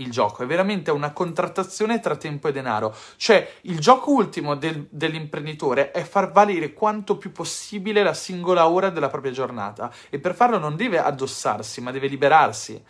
il 0.00 0.10
gioco, 0.10 0.42
è 0.42 0.46
veramente 0.46 0.90
una 0.90 1.12
contrattazione 1.12 2.00
tra 2.00 2.16
tempo 2.16 2.48
e 2.48 2.52
denaro. 2.52 2.94
Cioè, 3.16 3.56
il 3.62 3.78
gioco 3.78 4.12
ultimo 4.12 4.54
del, 4.54 4.86
dell'imprenditore 4.90 5.90
è 5.90 6.02
far 6.02 6.32
valere 6.32 6.72
quanto 6.72 7.16
più 7.16 7.32
possibile 7.32 8.02
la 8.02 8.14
singola 8.14 8.68
ora 8.68 8.90
della 8.90 9.08
propria 9.08 9.32
giornata 9.32 9.92
e 10.10 10.18
per 10.18 10.34
farlo 10.34 10.58
non 10.58 10.76
deve 10.76 10.98
addossarsi, 10.98 11.80
ma 11.80 11.90
deve 11.90 12.08
liberarsi. 12.08 12.82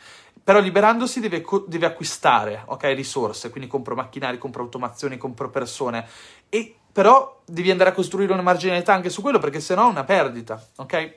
Però 0.42 0.60
liberandosi 0.60 1.20
deve, 1.20 1.44
deve 1.66 1.86
acquistare, 1.86 2.62
ok, 2.64 2.84
risorse, 2.94 3.50
quindi 3.50 3.68
compro 3.68 3.94
macchinari, 3.94 4.38
compro 4.38 4.62
automazioni, 4.62 5.18
compro 5.18 5.50
persone 5.50 6.06
e 6.48 6.74
però 6.90 7.42
devi 7.44 7.70
andare 7.70 7.90
a 7.90 7.92
costruire 7.92 8.32
una 8.32 8.42
marginalità 8.42 8.92
anche 8.92 9.10
su 9.10 9.20
quello 9.20 9.38
perché 9.38 9.60
sennò 9.60 9.86
è 9.86 9.90
una 9.90 10.04
perdita, 10.04 10.60
ok? 10.76 11.14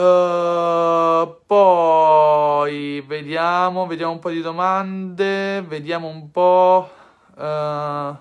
Uh, 0.00 1.42
poi 1.44 3.02
vediamo, 3.02 3.86
vediamo 3.86 4.12
un 4.12 4.18
po' 4.18 4.30
di 4.30 4.40
domande, 4.40 5.60
vediamo 5.60 6.08
un 6.08 6.30
po'. 6.30 6.88
Uh, 7.36 8.16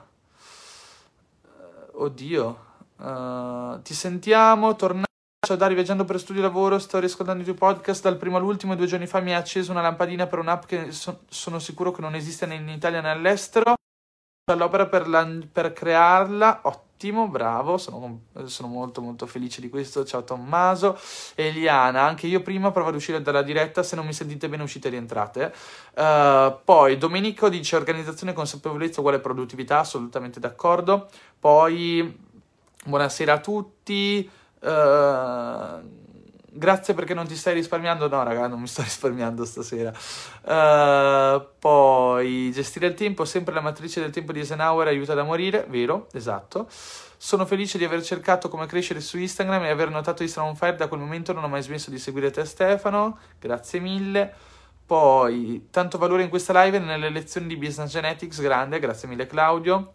oddio, 1.94 2.60
uh, 2.98 3.82
ti 3.82 3.94
sentiamo, 3.94 4.76
tornare. 4.76 5.06
Ciao 5.48 5.56
Dario, 5.56 5.76
viaggiando 5.76 6.04
per 6.04 6.20
studio 6.20 6.42
e 6.42 6.44
lavoro, 6.44 6.80
sto 6.80 7.00
riscoltando 7.00 7.44
i 7.44 7.46
tuoi 7.46 7.56
podcast 7.56 8.04
dal 8.04 8.18
primo 8.18 8.36
all'ultimo 8.36 8.76
due 8.76 8.86
giorni 8.86 9.08
fa 9.08 9.22
mi 9.22 9.34
ha 9.34 9.38
acceso 9.38 9.72
una 9.72 9.82
lampadina 9.82 10.28
per 10.28 10.40
un'app 10.40 10.66
che 10.66 10.92
so- 10.92 11.22
sono 11.30 11.60
sicuro 11.60 11.92
che 11.92 12.02
non 12.02 12.14
esiste 12.14 12.46
né 12.46 12.56
in 12.56 12.68
Italia 12.68 13.00
né 13.00 13.10
all'estero. 13.10 13.76
All'opera 14.52 14.86
per, 14.88 15.08
la- 15.08 15.30
per 15.50 15.72
crearla, 15.72 16.60
ottimo 16.64 16.89
ottimo, 17.00 17.30
bravo, 17.30 17.78
sono, 17.78 18.24
sono, 18.48 18.68
molto 18.68 19.00
molto 19.00 19.26
felice 19.26 19.62
di 19.62 19.70
questo. 19.70 20.04
Ciao 20.04 20.26
Tommaso. 20.26 21.00
Eliana, 21.36 22.02
anche 22.02 22.28
io 22.28 22.42
prima 22.42 22.72
provo 22.72 22.90
ad 22.90 22.96
uscire 22.96 23.22
dalla 23.22 23.42
diretta, 23.42 23.84
se 23.84 23.96
non 23.96 24.06
mi 24.06 24.12
sentite 24.12 24.50
bene 24.50 24.64
uscite 24.64 24.90
e 24.90 24.92
rientrate. 24.92 25.54
Uh, 25.96 26.60
poi 26.62 26.98
Domenico 26.98 27.48
dice 27.48 27.78
organizzazione 27.78 28.34
consapevolezza 28.34 29.00
uguale 29.00 29.20
produttività, 29.20 29.80
assolutamente 29.80 30.42
d'accordo. 30.42 31.08
Poi 31.40 32.14
buonasera 32.84 33.32
a 33.32 33.40
tutti. 33.40 34.30
Uh, 34.60 36.08
grazie 36.60 36.94
perché 36.94 37.16
non 37.16 37.26
ti 37.26 37.36
stai 37.36 37.56
risparmiando. 37.56 38.08
No, 38.08 38.22
raga, 38.22 38.48
non 38.48 38.60
mi 38.60 38.68
sto 38.68 38.84
risparmiando 38.84 39.46
stasera. 39.46 39.92
Uh, 40.44 41.44
poi, 41.58 42.52
gestire 42.54 42.88
il 42.88 42.94
tempo, 42.94 43.26
sempre 43.26 43.54
la 43.54 43.62
matrice 43.62 44.02
del 44.02 44.12
tempo 44.12 44.32
di 44.32 44.40
Eisenhower 44.40 44.88
aiuta 44.88 45.16
da 45.16 45.24
morire, 45.24 45.66
vero, 45.70 46.08
esatto. 46.14 46.68
Sono 46.70 47.46
felice 47.46 47.78
di 47.78 47.84
aver 47.84 48.04
cercato 48.04 48.48
come 48.48 48.66
crescere 48.66 49.02
su 49.02 49.18
Instagram 49.18 49.64
e 49.64 49.70
aver 49.70 49.90
notato 49.90 50.22
Instagram 50.22 50.52
on 50.52 50.58
fire. 50.58 50.76
Da 50.76 50.88
quel 50.88 51.00
momento 51.00 51.34
non 51.34 51.44
ho 51.44 51.48
mai 51.48 51.64
smesso 51.64 51.90
di 51.90 51.98
seguire 51.98 52.30
te, 52.30 52.46
Stefano. 52.46 53.18
Grazie 53.40 53.80
mille. 53.80 54.34
Poi, 54.86 55.68
tanto 55.70 55.98
valore 55.98 56.24
in 56.24 56.30
questa 56.30 56.64
live 56.64 56.80
nelle 56.80 57.10
lezioni 57.10 57.48
di 57.48 57.58
Business 57.58 57.92
Genetics, 57.92 58.42
grande, 58.42 58.80
grazie 58.80 59.08
mille 59.08 59.28
Claudio. 59.28 59.94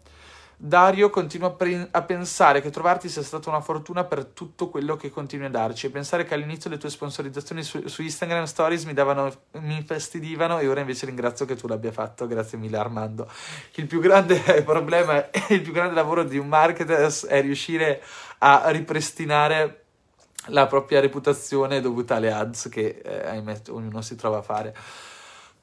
Dario 0.65 1.11
continua 1.11 1.55
a, 1.91 2.01
pensare 2.01 2.59
che 2.59 2.71
trovarti 2.71 3.07
sia 3.07 3.21
stata 3.21 3.49
una 3.49 3.61
fortuna 3.61 4.03
per 4.03 4.25
tutto 4.25 4.69
quello 4.69 4.95
che 4.95 5.11
continui 5.11 5.45
a 5.45 5.49
darci 5.51 5.85
e 5.85 5.89
pensare 5.91 6.25
che 6.25 6.33
all'inizio 6.33 6.71
le 6.71 6.77
tue 6.77 6.89
sponsorizzazioni 6.89 7.61
su, 7.61 7.87
su 7.87 8.01
Instagram 8.01 8.45
Stories 8.45 8.85
mi, 8.85 8.93
davano, 8.93 9.31
mi 9.59 9.75
infastidivano 9.75 10.57
e 10.57 10.67
ora 10.67 10.79
invece 10.79 11.05
ringrazio 11.05 11.45
che 11.45 11.55
tu 11.55 11.67
l'abbia 11.67 11.91
fatto, 11.91 12.25
grazie 12.25 12.57
mille 12.57 12.77
Armando. 12.77 13.29
Il 13.75 13.85
più 13.85 13.99
grande 13.99 14.39
problema 14.65 15.29
e 15.29 15.53
il 15.53 15.61
più 15.61 15.71
grande 15.71 15.93
lavoro 15.93 16.23
di 16.23 16.39
un 16.39 16.47
marketer 16.47 17.13
è 17.27 17.41
riuscire 17.41 18.01
a 18.39 18.63
ripristinare 18.69 19.83
la 20.47 20.65
propria 20.65 20.99
reputazione 20.99 21.79
dovuta 21.79 22.15
alle 22.15 22.31
ads 22.31 22.69
che 22.69 23.01
eh, 23.03 23.27
ahimè 23.27 23.61
ognuno 23.69 24.01
si 24.01 24.15
trova 24.15 24.39
a 24.39 24.41
fare. 24.41 24.75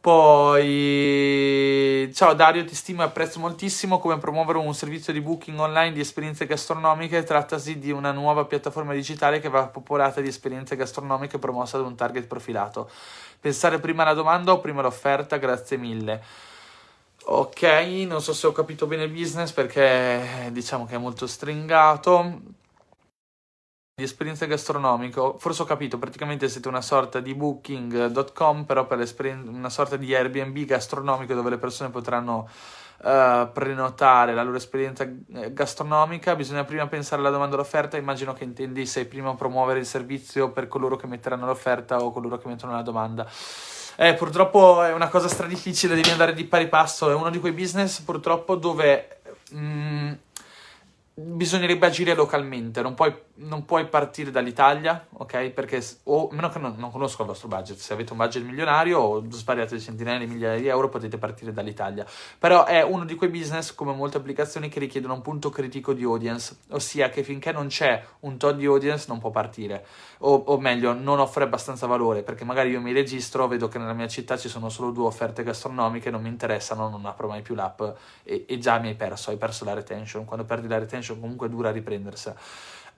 Poi, 0.02 1.70
ciao 2.12 2.34
Dario, 2.34 2.64
ti 2.64 2.74
stimo 2.74 3.02
e 3.02 3.04
apprezzo 3.04 3.38
moltissimo 3.38 4.00
come 4.00 4.18
promuovere 4.18 4.58
un 4.58 4.74
servizio 4.74 5.12
di 5.12 5.20
booking 5.20 5.56
online 5.56 5.92
di 5.92 6.00
esperienze 6.00 6.44
gastronomiche. 6.44 7.22
Trattasi 7.22 7.78
di 7.78 7.92
una 7.92 8.10
nuova 8.10 8.44
piattaforma 8.44 8.94
digitale 8.94 9.38
che 9.38 9.48
va 9.48 9.68
popolata 9.68 10.20
di 10.20 10.26
esperienze 10.26 10.74
gastronomiche 10.74 11.38
promossa 11.38 11.78
da 11.78 11.84
un 11.84 11.94
target 11.94 12.26
profilato. 12.26 12.90
Pensare 13.38 13.78
prima 13.78 14.02
alla 14.02 14.14
domanda 14.14 14.50
o 14.50 14.58
prima 14.58 14.80
all'offerta? 14.80 15.36
Grazie 15.36 15.76
mille. 15.76 16.20
Ok, 17.26 17.62
non 18.04 18.20
so 18.20 18.32
se 18.32 18.48
ho 18.48 18.52
capito 18.52 18.88
bene 18.88 19.04
il 19.04 19.12
business 19.12 19.52
perché 19.52 20.48
diciamo 20.50 20.84
che 20.84 20.96
è 20.96 20.98
molto 20.98 21.28
stringato 21.28 22.40
di 23.94 24.04
esperienza 24.04 24.46
gastronomica, 24.46 25.34
forse 25.36 25.62
ho 25.62 25.64
capito, 25.66 25.98
praticamente 25.98 26.48
siete 26.48 26.66
una 26.66 26.80
sorta 26.80 27.20
di 27.20 27.34
booking.com, 27.34 28.64
però 28.64 28.86
per 28.86 29.06
una 29.44 29.68
sorta 29.68 29.98
di 29.98 30.14
Airbnb 30.14 30.64
gastronomico 30.64 31.34
dove 31.34 31.50
le 31.50 31.58
persone 31.58 31.90
potranno 31.90 32.48
uh, 33.02 33.52
prenotare 33.52 34.32
la 34.32 34.42
loro 34.44 34.56
esperienza 34.56 35.04
eh, 35.04 35.52
gastronomica. 35.52 36.34
Bisogna 36.34 36.64
prima 36.64 36.86
pensare 36.86 37.20
alla 37.20 37.28
domanda 37.28 37.54
e 37.54 37.58
all'offerta. 37.58 37.98
Immagino 37.98 38.32
che 38.32 38.44
intendi 38.44 38.86
se 38.86 39.04
prima 39.04 39.34
promuovere 39.34 39.80
il 39.80 39.86
servizio 39.86 40.52
per 40.52 40.68
coloro 40.68 40.96
che 40.96 41.06
metteranno 41.06 41.44
l'offerta 41.44 41.98
o 41.98 42.12
coloro 42.12 42.38
che 42.38 42.48
mettono 42.48 42.72
la 42.72 42.82
domanda. 42.82 43.28
Eh, 43.96 44.14
purtroppo 44.14 44.82
è 44.82 44.94
una 44.94 45.08
cosa 45.08 45.28
stradifficile, 45.28 45.94
devi 45.94 46.08
andare 46.08 46.32
di 46.32 46.44
pari 46.44 46.66
passo. 46.66 47.10
È 47.10 47.14
uno 47.14 47.28
di 47.28 47.38
quei 47.38 47.52
business 47.52 48.00
purtroppo 48.00 48.56
dove 48.56 49.20
Mm, 49.54 50.12
bisognerebbe 51.14 51.86
agire 51.86 52.14
localmente, 52.14 52.80
non 52.80 52.94
puoi, 52.94 53.14
non 53.34 53.66
puoi, 53.66 53.86
partire 53.86 54.30
dall'Italia, 54.30 55.06
ok? 55.12 55.50
Perché, 55.50 55.84
o 56.04 56.28
meno 56.32 56.48
che 56.48 56.58
non, 56.58 56.74
non, 56.78 56.90
conosco 56.90 57.22
il 57.22 57.28
vostro 57.28 57.48
budget, 57.48 57.76
se 57.76 57.92
avete 57.92 58.12
un 58.12 58.18
budget 58.18 58.42
milionario 58.42 58.98
o 58.98 59.24
svariate 59.30 59.78
centinaia 59.78 60.18
di 60.18 60.26
migliaia 60.26 60.58
di 60.58 60.68
euro 60.68 60.88
potete 60.88 61.18
partire 61.18 61.52
dall'Italia, 61.52 62.06
però 62.38 62.64
è 62.64 62.82
uno 62.82 63.04
di 63.04 63.14
quei 63.14 63.28
business 63.28 63.74
come 63.74 63.94
molte 63.94 64.16
applicazioni 64.16 64.68
che 64.68 64.78
richiedono 64.78 65.14
un 65.14 65.22
punto 65.22 65.50
critico 65.50 65.92
di 65.92 66.04
audience, 66.04 66.56
ossia 66.70 67.10
che 67.10 67.22
finché 67.22 67.52
non 67.52 67.66
c'è 67.66 68.02
un 68.20 68.38
tot 68.38 68.56
di 68.56 68.64
audience 68.64 69.04
non 69.08 69.18
può 69.18 69.30
partire, 69.30 69.84
o, 70.24 70.34
o 70.34 70.58
meglio 70.58 70.92
non 70.92 71.18
offre 71.18 71.44
abbastanza 71.44 71.86
valore, 71.86 72.22
perché 72.22 72.44
magari 72.44 72.70
io 72.70 72.80
mi 72.80 72.92
registro, 72.92 73.48
vedo 73.48 73.68
che 73.68 73.78
nella 73.78 73.92
mia 73.92 74.08
città 74.08 74.36
ci 74.36 74.48
sono 74.48 74.68
solo 74.68 74.90
due 74.90 75.06
offerte 75.06 75.42
gastronomiche, 75.42 76.10
non 76.10 76.22
mi 76.22 76.28
interessano, 76.28 76.88
non 76.88 77.04
apro 77.06 77.28
mai 77.28 77.42
più 77.42 77.54
l'app 77.54 77.82
e, 78.22 78.44
e 78.46 78.58
già 78.58 78.78
mi 78.78 78.88
hai 78.88 78.94
perso, 78.94 79.30
hai 79.30 79.36
perso 79.36 79.64
la 79.64 79.74
retention, 79.74 80.24
quando 80.24 80.44
perdi 80.44 80.68
la 80.68 80.78
retention 80.78 81.20
comunque 81.20 81.48
dura 81.48 81.70
a 81.70 81.72
riprendersi. 81.72 82.32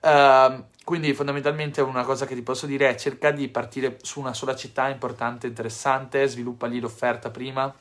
Uh, 0.01 0.65
quindi 0.83 1.13
fondamentalmente 1.15 1.81
una 1.81 2.03
cosa 2.03 2.27
che 2.27 2.35
ti 2.35 2.43
posso 2.43 2.67
dire 2.67 2.89
è 2.89 2.95
cerca 2.95 3.31
di 3.31 3.47
partire 3.47 3.97
su 4.01 4.19
una 4.19 4.35
sola 4.35 4.55
città 4.55 4.87
importante, 4.89 5.47
interessante, 5.47 6.27
sviluppa 6.27 6.67
lì 6.67 6.79
l'offerta 6.79 7.31
prima, 7.31 7.73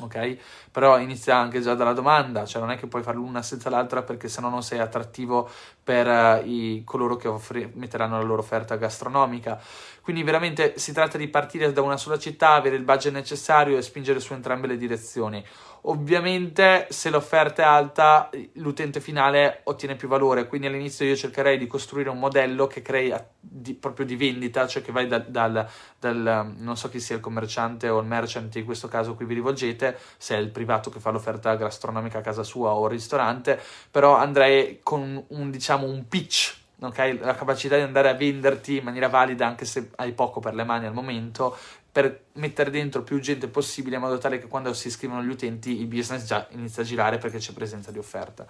ok? 0.00 0.36
Però 0.70 0.98
inizia 0.98 1.36
anche 1.36 1.60
già 1.60 1.74
dalla 1.74 1.92
domanda, 1.92 2.44
cioè 2.44 2.60
non 2.60 2.70
è 2.70 2.78
che 2.78 2.86
puoi 2.86 3.02
fare 3.02 3.16
l'una 3.16 3.42
senza 3.42 3.70
l'altra 3.70 4.02
perché 4.02 4.28
sennò 4.28 4.48
non 4.48 4.62
sei 4.62 4.78
attrattivo 4.78 5.48
per 5.82 6.06
uh, 6.06 6.46
i, 6.46 6.82
coloro 6.84 7.16
che 7.16 7.28
offri, 7.28 7.70
metteranno 7.74 8.18
la 8.18 8.24
loro 8.24 8.40
offerta 8.40 8.76
gastronomica. 8.76 9.60
Quindi 10.02 10.22
veramente 10.22 10.78
si 10.78 10.92
tratta 10.92 11.18
di 11.18 11.28
partire 11.28 11.72
da 11.72 11.82
una 11.82 11.96
sola 11.96 12.18
città, 12.18 12.52
avere 12.52 12.76
il 12.76 12.82
budget 12.82 13.12
necessario 13.12 13.76
e 13.76 13.82
spingere 13.82 14.20
su 14.20 14.32
entrambe 14.32 14.66
le 14.66 14.76
direzioni. 14.76 15.44
Ovviamente 15.82 16.86
se 16.90 17.10
l'offerta 17.10 17.62
è 17.62 17.64
alta 17.64 18.30
l'utente 18.54 19.00
finale 19.00 19.60
ottiene 19.64 19.96
più 19.96 20.08
valore, 20.08 20.46
quindi 20.46 20.66
all'inizio 20.66 21.06
io 21.06 21.16
cercherei 21.16 21.58
di 21.58 21.66
costruire 21.66 22.10
un 22.10 22.18
modello 22.18 22.66
che 22.66 22.82
crei 22.82 23.14
di, 23.38 23.74
proprio 23.74 24.04
di 24.04 24.16
vendita, 24.16 24.66
cioè 24.66 24.82
che 24.82 24.92
vai 24.92 25.06
dal, 25.06 25.26
dal, 25.26 25.68
dal, 25.98 26.52
non 26.56 26.76
so 26.76 26.88
chi 26.88 27.00
sia 27.00 27.14
il 27.14 27.20
commerciante 27.20 27.88
o 27.88 28.00
il 28.00 28.06
merchant 28.06 28.54
in 28.56 28.64
questo 28.64 28.88
caso 28.88 29.14
qui 29.14 29.24
vi 29.24 29.34
rivolgete, 29.34 29.98
se 30.16 30.36
è 30.36 30.38
il 30.38 30.50
privato 30.50 30.90
che 30.90 31.00
fa 31.00 31.10
l'offerta 31.10 31.54
gastronomica 31.54 32.18
a 32.18 32.22
casa 32.22 32.42
sua 32.42 32.70
o 32.70 32.84
al 32.84 32.90
ristorante, 32.90 33.60
però 33.90 34.16
andrei 34.16 34.80
con 34.82 35.24
un, 35.28 35.50
diciamo, 35.50 35.86
un 35.86 36.06
pitch 36.08 36.56
Okay? 36.80 37.18
la 37.18 37.34
capacità 37.34 37.74
di 37.74 37.82
andare 37.82 38.08
a 38.08 38.14
venderti 38.14 38.76
in 38.76 38.84
maniera 38.84 39.08
valida 39.08 39.48
anche 39.48 39.64
se 39.64 39.90
hai 39.96 40.12
poco 40.12 40.38
per 40.38 40.54
le 40.54 40.62
mani 40.62 40.86
al 40.86 40.92
momento 40.92 41.58
per 41.90 42.26
mettere 42.34 42.70
dentro 42.70 43.02
più 43.02 43.18
gente 43.20 43.48
possibile 43.48 43.96
in 43.96 44.02
modo 44.02 44.18
tale 44.18 44.38
che 44.38 44.46
quando 44.46 44.72
si 44.72 44.88
iscrivono 44.88 45.22
gli 45.22 45.30
utenti 45.30 45.80
il 45.80 45.86
business 45.86 46.24
già 46.24 46.46
inizia 46.50 46.82
a 46.82 46.86
girare 46.86 47.18
perché 47.18 47.38
c'è 47.38 47.52
presenza 47.52 47.90
di 47.90 47.98
offerta. 47.98 48.46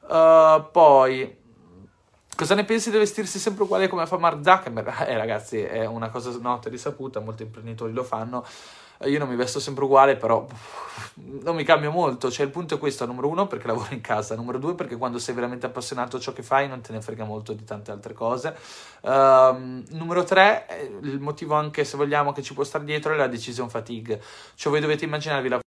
Uh, 0.00 0.70
poi, 0.70 1.36
cosa 2.34 2.54
ne 2.54 2.64
pensi 2.64 2.90
di 2.90 2.98
vestirsi 2.98 3.38
sempre 3.38 3.64
uguale 3.64 3.88
come 3.88 4.06
fa 4.06 4.16
Mark 4.16 4.42
Zuckerberg? 4.42 5.06
Eh 5.06 5.16
ragazzi, 5.16 5.60
è 5.60 5.84
una 5.84 6.08
cosa 6.08 6.30
nota 6.40 6.68
e 6.68 6.70
risaputa, 6.70 7.20
molti 7.20 7.42
imprenditori 7.42 7.92
lo 7.92 8.04
fanno 8.04 8.44
io 9.04 9.18
non 9.18 9.28
mi 9.28 9.36
vesto 9.36 9.60
sempre 9.60 9.84
uguale, 9.84 10.16
però 10.16 10.46
non 11.14 11.54
mi 11.54 11.64
cambio 11.64 11.90
molto. 11.90 12.30
Cioè, 12.30 12.46
il 12.46 12.52
punto 12.52 12.74
è 12.74 12.78
questo: 12.78 13.06
numero 13.06 13.28
uno, 13.28 13.46
perché 13.46 13.66
lavoro 13.66 13.92
in 13.94 14.00
casa, 14.00 14.34
numero 14.34 14.58
due, 14.58 14.74
perché 14.74 14.96
quando 14.96 15.18
sei 15.18 15.34
veramente 15.34 15.66
appassionato 15.66 16.16
a 16.16 16.20
ciò 16.20 16.32
che 16.32 16.42
fai, 16.42 16.68
non 16.68 16.80
te 16.80 16.92
ne 16.92 17.00
frega 17.00 17.24
molto 17.24 17.52
di 17.52 17.64
tante 17.64 17.90
altre 17.90 18.12
cose. 18.12 18.56
Uh, 19.02 19.82
numero 19.90 20.24
tre, 20.24 20.66
eh, 20.68 20.98
il 21.02 21.20
motivo 21.20 21.54
anche 21.54 21.84
se 21.84 21.96
vogliamo 21.96 22.32
che 22.32 22.42
ci 22.42 22.54
può 22.54 22.64
stare 22.64 22.84
dietro 22.84 23.14
è 23.14 23.16
la 23.16 23.26
decision 23.28 23.68
fatigue. 23.68 24.20
Cioè, 24.54 24.70
voi 24.70 24.80
dovete 24.80 25.04
immaginarvi 25.04 25.48
la 25.48 25.61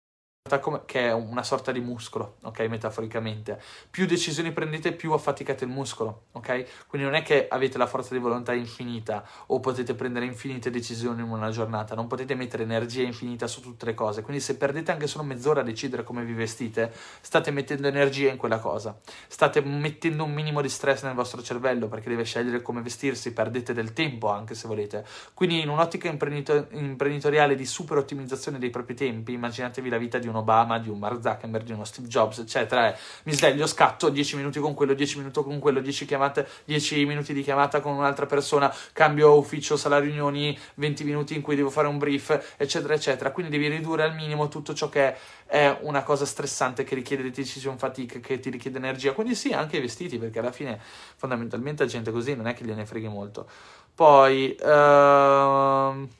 che 0.85 1.07
è 1.07 1.13
una 1.13 1.43
sorta 1.43 1.71
di 1.71 1.79
muscolo, 1.79 2.35
ok, 2.41 2.59
metaforicamente. 2.61 3.61
Più 3.89 4.05
decisioni 4.05 4.51
prendete, 4.51 4.91
più 4.91 5.13
affaticate 5.13 5.63
il 5.63 5.69
muscolo, 5.69 6.23
ok? 6.33 6.87
Quindi 6.87 7.07
non 7.07 7.15
è 7.15 7.23
che 7.23 7.47
avete 7.47 7.77
la 7.77 7.87
forza 7.87 8.13
di 8.13 8.19
volontà 8.19 8.51
infinita 8.53 9.25
o 9.47 9.61
potete 9.61 9.93
prendere 9.93 10.25
infinite 10.25 10.69
decisioni 10.69 11.21
in 11.21 11.29
una 11.29 11.51
giornata, 11.51 11.95
non 11.95 12.07
potete 12.07 12.35
mettere 12.35 12.63
energia 12.63 13.01
infinita 13.01 13.47
su 13.47 13.61
tutte 13.61 13.85
le 13.85 13.93
cose. 13.93 14.21
Quindi 14.23 14.41
se 14.41 14.57
perdete 14.57 14.91
anche 14.91 15.07
solo 15.07 15.23
mezz'ora 15.23 15.61
a 15.61 15.63
decidere 15.63 16.03
come 16.03 16.25
vi 16.25 16.33
vestite, 16.33 16.91
state 17.21 17.51
mettendo 17.51 17.87
energia 17.87 18.29
in 18.29 18.37
quella 18.37 18.59
cosa. 18.59 18.99
State 19.27 19.61
mettendo 19.61 20.25
un 20.25 20.33
minimo 20.33 20.61
di 20.61 20.69
stress 20.69 21.03
nel 21.03 21.13
vostro 21.13 21.41
cervello 21.41 21.87
perché 21.87 22.09
deve 22.09 22.23
scegliere 22.23 22.61
come 22.61 22.81
vestirsi, 22.81 23.31
perdete 23.31 23.73
del 23.73 23.93
tempo 23.93 24.29
anche 24.29 24.55
se 24.55 24.67
volete. 24.67 25.05
Quindi 25.33 25.61
in 25.61 25.69
un'ottica 25.69 26.09
imprenditor- 26.09 26.67
imprenditoriale 26.73 27.55
di 27.55 27.65
super 27.65 27.97
ottimizzazione 27.97 28.59
dei 28.59 28.69
propri 28.69 28.95
tempi, 28.95 29.31
immaginatevi 29.31 29.87
la 29.87 29.97
vita 29.97 30.17
di 30.17 30.27
uno 30.27 30.40
Obama, 30.41 30.79
di 30.79 30.89
un 30.89 30.99
Mark 30.99 31.21
Zuckerberg, 31.21 31.63
di 31.63 31.71
uno 31.71 31.85
Steve 31.85 32.07
Jobs, 32.07 32.39
eccetera. 32.39 32.87
È, 32.87 32.97
mi 33.23 33.33
sveglio, 33.33 33.65
scatto 33.65 34.09
10 34.09 34.35
minuti 34.35 34.59
con 34.59 34.73
quello, 34.73 34.93
10 34.93 35.17
minuti 35.17 35.41
con 35.41 35.59
quello, 35.59 35.79
10, 35.79 36.05
chiamate, 36.05 36.47
10 36.65 37.05
minuti 37.05 37.33
di 37.33 37.41
chiamata 37.41 37.79
con 37.79 37.93
un'altra 37.93 38.25
persona, 38.25 38.73
cambio 38.93 39.37
ufficio, 39.37 39.77
sala 39.77 39.99
riunioni, 39.99 40.57
20 40.75 41.03
minuti 41.03 41.35
in 41.35 41.41
cui 41.41 41.55
devo 41.55 41.69
fare 41.69 41.87
un 41.87 41.97
brief, 41.97 42.55
eccetera, 42.57 42.93
eccetera. 42.93 43.31
Quindi 43.31 43.51
devi 43.51 43.67
ridurre 43.67 44.03
al 44.03 44.13
minimo 44.13 44.47
tutto 44.47 44.73
ciò 44.73 44.89
che 44.89 45.15
è 45.45 45.77
una 45.81 46.03
cosa 46.03 46.25
stressante 46.25 46.83
che 46.83 46.95
richiede 46.95 47.29
decision 47.29 47.77
fatigue, 47.77 48.19
che 48.19 48.39
ti 48.39 48.49
richiede 48.49 48.77
energia. 48.77 49.13
Quindi 49.13 49.35
sì, 49.35 49.51
anche 49.51 49.77
i 49.77 49.81
vestiti, 49.81 50.17
perché 50.17 50.39
alla 50.39 50.51
fine 50.51 50.79
fondamentalmente 51.15 51.83
la 51.83 51.89
gente 51.89 52.11
così 52.11 52.35
non 52.35 52.47
è 52.47 52.53
che 52.53 52.63
gliene 52.63 52.85
freghi 52.85 53.07
molto. 53.07 53.47
Poi... 53.93 54.55
Uh, 54.59 56.19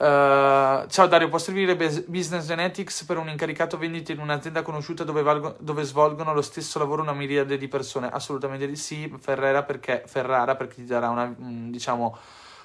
Uh, 0.00 0.86
ciao 0.86 1.08
Dario, 1.08 1.28
può 1.28 1.38
servire 1.38 1.74
Business 1.74 2.46
Genetics 2.46 3.02
per 3.02 3.18
un 3.18 3.28
incaricato 3.28 3.76
vendita 3.76 4.12
in 4.12 4.20
un'azienda 4.20 4.62
conosciuta 4.62 5.02
dove, 5.02 5.22
valgo, 5.22 5.56
dove, 5.58 5.82
svolgono 5.82 6.32
lo 6.32 6.40
stesso 6.40 6.78
lavoro 6.78 7.02
una 7.02 7.12
miriade 7.12 7.58
di 7.58 7.66
persone? 7.66 8.08
Assolutamente 8.08 8.68
di 8.68 8.76
sì, 8.76 9.12
Ferrara 9.18 9.64
perché, 9.64 10.04
Ferrara 10.06 10.54
perché 10.54 10.76
ti 10.76 10.84
darà 10.84 11.08
una, 11.08 11.34
diciamo, 11.36 12.16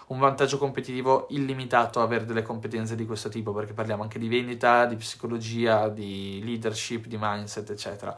un 0.10 0.20
vantaggio 0.20 0.60
competitivo 0.60 1.26
illimitato 1.32 2.04
avere 2.04 2.26
delle 2.26 2.44
competenze 2.44 2.96
di 2.96 3.08
questo 3.08 3.30
tipo, 3.30 3.52
perché 3.52 3.74
parliamo 3.74 4.04
anche 4.04 4.20
di 4.20 4.28
vendita, 4.28 4.86
di 4.86 4.96
psicologia, 4.96 5.90
di 5.90 6.40
leadership, 6.44 7.08
di 7.08 7.18
mindset, 7.20 7.68
eccetera. 7.72 8.16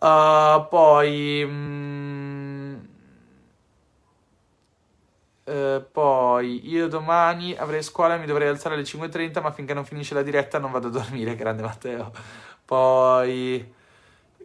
Uh, 0.00 0.68
poi... 0.68 1.46
Mm, 1.46 2.76
eh, 5.44 5.84
poi 5.92 6.68
io 6.68 6.88
domani 6.88 7.54
avrei 7.54 7.82
scuola 7.82 8.14
e 8.14 8.18
mi 8.18 8.26
dovrei 8.26 8.48
alzare 8.48 8.74
alle 8.74 8.84
5.30, 8.84 9.42
ma 9.42 9.52
finché 9.52 9.74
non 9.74 9.84
finisce 9.84 10.14
la 10.14 10.22
diretta 10.22 10.58
non 10.58 10.70
vado 10.70 10.88
a 10.88 10.90
dormire, 10.90 11.36
grande 11.36 11.62
Matteo. 11.62 12.12
Poi 12.64 13.72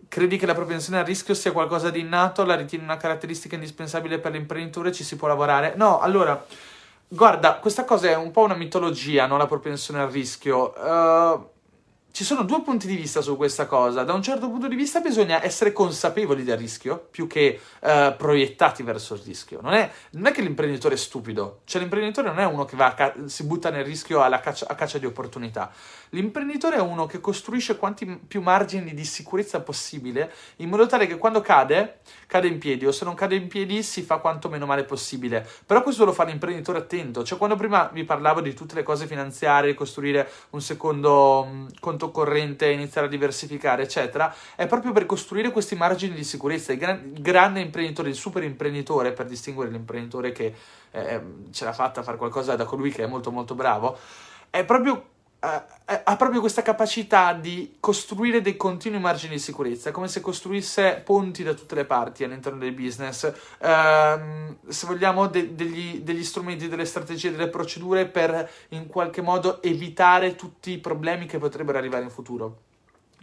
credi 0.09 0.37
che 0.37 0.45
la 0.45 0.53
propensione 0.53 0.99
al 0.99 1.05
rischio 1.05 1.33
sia 1.33 1.51
qualcosa 1.51 1.89
di 1.89 2.01
innato? 2.01 2.43
La 2.43 2.55
ritieni 2.55 2.83
una 2.83 2.97
caratteristica 2.97 3.55
indispensabile 3.55 4.19
per 4.19 4.33
l'imprenditore? 4.33 4.91
Ci 4.91 5.03
si 5.03 5.15
può 5.15 5.27
lavorare? 5.27 5.73
No, 5.77 5.99
allora, 5.99 6.45
guarda, 7.07 7.55
questa 7.55 7.85
cosa 7.85 8.09
è 8.09 8.15
un 8.15 8.31
po' 8.31 8.43
una 8.43 8.55
mitologia, 8.55 9.25
no? 9.25 9.37
La 9.37 9.47
propensione 9.47 10.01
al 10.01 10.11
rischio. 10.11 10.73
Uh, 10.77 11.49
ci 12.19 12.25
sono 12.25 12.43
due 12.43 12.61
punti 12.63 12.85
di 12.85 12.97
vista 12.97 13.21
su 13.21 13.37
questa 13.37 13.65
cosa. 13.65 14.03
Da 14.03 14.11
un 14.11 14.21
certo 14.21 14.49
punto 14.49 14.67
di 14.67 14.75
vista 14.75 14.99
bisogna 14.99 15.41
essere 15.41 15.71
consapevoli 15.71 16.43
del 16.43 16.57
rischio 16.57 17.07
più 17.09 17.27
che 17.27 17.57
uh, 17.79 18.13
proiettati 18.17 18.83
verso 18.83 19.13
il 19.13 19.21
rischio. 19.23 19.61
Non 19.61 19.71
è, 19.71 19.89
non 20.11 20.25
è, 20.25 20.33
che 20.33 20.41
l'imprenditore 20.41 20.95
è 20.95 20.97
stupido, 20.97 21.61
cioè 21.63 21.79
l'imprenditore 21.79 22.27
non 22.27 22.39
è 22.39 22.45
uno 22.45 22.65
che 22.65 22.75
ca- 22.75 23.13
si 23.23 23.45
butta 23.45 23.69
nel 23.69 23.85
rischio 23.85 24.19
caccia, 24.41 24.67
a 24.67 24.75
caccia 24.75 24.97
di 24.97 25.05
opportunità. 25.05 25.71
L'imprenditore 26.09 26.77
è 26.77 26.81
uno 26.81 27.05
che 27.05 27.19
costruisce 27.19 27.77
quanti 27.77 28.05
più 28.05 28.41
margini 28.41 28.93
di 28.93 29.05
sicurezza 29.05 29.61
possibile 29.61 30.31
in 30.57 30.69
modo 30.69 30.87
tale 30.87 31.05
che 31.05 31.17
quando 31.17 31.41
cade, 31.41 31.99
cade 32.25 32.47
in 32.47 32.57
piedi 32.57 32.85
o 32.85 32.91
se 32.91 33.05
non 33.05 33.13
cade 33.13 33.35
in 33.35 33.47
piedi 33.47 33.83
si 33.83 34.01
fa 34.01 34.17
quanto 34.17 34.49
meno 34.49 34.65
male 34.65 34.85
possibile. 34.85 35.47
Però 35.65 35.83
questo 35.83 36.05
lo 36.05 36.11
fa 36.11 36.23
l'imprenditore 36.23 36.79
attento. 36.79 37.23
Cioè 37.23 37.37
quando 37.37 37.55
prima 37.55 37.89
vi 37.93 38.03
parlavo 38.03 38.41
di 38.41 38.53
tutte 38.53 38.75
le 38.75 38.83
cose 38.83 39.05
finanziarie, 39.05 39.75
costruire 39.75 40.29
un 40.51 40.61
secondo 40.61 41.67
conto 41.79 42.09
corrente, 42.09 42.69
iniziare 42.69 43.07
a 43.07 43.09
diversificare, 43.09 43.83
eccetera, 43.83 44.33
è 44.55 44.65
proprio 44.65 44.91
per 44.91 45.05
costruire 45.05 45.51
questi 45.51 45.75
margini 45.75 46.15
di 46.15 46.23
sicurezza. 46.23 46.73
Il, 46.73 46.81
il 46.81 47.21
grande 47.21 47.59
imprenditore, 47.59 48.09
il 48.09 48.15
super 48.15 48.43
imprenditore, 48.43 49.11
per 49.11 49.27
distinguere 49.27 49.69
l'imprenditore 49.69 50.31
che 50.31 50.53
eh, 50.91 51.21
ce 51.51 51.65
l'ha 51.65 51.73
fatta 51.73 51.99
a 51.99 52.03
fare 52.03 52.17
qualcosa 52.17 52.55
da 52.55 52.65
colui 52.65 52.91
che 52.91 53.03
è 53.03 53.07
molto 53.07 53.31
molto 53.31 53.53
bravo, 53.53 53.97
è 54.49 54.63
proprio 54.65 55.17
ha 55.41 56.15
proprio 56.17 56.41
questa 56.41 56.61
capacità 56.61 57.33
di 57.33 57.77
costruire 57.79 58.41
dei 58.41 58.57
continui 58.57 58.99
margini 58.99 59.35
di 59.35 59.39
sicurezza, 59.39 59.91
come 59.91 60.09
se 60.09 60.19
costruisse 60.19 61.01
ponti 61.03 61.43
da 61.43 61.53
tutte 61.53 61.75
le 61.75 61.85
parti 61.85 62.23
all'interno 62.23 62.59
del 62.59 62.73
business, 62.73 63.31
ehm, 63.59 64.57
se 64.67 64.85
vogliamo 64.85 65.27
de- 65.27 65.55
degli, 65.55 66.01
degli, 66.01 66.23
strumenti, 66.23 66.67
delle 66.67 66.85
strategie, 66.85 67.31
delle 67.31 67.47
procedure 67.47 68.05
per 68.05 68.49
in 68.69 68.87
qualche 68.87 69.21
modo 69.21 69.61
evitare 69.61 70.35
tutti 70.35 70.71
i 70.71 70.77
problemi 70.77 71.25
che 71.25 71.37
potrebbero 71.37 71.77
arrivare 71.77 72.03
in 72.03 72.09
futuro. 72.09 72.57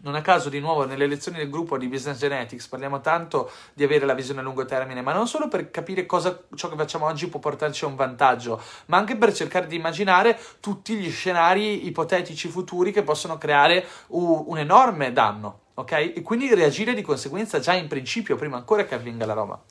Non 0.03 0.15
a 0.15 0.21
caso, 0.21 0.49
di 0.49 0.61
nuovo, 0.61 0.85
nelle 0.85 1.07
lezioni 1.07 1.39
del 1.39 1.49
gruppo 1.49 1.79
di 1.79 1.89
Business 1.89 2.19
Genetics 2.19 2.69
parliamo 2.69 3.01
tanto 3.01 3.51
di 3.73 3.83
avere 3.83 4.05
la 4.07 4.15
visione 4.15 4.41
a 4.41 4.43
lungo 4.43 4.65
termine, 4.65 5.01
ma 5.01 5.13
non 5.13 5.27
solo 5.27 5.49
per 5.49 5.71
capire 5.71 6.05
cosa 6.07 6.45
ciò 6.55 6.69
che 6.69 6.77
facciamo 6.77 7.07
oggi 7.07 7.29
può 7.29 7.41
portarci 7.41 7.85
a 7.85 7.89
un 7.89 7.97
vantaggio, 7.97 8.61
ma 8.87 8.99
anche 8.99 9.17
per 9.17 9.33
cercare 9.33 9.67
di 9.67 9.77
immaginare 9.77 10.39
tutti 10.61 10.95
gli 10.97 11.11
scenari 11.11 11.87
ipotetici 11.87 12.49
futuri 12.49 12.93
che 12.93 13.03
possono 13.03 13.39
creare 13.39 13.87
un, 14.09 14.45
un 14.47 14.59
enorme 14.59 15.13
danno, 15.13 15.61
ok? 15.75 15.93
E 15.93 16.23
quindi 16.23 16.55
reagire 16.55 16.95
di 16.95 17.03
conseguenza 17.03 17.59
già 17.59 17.73
in 17.73 17.89
principio, 17.89 18.37
prima 18.37 18.59
ancora 18.59 18.85
che 18.85 18.95
avvenga 18.95 19.27
la 19.27 19.33
roba. 19.33 19.63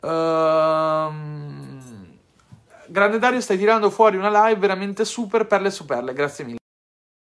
Ehm... 0.00 1.82
Grande 2.86 3.18
Dario, 3.18 3.40
stai 3.40 3.56
tirando 3.56 3.90
fuori 3.90 4.16
una 4.16 4.46
live 4.46 4.60
veramente 4.60 5.04
super 5.04 5.46
perle 5.46 5.70
su 5.70 5.84
perle, 5.84 6.12
grazie 6.12 6.44
mille. 6.44 6.58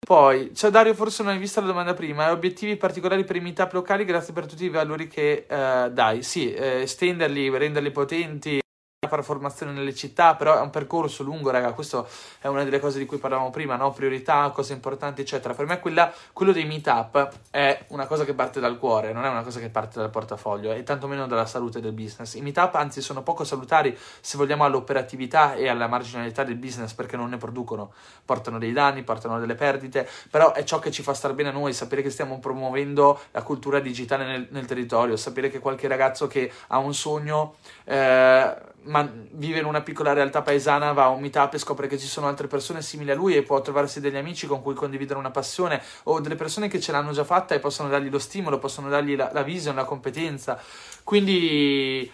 Poi, 0.08 0.56
ciao 0.56 0.70
Dario, 0.70 0.94
forse 0.94 1.22
non 1.22 1.34
hai 1.34 1.38
visto 1.38 1.60
la 1.60 1.68
domanda 1.68 1.94
prima, 1.94 2.32
obiettivi 2.32 2.78
particolari 2.78 3.26
per 3.26 3.36
i 3.36 3.42
meetup 3.42 3.74
locali, 3.74 4.06
grazie 4.06 4.32
per 4.32 4.46
tutti 4.46 4.64
i 4.64 4.70
valori 4.70 5.10
che 5.10 5.46
eh, 5.50 5.92
dai. 5.92 6.24
Sì, 6.24 6.54
eh, 6.54 6.84
estenderli, 6.84 7.50
renderli 7.50 7.92
potenti, 7.92 8.62
fare 9.06 9.22
formazione 9.22 9.72
nelle 9.72 9.94
città, 9.94 10.34
però 10.34 10.58
è 10.58 10.60
un 10.60 10.72
percorso 10.72 11.22
lungo, 11.22 11.52
raga, 11.52 11.72
questo 11.74 12.08
è 12.40 12.48
una 12.48 12.64
delle 12.64 12.80
cose 12.80 12.98
di 12.98 13.06
cui 13.06 13.20
parlavamo 13.20 13.52
prima, 13.52 13.76
no? 13.76 13.92
Priorità, 13.92 14.50
cose 14.50 14.74
importanti, 14.74 15.22
eccetera. 15.22 15.54
Per 15.54 15.68
me 15.68 15.80
quella, 15.80 16.12
quello 16.34 16.52
dei 16.52 16.66
meetup 16.66 17.30
è 17.52 17.86
una 17.90 18.08
cosa 18.08 18.26
che 18.26 18.34
parte 18.34 18.60
dal 18.60 18.80
cuore, 18.80 19.14
non 19.14 19.24
è 19.24 19.30
una 19.30 19.44
cosa 19.44 19.60
che 19.60 19.70
parte 19.70 20.00
dal 20.00 20.10
portafoglio, 20.10 20.74
e 20.74 20.82
tantomeno 20.82 21.28
dalla 21.28 21.46
salute 21.46 21.80
del 21.80 21.92
business. 21.92 22.34
I 22.34 22.42
meetup, 22.42 22.74
anzi, 22.74 23.02
sono 23.02 23.22
poco 23.22 23.44
salutari 23.44 23.96
se 24.20 24.36
vogliamo 24.36 24.64
all'operatività 24.64 25.54
e 25.54 25.68
alla 25.68 25.86
marginalità 25.86 26.44
del 26.44 26.56
business 26.56 26.94
perché 26.94 27.16
non 27.16 27.30
ne 27.30 27.38
producono, 27.38 27.94
portano 28.26 28.58
dei 28.58 28.72
danni, 28.72 29.04
portano 29.04 29.40
delle 29.40 29.54
perdite, 29.54 30.10
però 30.32 30.54
è 30.54 30.64
ciò 30.64 30.80
che 30.80 30.90
ci 30.90 31.04
fa 31.04 31.14
stare 31.14 31.36
bene 31.36 31.50
a 31.50 31.52
noi, 31.52 31.72
sapere 31.72 32.02
che 32.02 32.10
stiamo 32.10 32.40
promuovendo 32.40 33.20
la 33.30 33.44
cultura 33.44 33.80
digitale 33.80 34.26
nel, 34.26 34.48
nel 34.50 34.66
territorio, 34.66 35.16
sapere 35.18 35.52
che 35.52 35.60
qualche 35.60 35.88
ragazzo 35.88 36.26
che 36.26 36.52
ha 36.70 36.80
un 36.80 36.96
sogno 36.96 37.58
eh, 37.84 38.76
ma 38.88 39.10
vive 39.32 39.60
in 39.60 39.66
una 39.66 39.82
piccola 39.82 40.14
realtà 40.14 40.42
paesana, 40.42 40.92
va 40.92 41.06
a 41.06 41.10
un 41.10 41.22
meetup 41.22 41.54
e 41.54 41.58
scopre 41.58 41.88
che 41.88 41.98
ci 41.98 42.08
sono 42.08 42.28
altre 42.28 42.48
persone 42.48 42.82
simili 42.82 43.12
a 43.12 43.16
lui 43.16 43.36
e 43.36 43.44
può 43.44 43.62
trovarsi 43.62 44.00
degli 44.00 44.16
amici 44.16 44.48
con 44.48 44.62
cui 44.62 44.74
condividere 44.74 45.20
una 45.20 45.32
passione 45.32 45.82
o 46.04 46.20
delle 46.20 46.36
persone 46.36 46.68
che 46.68 46.80
ce 46.80 46.92
l'hanno 46.92 47.12
già 47.12 47.24
fatta 47.24 47.54
e 47.56 47.60
possono 47.60 47.90
dargli 47.90 48.10
lo 48.10 48.20
stimolo, 48.20 48.58
possono 48.60 48.90
dargli 48.90 49.16
la, 49.16 49.30
la 49.34 49.44
vision, 49.44 49.76
la 49.76 49.86
competenza. 49.86 50.60
Quindi, 51.04 52.12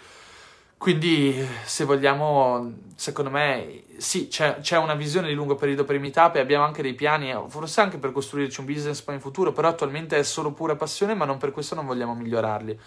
quindi, 0.76 1.46
se 1.64 1.84
vogliamo, 1.84 2.72
secondo 2.96 3.30
me, 3.30 3.84
sì, 3.96 4.28
c'è, 4.28 4.58
c'è, 4.60 4.76
una 4.76 4.94
visione 4.94 5.28
di 5.28 5.34
lungo 5.34 5.54
periodo 5.54 5.84
per 5.84 5.96
i 5.96 6.00
meetup 6.00 6.36
e 6.36 6.40
abbiamo 6.40 6.64
anche 6.64 6.82
dei 6.82 6.94
piani, 6.94 7.34
forse 7.48 7.80
anche 7.80 7.98
per 7.98 8.12
costruirci 8.12 8.60
un 8.60 8.66
business 8.66 9.00
poi 9.00 9.14
in 9.14 9.20
futuro, 9.20 9.52
però 9.52 9.68
attualmente 9.68 10.18
è 10.18 10.22
solo 10.22 10.52
pura 10.52 10.76
passione, 10.76 11.14
ma 11.14 11.24
non 11.24 11.38
per 11.38 11.52
questo 11.52 11.74
non 11.74 11.86
vogliamo 11.86 12.14
migliorarli. 12.14 12.78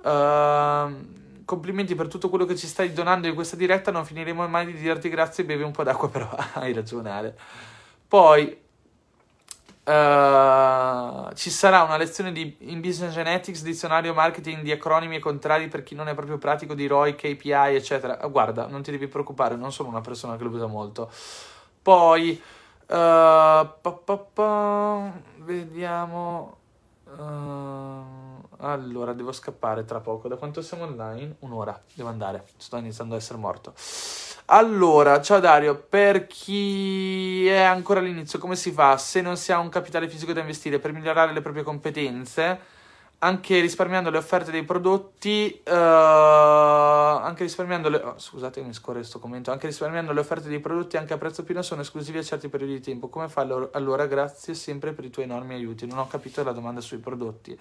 Uh, 0.00 1.26
complimenti 1.48 1.94
per 1.94 2.08
tutto 2.08 2.28
quello 2.28 2.44
che 2.44 2.56
ci 2.56 2.66
stai 2.66 2.92
donando 2.92 3.26
in 3.26 3.34
questa 3.34 3.56
diretta. 3.56 3.90
Non 3.90 4.04
finiremo 4.04 4.46
mai 4.48 4.66
di 4.66 4.74
dirti 4.74 5.08
grazie. 5.08 5.44
Bevi 5.44 5.62
un 5.62 5.70
po' 5.70 5.82
d'acqua, 5.82 6.08
però 6.12 6.28
hai 6.52 6.74
ragione, 6.74 7.10
Ale. 7.10 7.38
Poi 8.06 8.44
uh, 9.84 11.32
ci 11.34 11.48
sarà 11.48 11.82
una 11.84 11.96
lezione 11.96 12.32
di, 12.32 12.54
in 12.60 12.82
Business 12.82 13.14
Genetics, 13.14 13.62
dizionario 13.62 14.12
marketing 14.12 14.60
di 14.60 14.72
acronimi 14.72 15.16
e 15.16 15.20
contrari 15.20 15.68
per 15.68 15.82
chi 15.82 15.94
non 15.94 16.08
è 16.08 16.14
proprio 16.14 16.36
pratico 16.36 16.74
di 16.74 16.86
ROI, 16.86 17.14
KPI, 17.14 17.74
eccetera. 17.74 18.18
Uh, 18.22 18.30
guarda, 18.30 18.66
non 18.66 18.82
ti 18.82 18.90
devi 18.90 19.06
preoccupare, 19.06 19.56
non 19.56 19.72
sono 19.72 19.88
una 19.88 20.02
persona 20.02 20.36
che 20.36 20.44
lo 20.44 20.50
usa 20.50 20.66
molto. 20.66 21.10
Poi, 21.80 22.30
uh, 22.32 22.86
pa, 22.86 23.70
pa, 23.80 24.18
pa, 24.18 25.12
vediamo. 25.38 26.56
Uh, 27.06 28.17
allora, 28.60 29.12
devo 29.12 29.32
scappare 29.32 29.84
tra 29.84 30.00
poco. 30.00 30.28
Da 30.28 30.36
quanto 30.36 30.62
siamo 30.62 30.84
online? 30.84 31.36
Un'ora. 31.40 31.80
Devo 31.94 32.08
andare. 32.08 32.44
Sto 32.56 32.76
iniziando 32.76 33.14
a 33.14 33.18
essere 33.18 33.38
morto. 33.38 33.74
Allora, 34.46 35.20
ciao 35.20 35.40
Dario. 35.40 35.76
Per 35.76 36.26
chi 36.26 37.46
è 37.46 37.60
ancora 37.60 38.00
all'inizio, 38.00 38.38
come 38.38 38.56
si 38.56 38.72
fa 38.72 38.96
se 38.96 39.20
non 39.20 39.36
si 39.36 39.52
ha 39.52 39.58
un 39.58 39.68
capitale 39.68 40.08
fisico 40.08 40.32
da 40.32 40.40
investire 40.40 40.78
per 40.78 40.92
migliorare 40.92 41.32
le 41.32 41.42
proprie 41.42 41.62
competenze? 41.62 42.76
Anche 43.20 43.60
risparmiando 43.60 44.10
le 44.10 44.18
offerte 44.18 44.50
dei 44.50 44.64
prodotti, 44.64 45.60
uh, 45.66 45.70
anche 45.70 47.42
risparmiando 47.42 47.88
le. 47.88 47.96
Oh, 47.98 48.14
scusate, 48.16 48.62
mi 48.62 48.72
scorre 48.72 48.98
questo 48.98 49.18
commento. 49.18 49.50
Anche 49.50 49.66
risparmiando 49.66 50.12
le 50.12 50.20
offerte 50.20 50.48
dei 50.48 50.60
prodotti 50.60 50.96
anche 50.96 51.12
a 51.12 51.18
prezzo 51.18 51.42
pieno 51.44 51.60
sono 51.62 51.82
esclusivi 51.82 52.18
a 52.18 52.22
certi 52.22 52.48
periodi 52.48 52.74
di 52.74 52.80
tempo. 52.80 53.08
Come 53.08 53.28
fa 53.28 53.42
allora? 53.72 54.06
Grazie 54.06 54.54
sempre 54.54 54.92
per 54.92 55.04
i 55.04 55.10
tuoi 55.10 55.26
enormi 55.26 55.54
aiuti. 55.54 55.86
Non 55.86 55.98
ho 55.98 56.06
capito 56.06 56.42
la 56.42 56.52
domanda 56.52 56.80
sui 56.80 56.98
prodotti. 56.98 57.58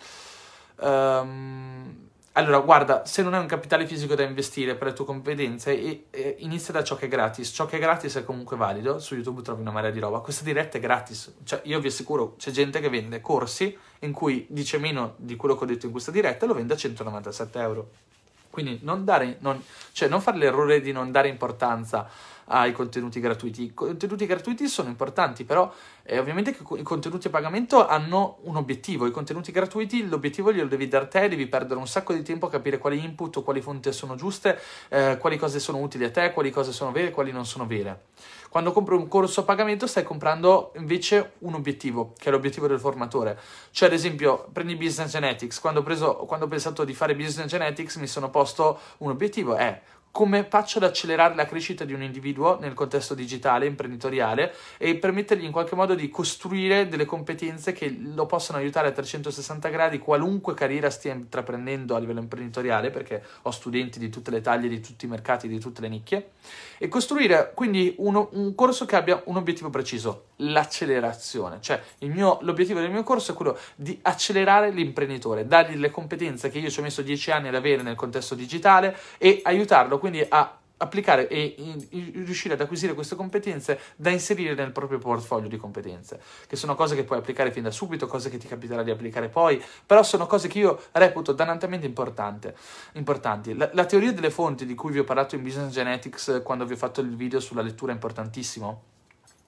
Um, 0.79 2.07
allora, 2.37 2.59
guarda, 2.59 3.03
se 3.03 3.23
non 3.23 3.33
hai 3.33 3.39
un 3.39 3.47
capitale 3.47 3.87
fisico 3.87 4.13
da 4.13 4.21
investire 4.21 4.75
per 4.75 4.89
le 4.89 4.93
tue 4.93 5.05
competenze, 5.05 5.71
e, 5.71 6.05
e, 6.11 6.35
inizia 6.39 6.71
da 6.71 6.83
ciò 6.83 6.95
che 6.95 7.05
è 7.05 7.09
gratis. 7.09 7.49
Ciò 7.49 7.65
che 7.65 7.77
è 7.77 7.79
gratis 7.79 8.15
è 8.17 8.23
comunque 8.23 8.55
valido. 8.55 8.99
Su 8.99 9.15
YouTube 9.15 9.41
trovi 9.41 9.61
una 9.61 9.71
marea 9.71 9.89
di 9.89 9.99
roba. 9.99 10.19
Questa 10.19 10.43
diretta 10.43 10.77
è 10.77 10.79
gratis. 10.79 11.33
Cioè, 11.43 11.61
io 11.63 11.79
vi 11.79 11.87
assicuro, 11.87 12.35
c'è 12.37 12.51
gente 12.51 12.79
che 12.79 12.89
vende 12.89 13.21
corsi 13.21 13.75
in 14.01 14.11
cui 14.11 14.45
dice 14.49 14.77
meno 14.77 15.15
di 15.17 15.35
quello 15.35 15.57
che 15.57 15.63
ho 15.63 15.67
detto 15.67 15.87
in 15.87 15.91
questa 15.91 16.11
diretta 16.11 16.45
e 16.45 16.47
lo 16.47 16.53
vende 16.53 16.75
a 16.75 16.77
197 16.77 17.59
euro. 17.59 17.89
Quindi 18.51 18.79
non, 18.83 19.03
dare, 19.03 19.37
non, 19.39 19.63
cioè 19.91 20.07
non 20.07 20.21
fare 20.21 20.37
l'errore 20.37 20.79
di 20.79 20.91
non 20.91 21.11
dare 21.11 21.29
importanza 21.29 22.07
ai 22.47 22.71
contenuti 22.71 23.19
gratuiti. 23.19 23.63
I 23.63 23.73
contenuti 23.73 24.25
gratuiti 24.25 24.67
sono 24.67 24.89
importanti, 24.89 25.43
però 25.43 25.71
eh, 26.03 26.19
ovviamente 26.19 26.55
i 26.75 26.83
contenuti 26.83 27.27
a 27.27 27.29
pagamento 27.29 27.87
hanno 27.87 28.37
un 28.43 28.55
obiettivo. 28.55 29.05
I 29.05 29.11
contenuti 29.11 29.51
gratuiti 29.51 30.07
l'obiettivo 30.07 30.51
glielo 30.51 30.67
devi 30.67 30.87
dare 30.87 31.07
te, 31.07 31.27
devi 31.27 31.47
perdere 31.47 31.79
un 31.79 31.87
sacco 31.87 32.13
di 32.13 32.23
tempo 32.23 32.47
a 32.47 32.49
capire 32.49 32.77
quali 32.77 33.03
input 33.03 33.37
o 33.37 33.43
quali 33.43 33.61
fonti 33.61 33.91
sono 33.91 34.15
giuste, 34.15 34.59
eh, 34.89 35.17
quali 35.19 35.37
cose 35.37 35.59
sono 35.59 35.79
utili 35.79 36.05
a 36.05 36.11
te, 36.11 36.31
quali 36.31 36.51
cose 36.51 36.71
sono 36.71 36.91
vere 36.91 37.07
e 37.07 37.11
quali 37.11 37.31
non 37.31 37.45
sono 37.45 37.65
vere. 37.65 38.05
Quando 38.49 38.71
compri 38.71 38.95
un 38.95 39.07
corso 39.07 39.41
a 39.41 39.43
pagamento 39.43 39.87
stai 39.87 40.03
comprando 40.03 40.71
invece 40.77 41.33
un 41.39 41.53
obiettivo, 41.53 42.13
che 42.17 42.29
è 42.29 42.31
l'obiettivo 42.31 42.67
del 42.67 42.79
formatore. 42.79 43.37
Cioè, 43.71 43.89
ad 43.89 43.93
esempio, 43.93 44.47
prendi 44.51 44.75
Business 44.75 45.11
Genetics. 45.11 45.59
Quando 45.59 45.81
ho, 45.81 45.83
preso, 45.83 46.15
quando 46.25 46.45
ho 46.45 46.47
pensato 46.47 46.85
di 46.85 46.93
fare 46.93 47.15
Business 47.15 47.47
Genetics 47.47 47.97
mi 47.97 48.07
sono 48.07 48.29
posto 48.29 48.79
un 48.99 49.11
obiettivo, 49.11 49.55
è 49.55 49.79
come 50.17 50.47
faccio 50.49 50.79
ad 50.79 50.83
accelerare 50.85 51.35
la 51.35 51.45
crescita 51.45 51.85
di 51.85 51.93
un 51.93 52.01
individuo 52.01 52.57
nel 52.59 52.73
contesto 52.73 53.13
digitale, 53.13 53.67
imprenditoriale 53.67 54.51
e 54.79 54.95
permettergli 54.95 55.43
in 55.43 55.51
qualche 55.51 55.75
modo 55.75 55.93
di 55.93 56.09
costruire 56.09 56.87
delle 56.87 57.05
competenze 57.05 57.71
che 57.71 57.95
lo 58.01 58.25
possano 58.25 58.57
aiutare 58.57 58.87
a 58.87 58.91
360 58.91 59.69
gradi 59.69 59.99
qualunque 59.99 60.55
carriera 60.55 60.89
stia 60.89 61.13
intraprendendo 61.13 61.95
a 61.95 61.99
livello 61.99 62.19
imprenditoriale, 62.19 62.89
perché 62.89 63.23
ho 63.43 63.51
studenti 63.51 63.99
di 63.99 64.09
tutte 64.09 64.31
le 64.31 64.41
taglie, 64.41 64.67
di 64.67 64.79
tutti 64.79 65.05
i 65.05 65.07
mercati, 65.07 65.47
di 65.47 65.59
tutte 65.59 65.81
le 65.81 65.87
nicchie, 65.87 66.29
e 66.79 66.87
costruire 66.87 67.51
quindi 67.53 67.93
uno, 67.99 68.29
un 68.31 68.55
corso 68.55 68.85
che 68.85 68.95
abbia 68.95 69.21
un 69.25 69.37
obiettivo 69.37 69.69
preciso, 69.69 70.29
l'accelerazione. 70.37 71.59
Cioè 71.61 71.79
mio, 71.99 72.39
l'obiettivo 72.41 72.79
del 72.79 72.89
mio 72.89 73.03
corso 73.03 73.33
è 73.33 73.35
quello 73.35 73.55
di 73.75 73.99
accelerare 74.01 74.71
l'imprenditore, 74.71 75.45
dargli 75.45 75.75
le 75.75 75.91
competenze 75.91 76.49
che 76.49 76.57
io 76.57 76.71
ci 76.71 76.79
ho 76.79 76.81
messo 76.81 77.03
10 77.03 77.29
anni 77.29 77.49
ad 77.49 77.55
avere 77.55 77.83
nel 77.83 77.93
contesto 77.93 78.33
digitale 78.33 78.97
e 79.19 79.41
aiutarlo 79.43 79.99
quindi 79.99 80.06
a 80.29 80.57
applicare 80.77 81.27
e 81.27 81.55
riuscire 82.13 82.53
ad 82.53 82.61
acquisire 82.61 82.93
queste 82.93 83.15
competenze 83.15 83.79
da 83.95 84.11
inserire 84.11 84.53
nel 84.53 84.71
proprio 84.71 84.99
portfolio 84.99 85.49
di 85.49 85.57
competenze, 85.57 86.21
che 86.47 86.55
sono 86.55 86.75
cose 86.75 86.95
che 86.95 87.03
puoi 87.03 87.17
applicare 87.17 87.51
fin 87.51 87.63
da 87.63 87.71
subito, 87.71 88.05
cose 88.05 88.29
che 88.29 88.37
ti 88.37 88.47
capiterà 88.47 88.83
di 88.83 88.91
applicare 88.91 89.27
poi, 89.27 89.61
però 89.85 90.03
sono 90.03 90.27
cose 90.27 90.47
che 90.47 90.59
io 90.59 90.79
reputo 90.91 91.31
dannatamente 91.31 91.87
importanti. 91.87 93.55
La, 93.55 93.69
la 93.73 93.85
teoria 93.85 94.13
delle 94.13 94.29
fonti 94.29 94.65
di 94.65 94.75
cui 94.75 94.91
vi 94.91 94.99
ho 94.99 95.03
parlato 95.03 95.35
in 95.35 95.41
Business 95.41 95.71
Genetics 95.71 96.41
quando 96.43 96.65
vi 96.65 96.73
ho 96.73 96.77
fatto 96.77 97.01
il 97.01 97.15
video 97.15 97.39
sulla 97.39 97.63
lettura 97.63 97.91
è 97.91 97.95
importantissimo. 97.95 98.83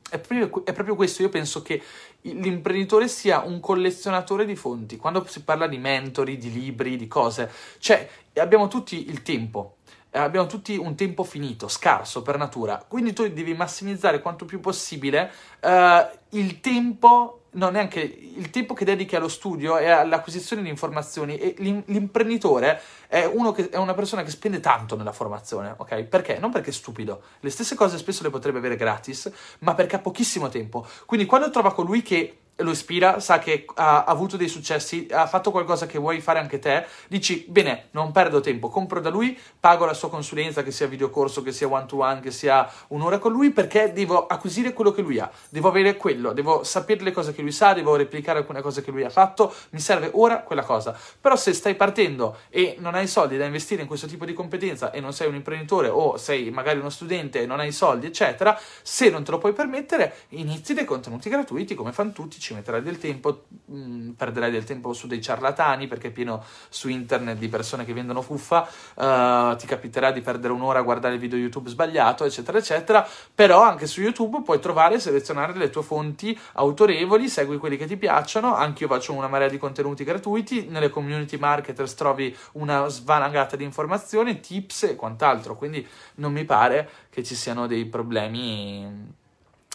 È 0.10 0.18
proprio, 0.18 0.66
è 0.66 0.74
proprio 0.74 0.95
questo, 0.95 1.22
io 1.22 1.30
penso 1.30 1.62
che 1.62 1.80
l'imprenditore 2.22 3.07
sia 3.07 3.41
un 3.41 3.60
collezionatore 3.60 4.43
di 4.43 4.55
fonti. 4.55 4.97
Quando 4.97 5.24
si 5.28 5.43
parla 5.43 5.68
di 5.68 5.78
mentori, 5.78 6.39
di 6.39 6.51
libri, 6.51 6.95
di 6.95 7.05
cose, 7.05 7.51
cioè 7.78 8.10
abbiamo 8.38 8.68
tutti 8.68 9.07
il 9.07 9.22
tempo, 9.22 9.76
eh, 9.79 9.79
abbiamo 10.12 10.47
tutti 10.47 10.76
un 10.76 10.95
tempo 10.95 11.24
finito, 11.24 11.68
scarso 11.68 12.22
per 12.22 12.38
natura, 12.38 12.84
quindi 12.88 13.14
tu 13.14 13.28
devi 13.28 13.53
massimizzare 13.53 14.22
quanto 14.22 14.45
più 14.45 14.60
possibile 14.60 15.32
uh, 15.62 16.18
il 16.38 16.60
tempo 16.60 17.39
non 17.51 17.74
neanche 17.74 17.99
il 17.99 18.49
tempo 18.51 18.74
che 18.74 18.86
dedichi 18.86 19.16
allo 19.16 19.28
studio 19.28 19.78
e 19.80 19.89
all'acquisizione 19.89 20.62
di 20.62 20.70
informazioni 20.70 21.38
e 21.38 21.55
l'imprenditore 21.57 22.80
è, 23.07 23.32
che, 23.55 23.70
è, 23.70 23.78
una 23.78 23.93
persona 23.95 24.24
che 24.24 24.30
spende 24.30 24.60
tanto 24.60 24.95
nella 24.95 25.12
formazione, 25.12 25.74
ok? 25.76 26.03
Perché? 26.03 26.38
Non 26.38 26.51
perché 26.51 26.70
è 26.70 26.74
stupido, 26.74 27.24
le 27.39 27.49
stesse 27.49 27.74
cose 27.74 27.97
spesso 27.97 28.22
le 28.22 28.30
potrebbe 28.30 28.60
avere 28.60 28.76
gratis, 28.76 29.32
ma 29.60 29.74
perché 29.74 29.95
ha 29.95 29.99
pochissimo 29.99 30.49
tempo. 30.49 30.86
Quindi 31.05 31.26
quando 31.26 31.49
trova 31.49 31.74
colui 31.74 32.03
che 32.03 32.38
lo 32.60 32.72
ispira, 32.72 33.20
sa 33.20 33.39
che 33.39 33.66
ha 33.76 34.03
avuto 34.03 34.38
dei 34.38 34.47
successi, 34.47 35.07
ha 35.12 35.28
fatto 35.28 35.51
qualcosa 35.51 35.86
che 35.86 35.97
vuoi 35.97 36.22
fare 36.22 36.39
anche 36.39 36.60
te, 36.60 36.86
dici 37.07 37.45
bene, 37.47 37.88
non 37.91 38.12
perdo 38.12 38.39
tempo, 38.39 38.70
compro 38.70 38.99
da 38.99 39.10
lui, 39.10 39.38
pago 39.60 39.86
la 39.86 39.93
sua 39.93 40.10
consulenza, 40.10 40.64
che 40.64 40.72
sia 40.72 40.88
videocorso, 40.88 41.41
che 41.41 41.51
sia 41.51 41.68
one 41.70 41.86
to 41.86 41.97
one, 41.97 42.20
che 42.20 42.32
sia 42.32 42.70
un'ora 42.88 43.18
con 43.18 43.32
lui, 43.32 43.51
perché 43.51 43.93
devo 43.93 44.28
acquisire 44.28 44.74
quello 44.74 44.91
che 44.91 45.01
lui 45.01 45.20
ha, 45.20 45.30
devo 45.49 45.68
avere 45.68 45.95
quello, 45.95 46.34
devo 46.34 46.64
sapere 46.64 47.03
le 47.03 47.12
cose 47.12 47.34
che 47.34 47.41
lui 47.41 47.51
sa, 47.51 47.74
devo 47.74 47.95
replicare 47.95 48.39
alcune 48.39 48.62
cose 48.62 48.82
che 48.82 48.91
lui 48.91 49.03
ha 49.03 49.10
fatto, 49.10 49.53
mi 49.72 49.80
serve 49.80 50.10
ora 50.14 50.41
quella 50.41 50.64
cosa. 50.64 50.97
Però 51.20 51.36
se 51.36 51.53
stai 51.53 51.76
partendo 51.76 52.38
e 52.49 52.76
non 52.80 52.95
hai 52.95 53.07
soldi 53.07 53.38
da 53.38 53.45
investire 53.45 53.82
in 53.82 53.88
questo 53.88 54.07
tipo 54.07 54.26
di 54.26 54.34
competenza 54.34 54.91
e 54.91 54.99
non 54.99 55.14
sei 55.14 55.28
un 55.28 55.36
imprenditore 55.36 55.88
o 55.88 56.18
sei 56.18 56.49
magari 56.49 56.80
uno 56.80 56.89
studente 56.89 57.41
e 57.41 57.45
non 57.45 57.60
hai 57.60 57.72
soldi, 57.72 58.07
eccetera, 58.07 58.60
se 58.82 59.10
non 59.10 59.24
te 59.24 59.32
lo 59.32 59.38
puoi 59.38 59.53
permettere, 59.53 60.26
inizi 60.30 60.74
dei 60.74 60.86
contenuti 60.86 61.30
gratuiti 61.30 61.76
come 61.76 61.91
fanno 61.91 62.12
tutti 62.12 62.39
ci 62.50 62.54
metterai 62.56 62.82
del 62.82 62.97
tempo, 62.97 63.43
mh, 63.66 63.78
mm, 63.78 64.10
perderai 64.12 64.50
del 64.50 64.64
tempo 64.64 64.93
su 64.93 65.06
dei 65.06 65.22
ciarlatani 65.22 65.88
perché 65.88 66.08
è 66.08 66.12
pieno 66.12 66.43
su 66.70 66.89
internet 66.89 67.38
di 67.38 67.47
persone 67.47 67.86
che 67.86 67.93
vendono 67.93 68.22
fuffa, 68.24 68.68
uh, 68.95 69.56
ti 69.56 69.68
capiterà 69.68 70.12
di 70.12 70.22
perdere 70.22 70.54
un'ora 70.54 70.80
a 70.80 70.82
guardare 70.82 71.14
il 71.14 71.20
video 71.20 71.38
YouTube 71.38 71.70
sbagliato, 71.70 72.26
eccetera, 72.26 72.58
eccetera, 72.58 73.08
però 73.34 73.62
anche 73.62 73.86
su 73.86 74.02
YouTube 74.02 74.41
puoi 74.41 74.60
trovare 74.60 74.95
e 74.95 75.00
selezionare 75.00 75.54
le 75.54 75.70
tue 75.70 75.84
fonti 75.84 76.38
autorevoli, 76.54 77.30
segui 77.30 77.58
quelli 77.58 77.78
che 77.78 77.86
ti 77.86 77.97
piacciono, 77.97 78.56
anche 78.56 78.84
io 78.84 78.89
faccio 78.89 79.14
una 79.14 79.28
marea 79.28 79.47
di 79.47 79.60
contenuti 79.60 80.04
gratuiti, 80.04 80.68
nelle 80.68 80.89
community 80.89 81.38
marketers 81.38 81.93
trovi 81.93 82.36
una 82.54 82.88
svanagata 82.88 83.56
di 83.56 83.64
informazioni, 83.64 84.39
tips 84.39 84.84
e 84.84 84.95
quant'altro, 84.95 85.56
quindi 85.56 85.88
non 86.16 86.32
mi 86.32 86.45
pare 86.45 86.89
che 87.10 87.24
ci 87.24 87.36
siano 87.36 87.68
dei 87.68 87.86
problemi 87.86 89.18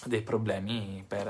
dei 0.07 0.21
problemi 0.21 1.03
per, 1.07 1.27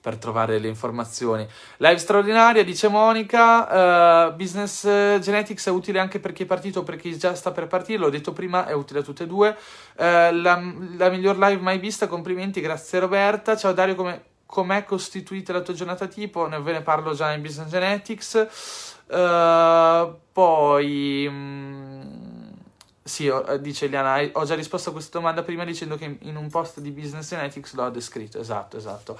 per 0.00 0.16
trovare 0.16 0.58
le 0.58 0.68
informazioni. 0.68 1.46
Live 1.78 1.98
straordinaria, 1.98 2.64
dice 2.64 2.88
Monica, 2.88 4.28
uh, 4.28 4.34
Business 4.34 4.82
Genetics 5.18 5.66
è 5.66 5.70
utile 5.70 5.98
anche 5.98 6.20
per 6.20 6.32
chi 6.32 6.44
è 6.44 6.46
partito 6.46 6.80
o 6.80 6.82
per 6.82 6.96
chi 6.96 7.16
già 7.18 7.34
sta 7.34 7.50
per 7.50 7.66
partire, 7.66 7.98
l'ho 7.98 8.10
detto 8.10 8.32
prima, 8.32 8.66
è 8.66 8.72
utile 8.72 9.00
a 9.00 9.02
tutte 9.02 9.24
e 9.24 9.26
due. 9.26 9.56
Uh, 9.96 10.02
la, 10.02 10.62
la, 10.96 11.08
miglior 11.08 11.36
live 11.38 11.60
mai 11.60 11.78
vista, 11.78 12.06
complimenti, 12.06 12.60
grazie 12.60 13.00
Roberta. 13.00 13.56
Ciao 13.56 13.72
Dario, 13.72 13.94
come, 13.94 14.22
com'è 14.46 14.84
costituita 14.84 15.52
la 15.52 15.60
tua 15.60 15.74
giornata 15.74 16.06
tipo? 16.06 16.46
Ne 16.46 16.60
ve 16.60 16.72
ne 16.72 16.82
parlo 16.82 17.14
già 17.14 17.32
in 17.32 17.42
Business 17.42 17.70
Genetics. 17.70 18.46
Uh, 19.08 20.14
poi... 20.32 21.26
Mm, 21.28 22.27
sì, 23.08 23.26
eh, 23.26 23.60
dice 23.60 23.86
Eliana, 23.86 24.28
ho 24.32 24.44
già 24.44 24.54
risposto 24.54 24.90
a 24.90 24.92
questa 24.92 25.18
domanda 25.18 25.42
prima 25.42 25.64
dicendo 25.64 25.96
che 25.96 26.18
in 26.20 26.36
un 26.36 26.48
post 26.50 26.80
di 26.80 26.90
Business 26.90 27.28
Genetics 27.28 27.74
l'ho 27.74 27.88
descritto. 27.90 28.38
Esatto, 28.38 28.76
esatto. 28.76 29.18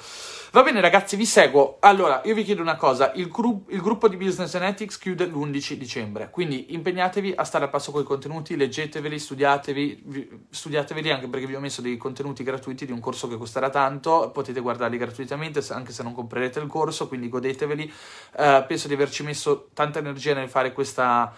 Va 0.52 0.62
bene 0.62 0.80
ragazzi, 0.80 1.16
vi 1.16 1.24
seguo. 1.24 1.78
Allora, 1.80 2.20
io 2.24 2.34
vi 2.34 2.44
chiedo 2.44 2.60
una 2.62 2.76
cosa, 2.76 3.12
il, 3.14 3.28
gru- 3.28 3.64
il 3.70 3.80
gruppo 3.80 4.08
di 4.08 4.16
Business 4.16 4.52
Genetics 4.52 4.98
chiude 4.98 5.24
l'11 5.24 5.72
dicembre, 5.74 6.28
quindi 6.30 6.74
impegnatevi 6.74 7.32
a 7.34 7.44
stare 7.44 7.64
a 7.64 7.68
passo 7.68 7.90
con 7.90 8.02
i 8.02 8.04
contenuti, 8.04 8.56
leggeteveli, 8.56 9.18
studiatevi, 9.18 10.02
vi- 10.04 10.46
studiateveli 10.50 11.10
anche 11.10 11.26
perché 11.28 11.46
vi 11.46 11.54
ho 11.54 11.60
messo 11.60 11.80
dei 11.80 11.96
contenuti 11.96 12.42
gratuiti 12.42 12.86
di 12.86 12.92
un 12.92 13.00
corso 13.00 13.26
che 13.26 13.36
costerà 13.36 13.70
tanto, 13.70 14.30
potete 14.32 14.60
guardarli 14.60 14.98
gratuitamente 14.98 15.64
anche 15.70 15.92
se 15.92 16.02
non 16.02 16.14
comprerete 16.14 16.60
il 16.60 16.66
corso, 16.66 17.08
quindi 17.08 17.28
godeteveli. 17.28 17.92
Uh, 18.36 18.66
penso 18.66 18.86
di 18.88 18.94
averci 18.94 19.22
messo 19.22 19.70
tanta 19.72 19.98
energia 19.98 20.34
nel 20.34 20.48
fare 20.48 20.72
questa 20.72 21.32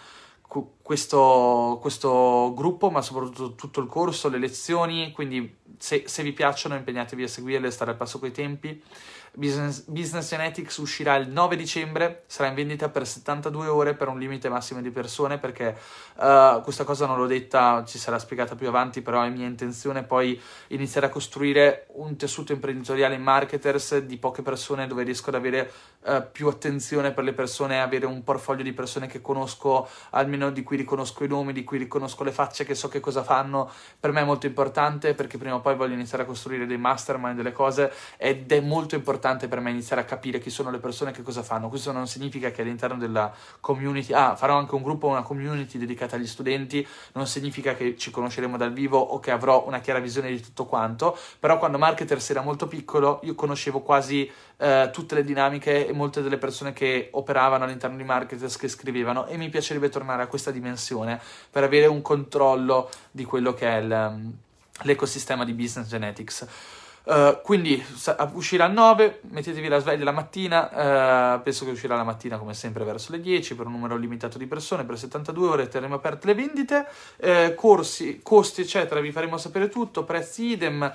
questo, 0.82 1.78
questo, 1.80 2.52
gruppo, 2.56 2.90
ma 2.90 3.00
soprattutto 3.02 3.54
tutto 3.54 3.80
il 3.80 3.86
corso, 3.86 4.28
le 4.28 4.38
lezioni, 4.38 5.12
quindi 5.12 5.58
se, 5.78 6.02
se 6.06 6.22
vi 6.24 6.32
piacciono 6.32 6.74
impegnatevi 6.74 7.22
a 7.22 7.28
seguirle, 7.28 7.70
stare 7.70 7.92
al 7.92 7.96
passo 7.96 8.18
coi 8.18 8.32
tempi. 8.32 8.82
Business, 9.32 9.84
Business 9.86 10.28
Genetics 10.28 10.76
uscirà 10.78 11.14
il 11.14 11.28
9 11.28 11.54
dicembre, 11.54 12.24
sarà 12.26 12.48
in 12.48 12.56
vendita 12.56 12.88
per 12.88 13.06
72 13.06 13.68
ore 13.68 13.94
per 13.94 14.08
un 14.08 14.18
limite 14.18 14.48
massimo 14.48 14.80
di 14.80 14.90
persone 14.90 15.38
perché 15.38 15.76
uh, 16.16 16.60
questa 16.62 16.82
cosa 16.82 17.06
non 17.06 17.16
l'ho 17.16 17.26
detta, 17.26 17.84
ci 17.86 17.98
sarà 17.98 18.18
spiegata 18.18 18.56
più 18.56 18.66
avanti, 18.66 19.02
però 19.02 19.22
è 19.22 19.28
mia 19.28 19.46
intenzione 19.46 20.02
poi 20.02 20.40
iniziare 20.68 21.06
a 21.06 21.10
costruire 21.10 21.86
un 21.94 22.16
tessuto 22.16 22.52
imprenditoriale 22.52 23.14
in 23.14 23.22
marketers 23.22 23.98
di 23.98 24.16
poche 24.16 24.42
persone 24.42 24.88
dove 24.88 25.04
riesco 25.04 25.28
ad 25.28 25.36
avere 25.36 25.70
uh, 26.06 26.24
più 26.32 26.48
attenzione 26.48 27.12
per 27.12 27.22
le 27.22 27.32
persone, 27.32 27.80
avere 27.80 28.06
un 28.06 28.24
portfolio 28.24 28.64
di 28.64 28.72
persone 28.72 29.06
che 29.06 29.20
conosco, 29.20 29.88
almeno 30.10 30.50
di 30.50 30.64
cui 30.64 30.76
riconosco 30.76 31.22
i 31.22 31.28
nomi, 31.28 31.52
di 31.52 31.62
cui 31.62 31.78
riconosco 31.78 32.24
le 32.24 32.32
facce, 32.32 32.64
che 32.64 32.74
so 32.74 32.88
che 32.88 32.98
cosa 32.98 33.22
fanno. 33.22 33.70
Per 34.00 34.10
me 34.10 34.22
è 34.22 34.24
molto 34.24 34.46
importante 34.46 35.14
perché 35.14 35.38
prima 35.38 35.54
o 35.54 35.60
poi 35.60 35.76
voglio 35.76 35.94
iniziare 35.94 36.24
a 36.24 36.26
costruire 36.26 36.66
dei 36.66 36.78
mastermind, 36.78 37.36
delle 37.36 37.52
cose 37.52 37.92
ed 38.16 38.50
è 38.50 38.60
molto 38.60 38.96
importante 38.96 39.18
importante 39.20 39.48
per 39.48 39.60
me 39.60 39.70
iniziare 39.70 40.00
a 40.00 40.04
capire 40.04 40.38
chi 40.40 40.48
sono 40.48 40.70
le 40.70 40.78
persone 40.78 41.10
e 41.10 41.12
che 41.12 41.22
cosa 41.22 41.42
fanno. 41.42 41.68
Questo 41.68 41.92
non 41.92 42.06
significa 42.06 42.50
che 42.50 42.62
all'interno 42.62 42.96
della 42.96 43.30
community, 43.60 44.14
ah, 44.14 44.34
farò 44.34 44.56
anche 44.56 44.74
un 44.74 44.82
gruppo, 44.82 45.08
una 45.08 45.22
community 45.22 45.76
dedicata 45.76 46.16
agli 46.16 46.26
studenti, 46.26 46.86
non 47.12 47.26
significa 47.26 47.74
che 47.74 47.98
ci 47.98 48.10
conosceremo 48.10 48.56
dal 48.56 48.72
vivo 48.72 48.98
o 48.98 49.20
che 49.20 49.30
avrò 49.30 49.66
una 49.66 49.80
chiara 49.80 49.98
visione 49.98 50.30
di 50.30 50.40
tutto 50.40 50.64
quanto, 50.64 51.16
però 51.38 51.58
quando 51.58 51.76
Marketers 51.76 52.30
era 52.30 52.40
molto 52.40 52.66
piccolo 52.66 53.20
io 53.24 53.34
conoscevo 53.34 53.80
quasi 53.80 54.30
eh, 54.56 54.88
tutte 54.90 55.14
le 55.14 55.24
dinamiche 55.24 55.86
e 55.86 55.92
molte 55.92 56.22
delle 56.22 56.38
persone 56.38 56.72
che 56.72 57.10
operavano 57.12 57.64
all'interno 57.64 57.98
di 57.98 58.04
Marketers 58.04 58.56
che 58.56 58.68
scrivevano 58.68 59.26
e 59.26 59.36
mi 59.36 59.50
piacerebbe 59.50 59.90
tornare 59.90 60.22
a 60.22 60.28
questa 60.28 60.50
dimensione 60.50 61.20
per 61.50 61.62
avere 61.62 61.86
un 61.86 62.00
controllo 62.00 62.88
di 63.10 63.24
quello 63.24 63.52
che 63.52 63.68
è 63.68 63.80
il, 63.80 64.32
l'ecosistema 64.82 65.44
di 65.44 65.52
Business 65.52 65.88
Genetics. 65.88 66.78
Uh, 67.02 67.40
quindi 67.42 67.82
uscirà 68.32 68.66
a 68.66 68.68
9, 68.68 69.20
mettetevi 69.30 69.68
la 69.68 69.78
sveglia 69.78 70.04
la 70.04 70.12
mattina, 70.12 71.36
uh, 71.36 71.42
penso 71.42 71.64
che 71.64 71.70
uscirà 71.70 71.96
la 71.96 72.04
mattina 72.04 72.36
come 72.36 72.52
sempre 72.52 72.84
verso 72.84 73.12
le 73.12 73.20
10 73.20 73.54
per 73.54 73.66
un 73.66 73.72
numero 73.72 73.96
limitato 73.96 74.36
di 74.36 74.46
persone, 74.46 74.84
per 74.84 74.98
72 74.98 75.48
ore 75.48 75.68
terremo 75.68 75.94
aperte 75.94 76.26
le 76.26 76.34
vendite, 76.34 76.86
uh, 77.16 77.54
corsi, 77.54 78.20
costi 78.22 78.60
eccetera, 78.60 79.00
vi 79.00 79.12
faremo 79.12 79.38
sapere 79.38 79.68
tutto, 79.68 80.04
prezzi 80.04 80.50
idem. 80.50 80.92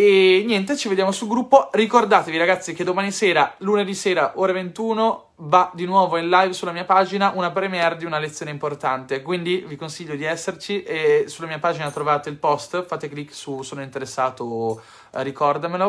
E 0.00 0.44
niente, 0.46 0.76
ci 0.76 0.86
vediamo 0.86 1.10
sul 1.10 1.26
gruppo. 1.26 1.70
Ricordatevi 1.72 2.38
ragazzi 2.38 2.72
che 2.72 2.84
domani 2.84 3.10
sera, 3.10 3.56
lunedì 3.58 3.94
sera, 3.94 4.34
ore 4.36 4.52
21, 4.52 5.30
va 5.38 5.72
di 5.74 5.86
nuovo 5.86 6.16
in 6.18 6.28
live 6.28 6.52
sulla 6.52 6.70
mia 6.70 6.84
pagina 6.84 7.32
una 7.34 7.50
premiere 7.50 7.96
di 7.96 8.04
una 8.04 8.20
lezione 8.20 8.52
importante. 8.52 9.22
Quindi 9.22 9.64
vi 9.66 9.74
consiglio 9.74 10.14
di 10.14 10.22
esserci 10.22 10.84
e 10.84 11.24
sulla 11.26 11.48
mia 11.48 11.58
pagina 11.58 11.90
trovate 11.90 12.28
il 12.28 12.36
post, 12.36 12.84
fate 12.84 13.08
clic 13.08 13.34
su 13.34 13.62
sono 13.62 13.82
interessato, 13.82 14.80
ricordamelo 15.10 15.86